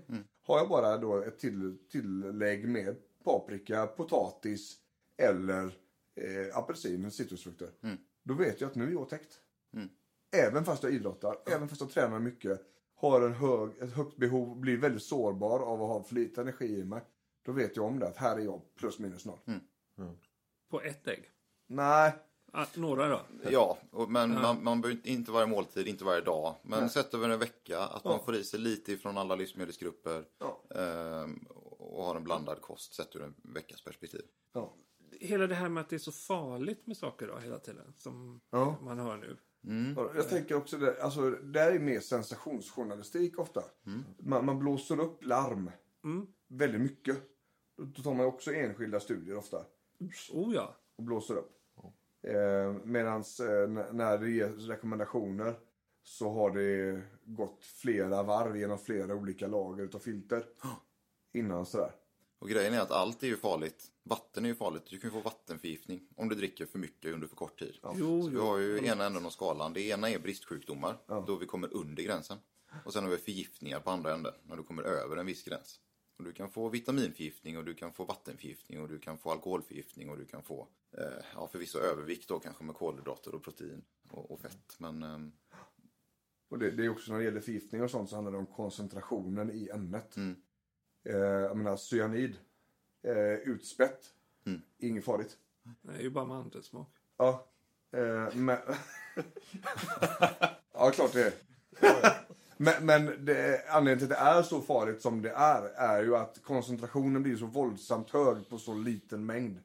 [0.48, 4.76] Har jag bara då ett till, tillägg med paprika, potatis
[5.16, 5.64] eller
[6.14, 7.70] eh, apelsin, citrusfrukter.
[8.22, 9.40] Då vet jag att nu är jag täckt.
[10.30, 12.60] Även fast jag idrottar, även fast jag tränar mycket,
[12.94, 16.78] har en hög, ett högt behov, blir väldigt sårbar av att ha för lite energi
[16.78, 17.02] i mig.
[17.42, 19.38] Då vet jag om det, att här är jag plus minus noll.
[20.70, 21.30] På ett ägg.
[21.66, 22.12] Nej,
[22.74, 23.20] några då?
[23.50, 23.78] Ja,
[24.08, 26.54] men man, man behöver inte- inte varje måltid, inte varje dag.
[26.62, 28.18] Men sett över en vecka, att man Ja.
[28.24, 30.24] får i sig lite ifrån alla livsmedelsgrupper.
[30.38, 30.62] Ja.
[30.80, 31.36] ehm,
[31.78, 34.22] och har en blandad kost sett ur en veckas perspektiv.
[34.52, 34.74] ja.
[35.20, 37.92] Hela det här med att det är så farligt med saker då hela tiden.
[37.96, 38.76] Som Ja.
[38.82, 39.36] man hör nu.
[39.96, 43.62] Ja, Jag tänker också det, alltså det här är mer sensationsjournalistik ofta.
[44.18, 45.70] Man, man blåser upp larm
[46.48, 47.16] väldigt mycket.
[47.76, 49.64] Då då tar man också enskilda studier ofta
[50.32, 50.76] Oh ja.
[50.96, 51.57] och blåser upp.
[52.22, 55.54] Eh, Medan eh, när det ges rekommendationer
[56.02, 60.44] så har det gått flera varv genom flera olika lager utav filter.
[61.32, 61.92] Innan sådär.
[62.38, 63.84] Och grejen är att allt är ju farligt.
[64.02, 64.82] Vatten är ju farligt.
[64.90, 67.74] Du kan ju få vattenförgiftning om du dricker för mycket under för kort tid.
[67.94, 69.72] Jo, Så vi har ju ena änden av skalan.
[69.72, 70.96] Det ena är bristsjukdomar,
[71.26, 72.38] då vi kommer under gränsen.
[72.84, 75.80] Och sen har vi förgiftningar på andra änden, när du kommer över en viss gräns.
[76.18, 80.10] Och du kan få vitaminförgiftning och du kan få vattenförgiftning och du kan få alkoholförgiftning
[80.10, 84.30] och du kan få, eh, ja förvisso övervikt då kanske med kolhydrater och protein och,
[84.30, 84.74] och fett.
[84.78, 85.32] Men ehm,
[86.48, 88.46] Och det, det är också när det gäller förgiftning och sånt så handlar det om
[88.46, 90.16] koncentrationen i ämnet.
[90.16, 90.36] Mm.
[91.04, 92.36] Eh, jag menar cyanid,
[93.02, 94.14] eh, utspätt,
[94.46, 94.60] Mm.
[94.78, 95.36] inget farligt.
[95.82, 96.94] Det är ju bara mandelsmak.
[97.16, 97.48] Ja,
[97.92, 98.58] eh, men...
[100.72, 101.32] ja, klart det är.
[102.58, 106.16] Men, men det, anledningen till att det är så farligt som det är, är ju
[106.16, 109.58] att koncentrationen blir så våldsamt hög på så liten mängd.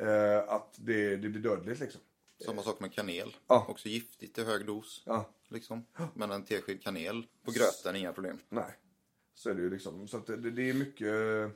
[0.00, 2.00] Eh, att det, det blir dödligt liksom.
[2.44, 3.36] Samma sak med kanel.
[3.46, 3.66] Ja.
[3.68, 5.02] Också giftigt i hög dos.
[5.06, 5.30] Ja.
[5.48, 5.86] Liksom.
[6.14, 8.38] Men en tesked kanel på gröten, inga problem.
[8.48, 8.78] Nej,
[9.34, 10.08] så är det ju liksom.
[10.08, 11.08] Så att det, det är mycket...
[11.08, 11.48] eh,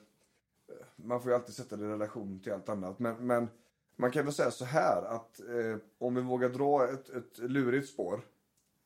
[0.96, 2.98] Man får ju alltid sätta det i relation till allt annat.
[2.98, 3.48] Men, men
[3.96, 7.88] man kan väl säga så här att eh, om vi vågar dra ett, ett lurigt
[7.88, 8.20] spår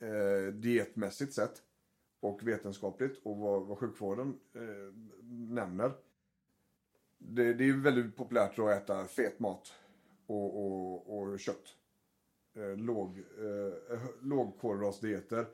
[0.03, 1.62] eh, dietmässigt sett
[2.20, 4.95] och vetenskapligt och vad, vad sjukvården eh,
[5.31, 5.93] nämner.
[7.19, 9.73] Det, det är väldigt populärt att äta fet mat
[10.27, 11.77] och, och, och kött.
[12.55, 15.47] Eh, låg, eh, lågkolhydratdieter,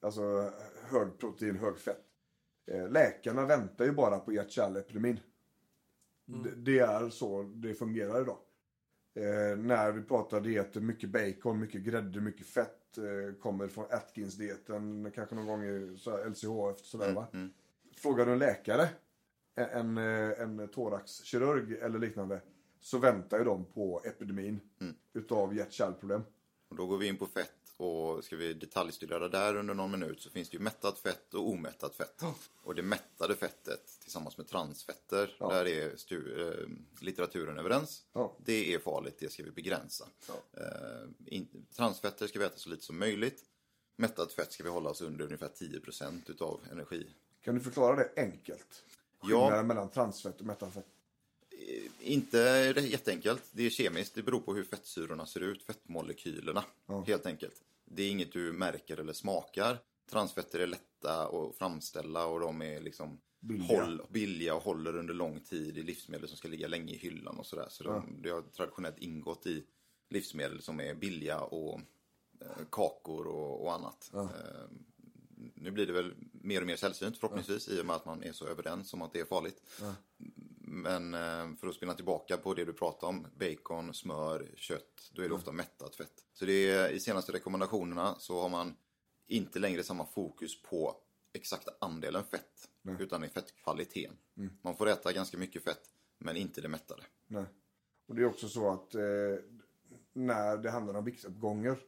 [0.00, 0.52] alltså
[0.90, 2.04] hög protein, hög fett.
[2.66, 5.20] Eh, läkarna väntar ju bara på hjärt-kärlepidemin.
[6.24, 8.38] Det, det är så det fungerar idag.
[9.16, 12.98] Eh, när vi pratar dieter, mycket bacon, mycket grädde, mycket fett.
[12.98, 16.84] Eh, kommer från Atkins-dieten, kanske någon gång i så här LCHF.
[16.84, 17.26] Sådär, va?
[17.96, 18.88] Frågar du en läkare,
[19.54, 22.40] en, en, en thoraxkirurg eller liknande,
[22.80, 24.60] så väntar ju de på epidemin
[25.12, 26.22] utav hjärt-kärlproblem.
[26.68, 30.20] Och då går vi in på fett och ska vi detaljstudera där under någon minut
[30.22, 32.22] så finns det ju mättat fett och omättat fett.
[32.62, 35.48] Och det mättade fettet tillsammans med transfetter, Ja.
[35.48, 36.68] där är eh,
[37.00, 38.04] litteraturen överens.
[38.12, 38.36] Ja.
[38.44, 40.08] Det är farligt, det ska vi begränsa.
[40.52, 41.40] Eh,
[41.76, 43.44] transfetter ska vi äta så lite som möjligt.
[43.96, 47.06] Mättat fett ska vi hålla oss under ungefär 10% utav energi.
[47.40, 48.84] Kan du förklara det enkelt?
[49.22, 49.26] Ja.
[49.28, 50.86] Skillnaden mellan transfett och mättat fett.
[52.00, 52.38] Inte
[52.86, 53.42] jätteenkelt.
[53.52, 54.14] Det är kemiskt.
[54.14, 56.64] Det beror på hur fettsyrorna ser ut, fettmolekylerna.
[57.06, 57.62] Helt enkelt.
[57.84, 59.78] Det är inget du märker eller smakar.
[60.10, 63.82] Transfetter är lätta att framställa och de är liksom Billiga.
[63.84, 67.38] Håll, billiga och håller under lång tid i livsmedel som ska ligga länge i hyllan
[67.38, 67.66] och sådär.
[67.68, 69.64] Så de, det har traditionellt ingått i
[70.10, 71.80] livsmedel som är billiga och
[72.40, 74.10] eh, kakor och, och annat.
[74.14, 74.30] Eh,
[75.66, 78.32] nu blir det väl mer och mer sällsynt förhoppningsvis i och med att man är
[78.32, 79.62] så överens om att det är farligt.
[80.58, 85.22] Men eh, för att spinna tillbaka på det du pratade om, bacon, smör, kött, då
[85.22, 86.24] är det ofta mättat fett.
[86.32, 88.76] Så det är, i senaste rekommendationerna så har man
[89.26, 90.96] inte längre samma fokus på
[91.32, 92.68] exakta andelen fett,
[93.00, 94.16] utan i fettkvaliteten.
[94.62, 97.02] Man får äta ganska mycket fett, men inte det mättade.
[97.26, 97.44] Nej.
[98.06, 99.00] Och det är också så att eh,
[100.12, 101.78] när det handlar om viktuppgångar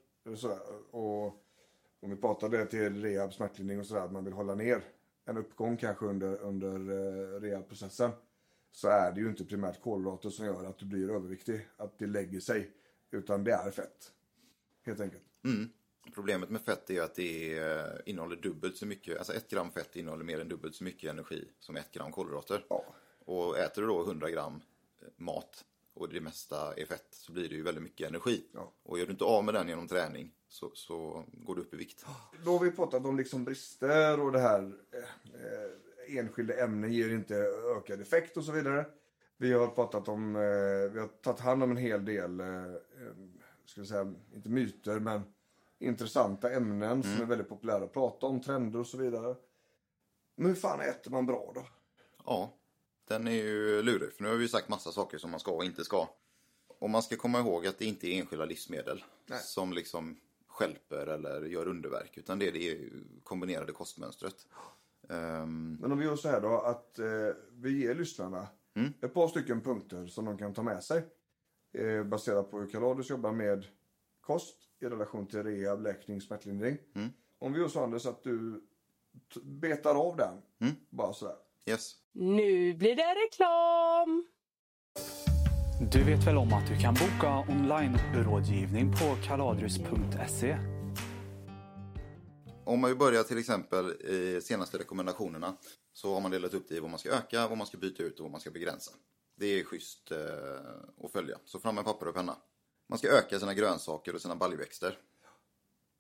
[0.90, 1.44] och
[2.00, 4.82] om vi pratar det till rehab, smärtlindring och sådär, att man vill hålla ner
[5.24, 8.10] en uppgång kanske under, under eh, rehabprocessen.
[8.72, 12.06] Så är det ju inte primärt kolhydrater som gör att du blir överviktig, att det
[12.06, 12.70] lägger sig.
[13.10, 14.12] Utan det är fett.
[14.86, 15.22] Helt enkelt.
[15.44, 15.68] Mm.
[16.14, 19.96] Problemet med fett är att det eh, innehåller dubbelt så mycket, alltså ett gram fett
[19.96, 22.64] innehåller mer än dubbelt så mycket energi som ett gram kolhydrater.
[22.68, 22.84] Ja.
[23.18, 24.60] Och äter du då 100 gram
[25.02, 25.64] eh, mat
[25.98, 28.46] och det mesta är fett så blir det ju väldigt mycket energi.
[28.52, 28.72] Ja.
[28.82, 31.76] Och gör du inte av med den genom träning så, så går du upp i
[31.76, 32.06] vikt.
[32.44, 37.14] Då har vi pratat om liksom brister och det här eh, eh, enskilda ämnen ger
[37.14, 37.36] inte
[37.76, 38.86] ökad effekt och så vidare.
[39.36, 42.46] Vi har pratat om, eh, vi har tagit hand om en hel del, eh,
[43.64, 45.20] ska jag säga, inte myter men
[45.78, 49.36] intressanta ämnen som är väldigt populära att prata om, trender och så vidare.
[50.36, 51.66] Men hur fan äter man bra då?
[52.24, 52.57] Ja,
[53.09, 54.12] den är ju lurig.
[54.12, 56.09] För nu har vi ju sagt massa saker som man ska och inte ska.
[56.78, 59.40] Och man ska komma ihåg att det inte är enskilda livsmedel Nej.
[59.43, 60.16] som liksom
[60.47, 62.18] stjälper eller gör underverk.
[62.18, 62.78] Utan det är det
[63.24, 64.47] kombinerade kostmönstret.
[65.09, 67.06] Ehm, Men om vi gör så här då att eh,
[67.52, 68.47] vi ger lyssnarna
[69.01, 71.02] ett par stycken punkter som de kan ta med sig.
[71.72, 73.66] Eh, baserat på hur Kaladius jobbar med
[74.20, 76.78] kost i relation till rehab, läkning, smärtlindring.
[77.39, 78.64] Om vi gör så Anders att du
[79.43, 80.43] betar av den.
[80.90, 81.36] Bara sådär.
[81.69, 81.95] Yes.
[82.12, 84.27] Nu blir det reklam!
[85.93, 90.59] Du vet väl om att du kan boka online-rådgivning på kaladrius.se?
[92.65, 95.57] Om man vill börja till exempel i senaste rekommendationerna
[95.93, 98.03] så har man delat upp det i vad man ska öka, vad man ska byta
[98.03, 98.90] ut och vad man ska begränsa.
[99.36, 101.39] Det är schysst eh, att följa.
[101.45, 102.36] Så fram med papper och penna.
[102.89, 104.99] Man ska öka sina grönsaker och sina baljväxter.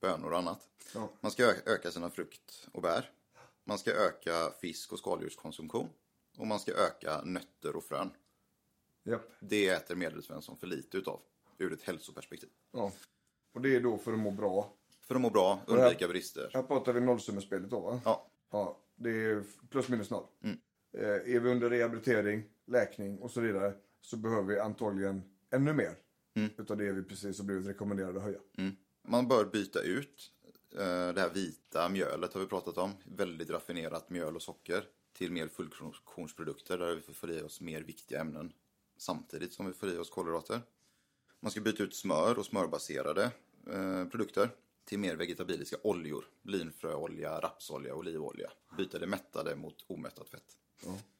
[0.00, 0.60] Bönor och annat.
[0.94, 1.08] Ja.
[1.20, 3.10] Man ska öka sina frukt och bär.
[3.68, 5.88] Man ska öka fisk och skaldjurskonsumtion.
[6.38, 8.10] Och man ska öka nötter och frön.
[9.04, 9.30] Japp.
[9.40, 11.20] Det äter medelsvensson för lite utav.
[11.58, 12.48] Ur ett hälsoperspektiv.
[12.72, 12.92] Ja.
[13.52, 14.72] Och det är då för att må bra.
[15.00, 16.50] För att må bra, undvika brister.
[16.54, 18.00] Här pratar vi nollsummespelet då va?
[18.04, 20.26] Ja, Ja, det är plus minus noll.
[20.42, 20.58] Mm.
[20.92, 25.94] Eh, är vi under rehabilitering, läkning och så vidare så behöver vi antagligen ännu mer
[26.36, 26.50] Mm.
[26.58, 28.38] utav det vi precis har blivit rekommenderade att höja.
[29.08, 30.32] Man bör byta ut
[30.70, 32.92] det här vita mjölet har vi pratat om.
[33.04, 38.20] Väldigt raffinerat mjöl och socker till mer fullkornsprodukter där vi får i oss mer viktiga
[38.20, 38.52] ämnen
[38.96, 40.60] samtidigt som vi får i oss kolhydrater.
[41.40, 43.30] Man ska byta ut smör och smörbaserade
[43.72, 44.50] eh, produkter
[44.84, 46.24] till mer vegetabiliska oljor.
[46.42, 48.50] Linfröolja, rapsolja, olivolja.
[48.76, 50.56] Byta det mättade mot omättat fett.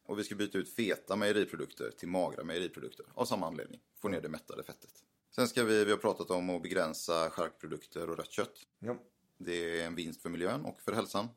[0.04, 3.80] Och vi ska byta ut feta mejeriprodukter till magra mejeriprodukter av samma anledning.
[3.94, 5.04] Få ner det mättade fettet.
[5.30, 8.66] Sen ska vi, vi har pratat om att begränsa charkprodukter och rött kött.
[8.78, 8.98] Ja.
[9.38, 11.28] Det är en vinst för miljön och för hälsan.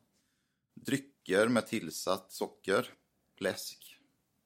[0.74, 2.94] Drycker med tillsatt socker,
[3.36, 4.00] läsk,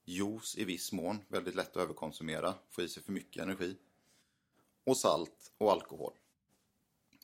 [0.04, 3.76] juice i viss mån, väldigt lätt att överkonsumera, få i sig för mycket energi.
[4.84, 6.12] Och salt och alkohol.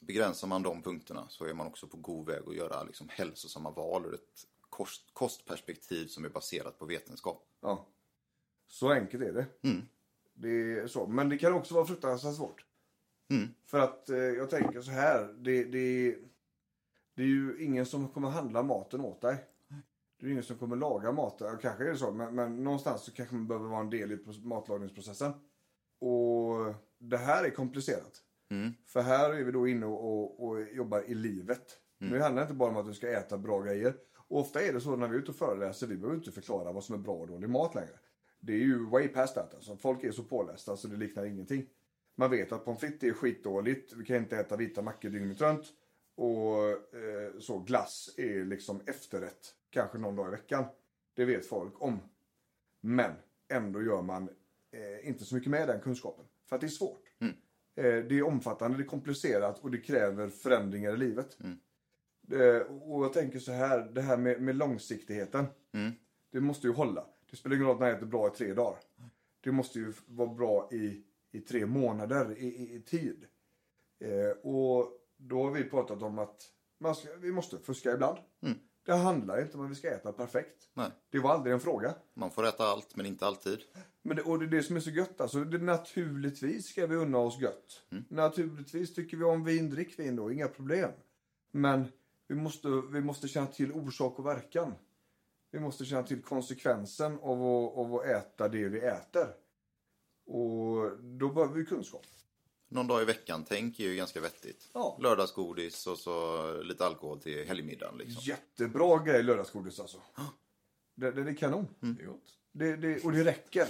[0.00, 3.70] Begränsar man de punkterna så är man också på god väg att göra liksom hälsosamma
[3.70, 7.46] val ur ett kost, kostperspektiv som är baserat på vetenskap.
[7.60, 7.86] Ja.
[8.68, 9.68] Så enkelt är det.
[9.68, 9.88] Mm.
[10.34, 11.06] Det är så.
[11.06, 12.64] Men det kan också vara fruktansvärt svårt.
[13.32, 13.48] Mm.
[13.66, 15.34] För att eh, jag tänker så här.
[15.38, 16.16] Det, det,
[17.14, 19.36] det är ju ingen som kommer handla maten åt dig.
[20.18, 21.58] Det är ju ingen som kommer laga maten.
[21.62, 22.12] Kanske är det så.
[22.12, 25.32] Men, men någonstans så kanske man behöver vara en del i pro- matlagningsprocessen.
[26.00, 28.22] Och det här är komplicerat.
[28.50, 28.72] Mm.
[28.86, 31.78] För här är vi då inne och, och, jobbar i livet.
[31.98, 33.94] Nu handlar det inte bara om att du ska äta bra grejer.
[34.28, 36.72] Och ofta är det så när vi är ute och föreläser, vi behöver inte förklara
[36.72, 37.98] vad som är bra och dålig mat längre.
[38.40, 39.76] Det är ju way past that alltså.
[39.76, 41.66] Folk är så pålästa så det liknar ingenting.
[42.14, 45.72] Man vet att pommes frites är skitdåligt, vi kan inte äta vita mackor dygnet runt.
[46.14, 50.64] Och eh, så glass är liksom efterrätt, kanske någon dag i veckan.
[51.14, 51.98] Det vet folk om.
[52.80, 53.12] Men
[53.48, 54.28] ändå gör man
[54.72, 56.24] eh, inte så mycket med den kunskapen.
[56.48, 57.02] För att det är svårt.
[57.74, 61.38] Eh, det är omfattande, det är komplicerat och det kräver förändringar i livet.
[62.32, 65.44] Eh, och jag tänker så här, det här med, med långsiktigheten.
[66.32, 67.06] Det måste ju hålla.
[67.30, 68.78] Det spelar ingen roll att man äter bra i tre dagar.
[69.40, 73.26] Det måste ju vara bra i, i tre månader i, i, i tid.
[74.00, 76.42] Eh, och då har vi pratat om att
[76.96, 78.18] ska, vi måste fuska ibland.
[78.84, 80.68] Det handlar inte om att vi ska äta perfekt.
[80.74, 80.90] Nej.
[81.10, 81.94] Det var aldrig en fråga.
[82.14, 83.58] Man får äta allt, men inte alltid.
[84.02, 85.44] Men det, och det är det som är så gött alltså.
[85.44, 87.82] Det, naturligtvis ska vi unna oss gött.
[88.08, 90.90] Naturligtvis tycker vi om vin, drick vin då, inga problem.
[91.50, 91.84] Men
[92.28, 94.74] vi måste, vi måste känna till orsak och verkan.
[95.50, 99.26] Vi måste känna till konsekvensen av att, av att äta det vi äter.
[100.26, 102.06] Och då behöver vi kunskap.
[102.68, 104.70] Någon dag i veckan tänk är ju ganska vettigt.
[104.72, 104.98] Ja.
[105.00, 108.22] Lördagsgodis och så lite alkohol till helgmiddagen liksom.
[108.24, 109.98] Jättebra grej lördagsgodis alltså.
[110.94, 111.68] Det, det, det är kanon.
[111.80, 112.38] Det är gott.
[112.52, 113.66] Det, det, och det räcker.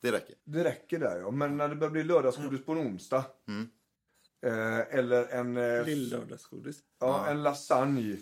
[0.00, 0.34] Det räcker.
[0.44, 1.30] Det räcker där ja.
[1.30, 3.24] Men när det börjar bli lördagsgodis på en onsdag.
[4.46, 5.56] Eh, eller en...
[5.56, 6.80] Eh, Lill-lördagsgodis.
[7.00, 8.16] Ja, en lasagne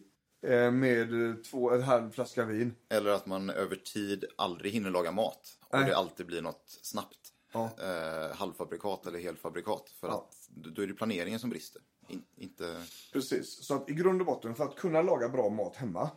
[0.47, 1.09] eh, med
[1.45, 2.75] två, en halv flaska vin.
[2.89, 5.59] Eller att man över tid aldrig hinner laga mat.
[5.61, 5.89] Och Nej.
[5.89, 7.20] det alltid blir något snabbt.
[7.53, 7.71] Ja.
[7.83, 9.91] Eh, halvfabrikat eller helfabrikat.
[10.01, 10.15] För Ja.
[10.29, 11.83] att då är det planeringen som brister.
[12.09, 12.83] In, inte...
[13.13, 13.65] Precis.
[13.67, 16.11] Så att i grund och botten, för att kunna laga bra mat hemma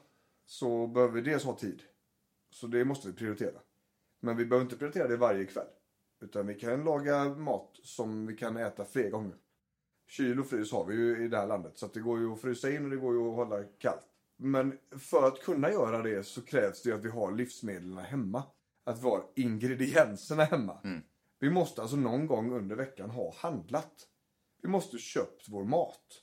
[0.45, 1.81] så behöver vi dels ha tid.
[2.51, 3.59] Så det måste vi prioritera.
[4.19, 5.67] Men vi behöver inte prioritera det varje kväll.
[6.21, 9.35] Utan vi kan laga mat som vi kan äta fler gånger.
[10.07, 11.77] Kyl och frys har vi ju i det här landet.
[11.77, 14.07] Så det går ju att frysa in och det går ju att hålla kallt.
[14.37, 18.43] Men för att kunna göra det så krävs det att vi har livsmedlen hemma.
[18.83, 20.77] Att vi har ingredienserna hemma.
[21.43, 24.07] Vi måste alltså någon gång under veckan ha handlat.
[24.61, 26.21] Vi måste köpt vår mat.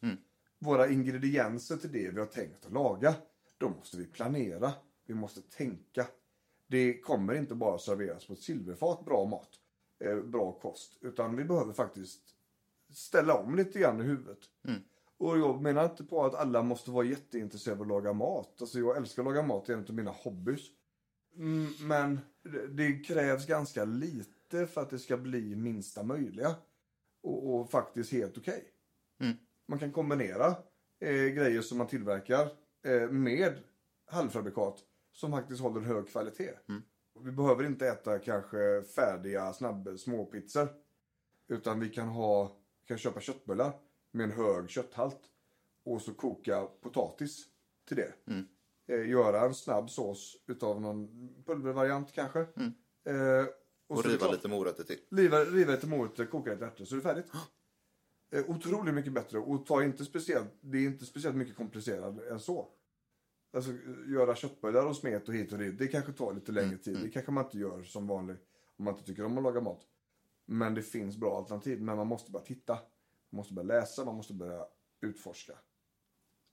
[0.59, 3.15] Våra ingredienser till det vi har tänkt att laga.
[3.59, 4.73] Då måste vi planera.
[5.07, 6.07] Vi måste tänka.
[6.67, 9.49] Det kommer inte bara serveras på ett silverfat bra mat.
[10.05, 10.99] Eh, bra kost.
[11.01, 12.23] Utan vi behöver faktiskt
[12.93, 14.39] ställa om lite grann i huvudet.
[15.19, 18.61] Och jag menar inte på att alla måste vara jätteintresserade av att laga mat.
[18.61, 20.61] Alltså jag älskar att laga mat, det är en av mina hobbys.
[21.37, 22.21] Mm, men
[22.69, 26.55] det krävs ganska lite för att det ska bli minsta möjliga.
[27.23, 28.65] Och, och faktiskt helt okej.
[29.69, 30.47] Man kan kombinera
[31.01, 32.53] eh, grejer som man tillverkar
[32.87, 33.59] eh, med
[34.07, 34.79] halvfabrikat
[35.13, 36.53] som faktiskt håller hög kvalitet.
[37.25, 40.69] Vi behöver inte äta kanske färdiga snabb småpizzor.
[41.49, 42.57] Utan vi kan ha,
[42.87, 43.73] kan köpa köttbullar
[44.11, 45.21] med en hög kötthalt.
[45.85, 47.47] Och så koka potatis
[47.89, 48.13] till det.
[48.87, 51.09] Eh, göra en snabb sås utav någon
[51.47, 52.41] pulvervariant kanske.
[53.05, 53.47] Eh,
[53.91, 54.99] Och det riva lite morötter till.
[55.11, 57.31] Riva, riva lite morötter, koka lite ärtor så är det färdigt.
[58.33, 62.41] Eh, otroligt mycket bättre och ta inte speciellt, det är inte speciellt mycket komplicerat än
[62.41, 62.69] så.
[63.53, 63.71] Alltså
[64.09, 66.99] göra köttbullar och smet och hit och dit, det kanske tar lite längre tid.
[67.03, 68.47] Det kanske man inte gör som vanligt
[68.77, 69.87] om man inte tycker om att laga mat.
[70.47, 72.73] Men det finns bra alternativ, men man måste bara titta.
[73.31, 74.67] Man måste börja läsa, man måste börja
[75.01, 75.53] utforska.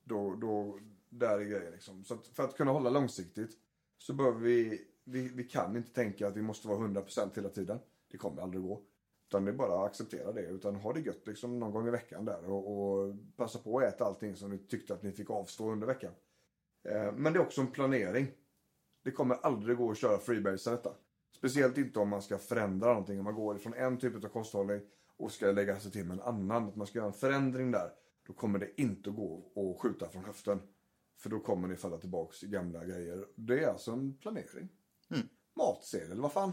[0.03, 2.03] Då, då, där är grejen liksom.
[2.03, 3.57] Så att för att kunna hålla långsiktigt
[3.97, 7.79] så behöver vi, vi, vi kan inte tänka att vi måste vara 100% hela tiden.
[8.11, 8.81] Det kommer aldrig gå.
[9.27, 10.41] Utan det är bara att acceptera det.
[10.41, 12.49] Utan ha det gött liksom någon gång i veckan där.
[12.49, 15.87] Och, och passa på att äta allting som ni tyckte att ni fick avstå under
[15.87, 16.11] veckan.
[16.83, 18.27] Eh, men det är också en planering.
[19.03, 20.93] Det kommer aldrig gå att köra freebase detta.
[21.35, 23.19] Speciellt inte om man ska förändra någonting.
[23.19, 24.81] Om man går ifrån en typ av kosthållning
[25.17, 26.67] och ska lägga sig till med en annan.
[26.67, 27.91] Att man ska göra en förändring där.
[28.27, 30.59] då kommer det inte gå att skjuta från höften.
[31.17, 33.27] För då kommer ni falla tillbaks i gamla grejer.
[33.35, 34.69] Det är alltså en planering.
[35.57, 36.51] Matsedel, vad fan.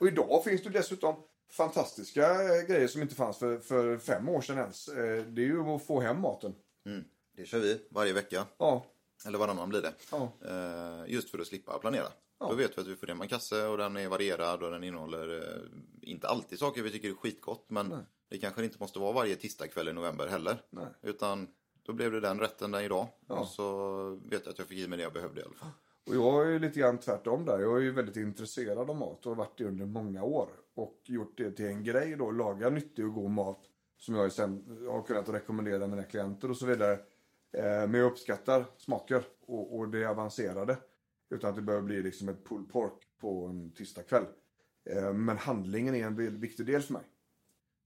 [0.00, 1.14] Och idag finns det dessutom
[1.50, 4.88] fantastiska eh, grejer som inte fanns för, för fem år sedan ens.
[4.88, 6.54] Eh, Det är ju att få hem maten.
[6.86, 7.04] Mm.
[7.36, 8.46] Det kör vi varje vecka.
[8.58, 8.86] Ja,
[9.26, 9.92] Eller varannan blir det.
[10.10, 12.06] ja, Eh, just för att slippa planera.
[12.38, 12.48] Ja.
[12.48, 14.84] Då vet vi att vi får hem en kasse och den är varierad och den
[14.84, 15.62] innehåller eh,
[16.02, 17.64] inte alltid saker vi tycker är skitgott.
[17.70, 17.98] Men Nej.
[18.30, 20.62] det kanske inte måste vara varje tisdagkväll i november heller.
[20.70, 20.86] nej.
[21.02, 21.48] Utan
[21.82, 23.06] då blev det den rätten den idag.
[23.28, 23.34] Ja.
[23.40, 25.68] Och så vet jag att jag fick i mig det jag behövde i alla fall.
[26.06, 27.58] Och jag är ju lite grann tvärtom där.
[27.58, 30.48] Jag är ju väldigt intresserad av mat och har varit det under många år.
[30.74, 33.60] Och gjort det till en grej då, laga nyttig och god mat.
[33.96, 36.92] Som jag sen har kunnat rekommendera mina klienter och så vidare.
[37.52, 40.76] Eh, men jag uppskattar smaker och, och det avancerade.
[41.30, 44.24] Utan att det behöver bli liksom ett pulled pork på en tisdagkväll.
[44.90, 47.04] Eh, men handlingen är en väldigt viktig del för mig.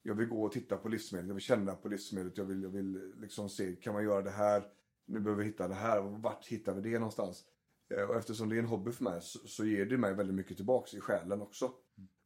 [0.02, 2.70] Jag vill gå och titta på livsmedel, jag vill känna på livsmedlet, jag vill, jag
[2.70, 4.62] vill liksom se, kan man göra det här?
[5.06, 7.44] Nu behöver vi hitta det här, och vart hittar vi det någonstans?
[7.88, 10.36] Eh, Och eftersom det är en hobby för mig så, så ger det mig väldigt
[10.36, 11.72] mycket tillbaks i själen också.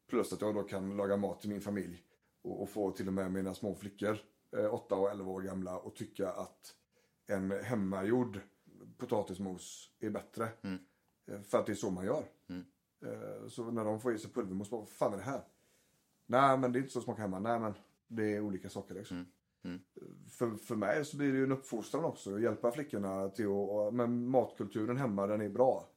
[0.08, 2.02] Plus att jag då kan laga mat till min familj.
[2.42, 4.18] Och, och få till och med mina små flickor,
[4.56, 6.74] eh, 8 och 11 år gamla, och tycka att
[7.26, 8.40] en hemmagjord
[8.98, 10.48] potatismos är bättre.
[10.62, 10.78] Mm.
[11.30, 12.24] Eh, För att det är så man gör.
[12.48, 12.64] Mm.
[13.04, 15.44] Eh, Så när de får i sig pulvermos, vad fan är det här?
[16.26, 17.38] Nej men det är inte så det smakar hemma.
[17.38, 17.74] Nej men
[18.08, 19.16] det är olika saker liksom.
[19.16, 19.28] Mm.
[19.64, 19.80] Mm.
[20.30, 22.34] För, för mig så blir det ju en uppfostran också.
[22.34, 25.88] Att hjälpa flickorna till att, men matkulturen hemma den är bra.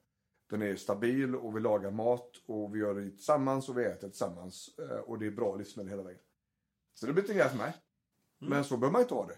[0.49, 4.09] Den är stabil och vi lagar mat och vi gör det tillsammans och vi äter
[4.09, 4.79] tillsammans.
[4.79, 6.21] Eh, Och det är bra livsmedel hela vägen.
[6.93, 7.73] Så det blir grej för mig.
[8.39, 9.37] Men så behöver man inte ha det.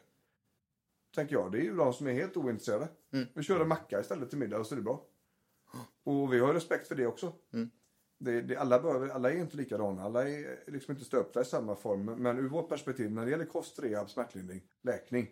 [1.16, 1.52] Tänker jag.
[1.52, 2.88] Det är ju de som är helt ointresserade.
[3.14, 3.28] Mm.
[3.36, 5.06] Vi kör en macka istället till middag och så är det bra.
[6.04, 7.34] Och vi har respekt för det också.
[7.54, 7.70] Mm.
[8.18, 10.04] Det, det, alla, behöver, alla är inte likadana.
[10.04, 12.06] Alla är liksom inte stöpta i samma form.
[12.06, 15.30] Men ur vårt perspektiv, när det gäller kost, rehab, smärtlindring, läkning.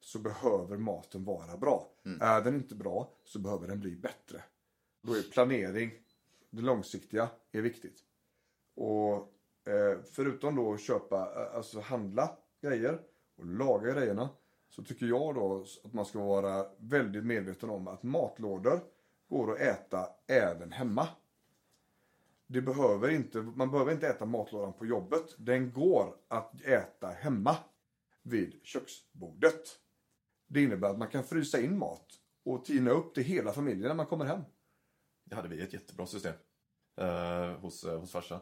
[0.00, 1.92] Så behöver maten vara bra.
[2.04, 2.18] Mm.
[2.22, 4.42] Är den inte bra så behöver den bli bättre.
[5.02, 5.90] Då är planering,
[6.50, 7.98] det långsiktiga, är viktigt.
[8.74, 9.16] Och
[9.66, 13.00] eh, förutom då att köpa, eh, alltså handla grejer
[13.36, 14.28] och laga grejerna.
[14.68, 18.80] Så tycker jag då att man ska vara väldigt medveten om att matlådor
[19.28, 21.08] går att äta även hemma.
[22.46, 25.34] Det behöver inte, man behöver inte äta matlådan på jobbet.
[25.38, 27.56] Den går att äta hemma
[28.22, 29.78] vid köksbordet.
[30.48, 32.06] Det innebär att man kan frysa in mat
[32.44, 34.40] och tina upp till hela familjen när man kommer hem.
[35.24, 36.34] Det hade vi ett jättebra system
[36.96, 38.40] eh, hos, eh, hos farsan.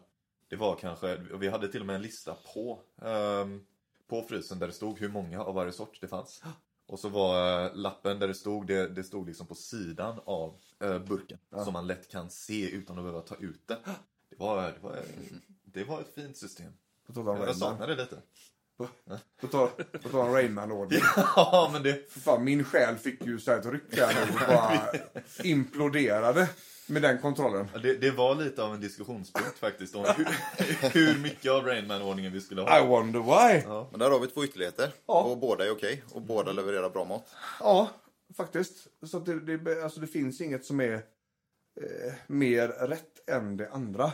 [0.49, 3.47] Det var kanske, vi hade till och med en lista på, eh,
[4.07, 6.43] på frysen där det stod hur många av varje sort det fanns.
[6.87, 10.55] Och så var eh, lappen där det stod, det, det stod liksom på sidan av
[10.81, 11.39] eh, burken.
[11.65, 13.79] Som man lätt kan se utan att behöva ta ut det.
[14.31, 14.99] Det var, det var,
[15.65, 16.73] det var ett fint system.
[17.15, 18.17] Jag saknar det lite.
[18.77, 18.89] På
[19.41, 19.71] på tal
[20.13, 21.01] om Rainman-ordning.
[21.37, 22.11] Ja, men det...
[22.13, 24.89] Fan, min själ fick ju så här ett ryck här nu och bara
[25.45, 26.49] imploderade
[26.87, 27.69] med den kontrollen.
[27.73, 30.27] Ja, Det, det var lite av en diskussionspunkt faktiskt om hur,
[30.91, 32.85] hur mycket av Rainman-ordningen vi skulle ha.
[32.85, 33.63] I wonder why.
[33.67, 33.89] Ja.
[33.91, 34.93] Men där har vi två ytterligheter.
[35.07, 35.23] Ja.
[35.23, 36.03] Och båda är okej.
[36.13, 37.35] Och båda levererar bra mat.
[37.61, 37.91] Ja,
[38.37, 38.87] faktiskt.
[39.03, 43.71] Så att det, det, alltså det finns inget som är eh, mer rätt än det
[43.71, 44.13] andra.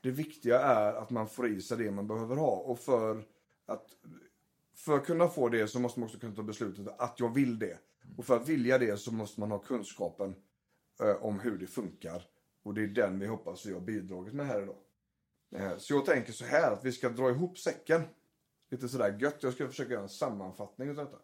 [0.00, 2.50] Det viktiga är att man får i sig det man behöver ha.
[2.50, 3.22] Och för
[3.66, 3.86] att,
[4.76, 7.58] för att kunna få det så måste man också kunna ta beslutet att jag vill
[7.58, 7.78] det.
[8.16, 10.34] Och för att vilja det så måste man ha kunskapen
[11.02, 12.22] Eh, om hur det funkar.
[12.62, 14.76] Och det är den vi hoppas vi har bidragit med här idag.
[15.56, 18.02] Eh, så jag tänker så här att vi ska dra ihop säcken.
[18.70, 19.42] Lite sådär gött.
[19.42, 21.18] Jag ska försöka göra en sammanfattning av detta.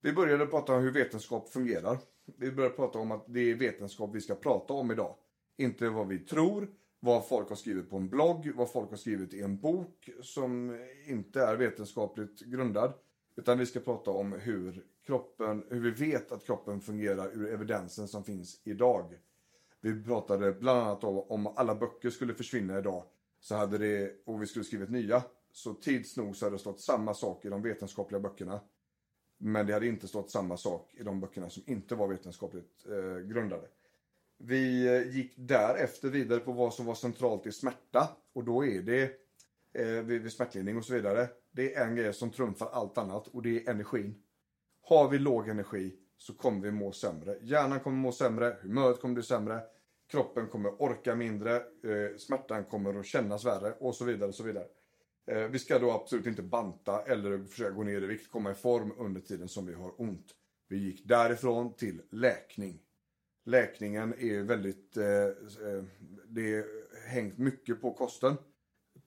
[0.00, 1.98] Vi började prata om hur vetenskap fungerar.
[2.24, 5.14] Vi började prata om att det är vetenskap vi ska prata om idag.
[5.56, 6.70] Inte vad vi tror,
[7.00, 10.80] vad folk har skrivit på en blogg, vad folk har skrivit i en bok som
[11.06, 12.92] inte är vetenskapligt grundad.
[13.36, 18.08] Utan vi ska prata om hur kroppen, hur vi vet att kroppen fungerar ur evidensen
[18.08, 19.18] som finns idag.
[19.80, 23.04] Vi pratade bland annat om om alla böcker skulle försvinna idag
[23.40, 25.22] så hade det, och vi skulle skrivit nya.
[25.52, 28.60] Så tids nog så hade det stått samma sak i de vetenskapliga böckerna.
[29.38, 33.18] Men det hade inte stått samma sak i de böckerna som inte var vetenskapligt eh,
[33.18, 33.68] grundade.
[34.38, 38.08] Vi eh, gick därefter vidare på vad som var centralt i smärta.
[38.32, 39.02] Och då är det
[39.72, 41.28] eh, vid, vid smärtlindring och så vidare.
[41.50, 44.22] Det är en grej som trumfar allt annat och det är energin.
[44.88, 47.38] Har vi låg energi så kommer vi må sämre.
[47.42, 49.60] Hjärnan kommer må sämre, humöret kommer bli sämre,
[50.10, 54.28] kroppen kommer orka mindre, eh, smärtan kommer att kännas värre och så vidare.
[54.28, 54.66] Och så vidare.
[55.26, 58.54] Eh, vi ska då absolut inte banta eller försöka gå ner i vikt, komma i
[58.54, 60.26] form under tiden som vi har ont.
[60.68, 62.80] Vi gick därifrån till läkning.
[63.44, 65.84] Läkningen är väldigt, eh, eh
[66.28, 66.64] det är
[67.08, 68.36] hängt mycket på kosten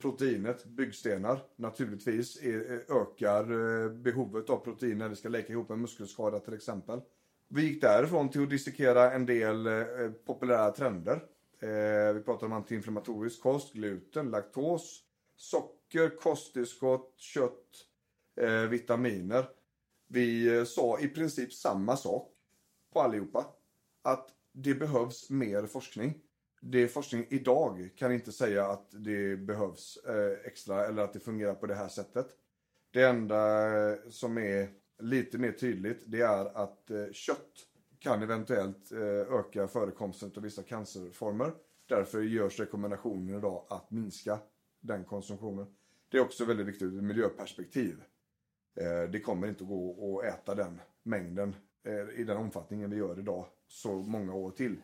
[0.02, 5.70] proteinet, byggstenar, naturligtvis är, eh, ökar eh, behovet av protein när det ska läka ihop
[5.70, 7.02] en muskelskada till exempel.
[7.48, 11.24] Vi gick därifrån till att dissekera en del eh, populära trender.
[11.60, 15.04] Eh, vi pratade om antiinflammatorisk kost, gluten, laktos,
[15.36, 17.86] socker, kosttillskott, kött,
[18.42, 19.50] eh, vitaminer.
[20.08, 22.32] Vi eh, sa i princip samma sak
[22.94, 23.46] på allihopa.
[24.02, 26.22] Att det behövs mer forskning.
[26.62, 31.56] Det forskning idag kan inte säga att det behövs eh, extra eller att det fungerar
[31.56, 32.28] på det här sättet.
[32.92, 34.70] Det enda eh, som är
[35.00, 37.54] lite mer tydligt det är att eh, kött
[38.00, 41.52] kan eventuellt eh, öka förekomsten av vissa cancerformer.
[41.88, 44.40] Därför görs rekommendationen idag att minska
[44.80, 45.76] den konsumtionen.
[46.10, 48.04] Det är också väldigt viktigt ur ett miljöperspektiv.
[48.76, 52.98] Eh, det kommer inte att gå att äta den mängden eh, i den omfattningen vi
[52.98, 54.82] gör idag så många år till.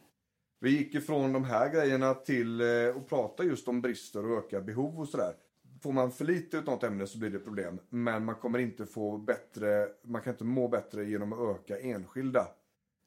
[0.60, 4.64] Vi gick ifrån de här grejerna till eh, att prata just om brister och ökade
[4.64, 5.36] behov och sådär.
[5.84, 7.80] Får man för lite av något ämne så blir det problem.
[7.90, 12.48] Men man kommer inte få bättre, man kan inte må bättre genom att öka enskilda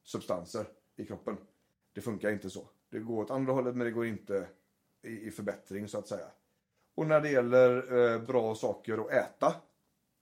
[0.04, 0.66] substanser
[0.96, 1.36] i kroppen.
[1.92, 2.68] Det funkar inte så.
[2.90, 4.46] Det går åt andra hållet men det går inte
[5.02, 6.26] i, i förbättring så att säga.
[6.94, 9.54] Och när det gäller eh, bra saker att äta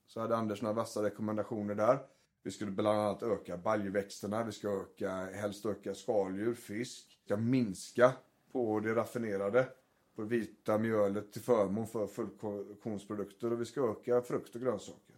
[0.06, 1.98] så hade Anders några vassa rekommendationer där.
[2.46, 7.18] Vi skulle bland annat öka baljväxterna, vi ska öka, helst öka skaldjur, fisk.
[7.20, 8.12] Vi ska minska
[8.52, 9.68] på det raffinerade,
[10.16, 15.16] på det vita mjölet till förmån för fullkornsprodukter och vi ska öka frukt och grönsaker.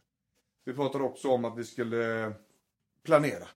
[0.64, 2.32] Vi pratade också om att vi skulle
[3.02, 3.48] planera.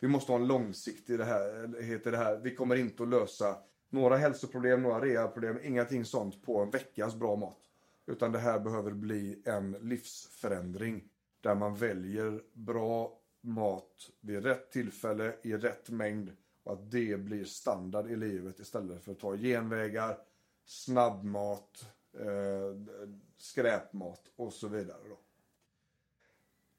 [0.00, 2.36] Vi måste ha en långsiktig det här, heter det här.
[2.36, 3.56] Vi kommer inte att lösa
[3.90, 7.60] några hälsoproblem, några rehabproblem, ingenting sånt på en veckas bra mat.
[8.06, 11.08] Utan det här behöver bli en livsförändring
[11.44, 17.44] där man väljer bra mat vid rätt tillfälle i rätt mängd och att det blir
[17.44, 20.18] standard i livet istället för att ta genvägar,
[20.64, 21.86] snabbmat,
[22.18, 22.94] eh,
[23.36, 24.98] skräpmat och så vidare.
[25.08, 25.18] Då.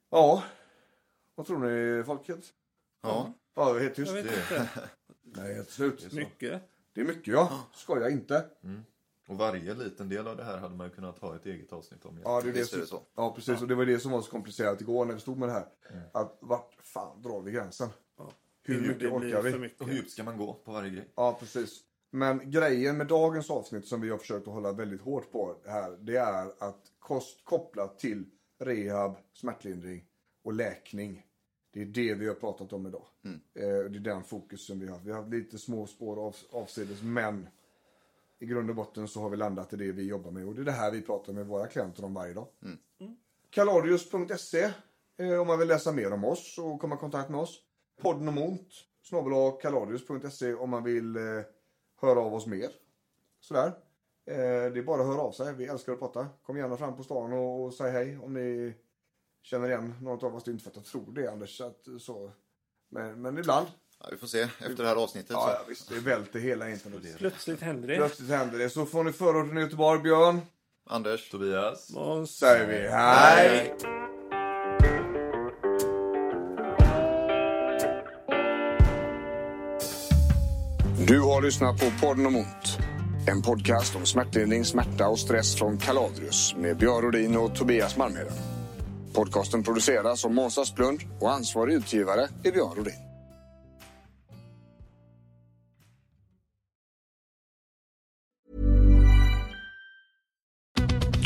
[0.09, 0.43] Ja,
[1.35, 2.53] vad tror ni folket?
[3.01, 3.33] Ja.
[3.53, 4.15] Ja, helt tyst.
[4.15, 4.69] Jag vet inte.
[5.21, 6.13] Nej, helt slut.
[6.13, 6.61] Mycket.
[6.93, 7.65] Det är mycket ja.
[7.73, 8.45] Skoja inte.
[9.27, 12.06] Och varje liten del av det här hade man ju kunnat ha ett eget avsnitt
[12.06, 12.19] om.
[12.23, 13.02] Ja, det är det som, det så.
[13.15, 13.61] Ja, precis.
[13.61, 15.68] Och det var det som var så komplicerat igår när vi stod med det här.
[15.91, 16.03] Mm.
[16.11, 17.89] Att vart fan drar vi gränsen?
[18.64, 19.57] Hur Det mycket blir orkar vi?
[19.57, 19.81] mycket.
[19.81, 21.10] Och hur djupt ska man gå på varje grej?
[21.15, 21.80] Ja, precis.
[22.11, 25.97] Men grejen med dagens avsnitt som vi har försökt att hålla väldigt hårt på här,
[26.02, 28.23] det är att kost kopplat till
[28.60, 30.06] rehab, smärtlindring
[30.43, 31.26] och läkning.
[31.73, 33.06] Det är det vi har pratat om idag.
[33.23, 33.39] Mm.
[33.53, 34.99] Eh, det är den fokusen vi har.
[34.99, 37.47] Vi har haft lite små spår av, avsides, men
[38.40, 40.48] i grund och botten så har vi landat i det vi jobbar med.
[40.48, 42.48] Och det är det här vi pratar med våra klienter om varje dag.
[42.64, 42.78] Mm.
[43.49, 44.72] Kaladius.se
[45.18, 47.62] eh, om man vill läsa mer om oss och komma i kontakt med oss.
[48.02, 48.70] Podden om ont,
[49.03, 51.22] snabel kaladius.se om man vill eh,
[52.02, 52.70] höra av oss mer.
[53.40, 53.68] Sådär.
[54.26, 55.53] Eh, det är bara att höra av sig.
[55.53, 56.28] Vi älskar att prata.
[56.44, 58.74] Kom gärna fram på stan och, och säg hej om ni
[59.41, 60.44] känner igen någon av oss.
[60.44, 61.57] Det är inte för att jag tror det Anders.
[61.57, 62.32] Så att, så.
[62.90, 63.68] Men, men ibland.
[64.03, 65.31] Ja, vi får se efter det här avsnittet.
[65.31, 65.49] Ja, så.
[65.49, 65.89] ja, visst.
[65.89, 67.01] Det välter hela internet.
[67.17, 67.95] Plötsligt händer det.
[67.95, 68.69] Plötsligt händer det.
[68.69, 70.41] Så får ni förorten i Göteborg, Björn.
[70.89, 71.30] Anders.
[71.30, 71.91] Tobias?
[71.91, 72.38] Måns.
[72.38, 73.76] Säger vi hej!
[81.07, 82.77] Du har lyssnat på podden om ont.
[83.27, 88.34] En podcast om smärtlindring, smärta och stress från Kaladrius med Björn Rodin och Tobias Malmheden.
[89.13, 93.05] Podcasten produceras av Måns Asplund och ansvarig utgivare är Björn Rodin.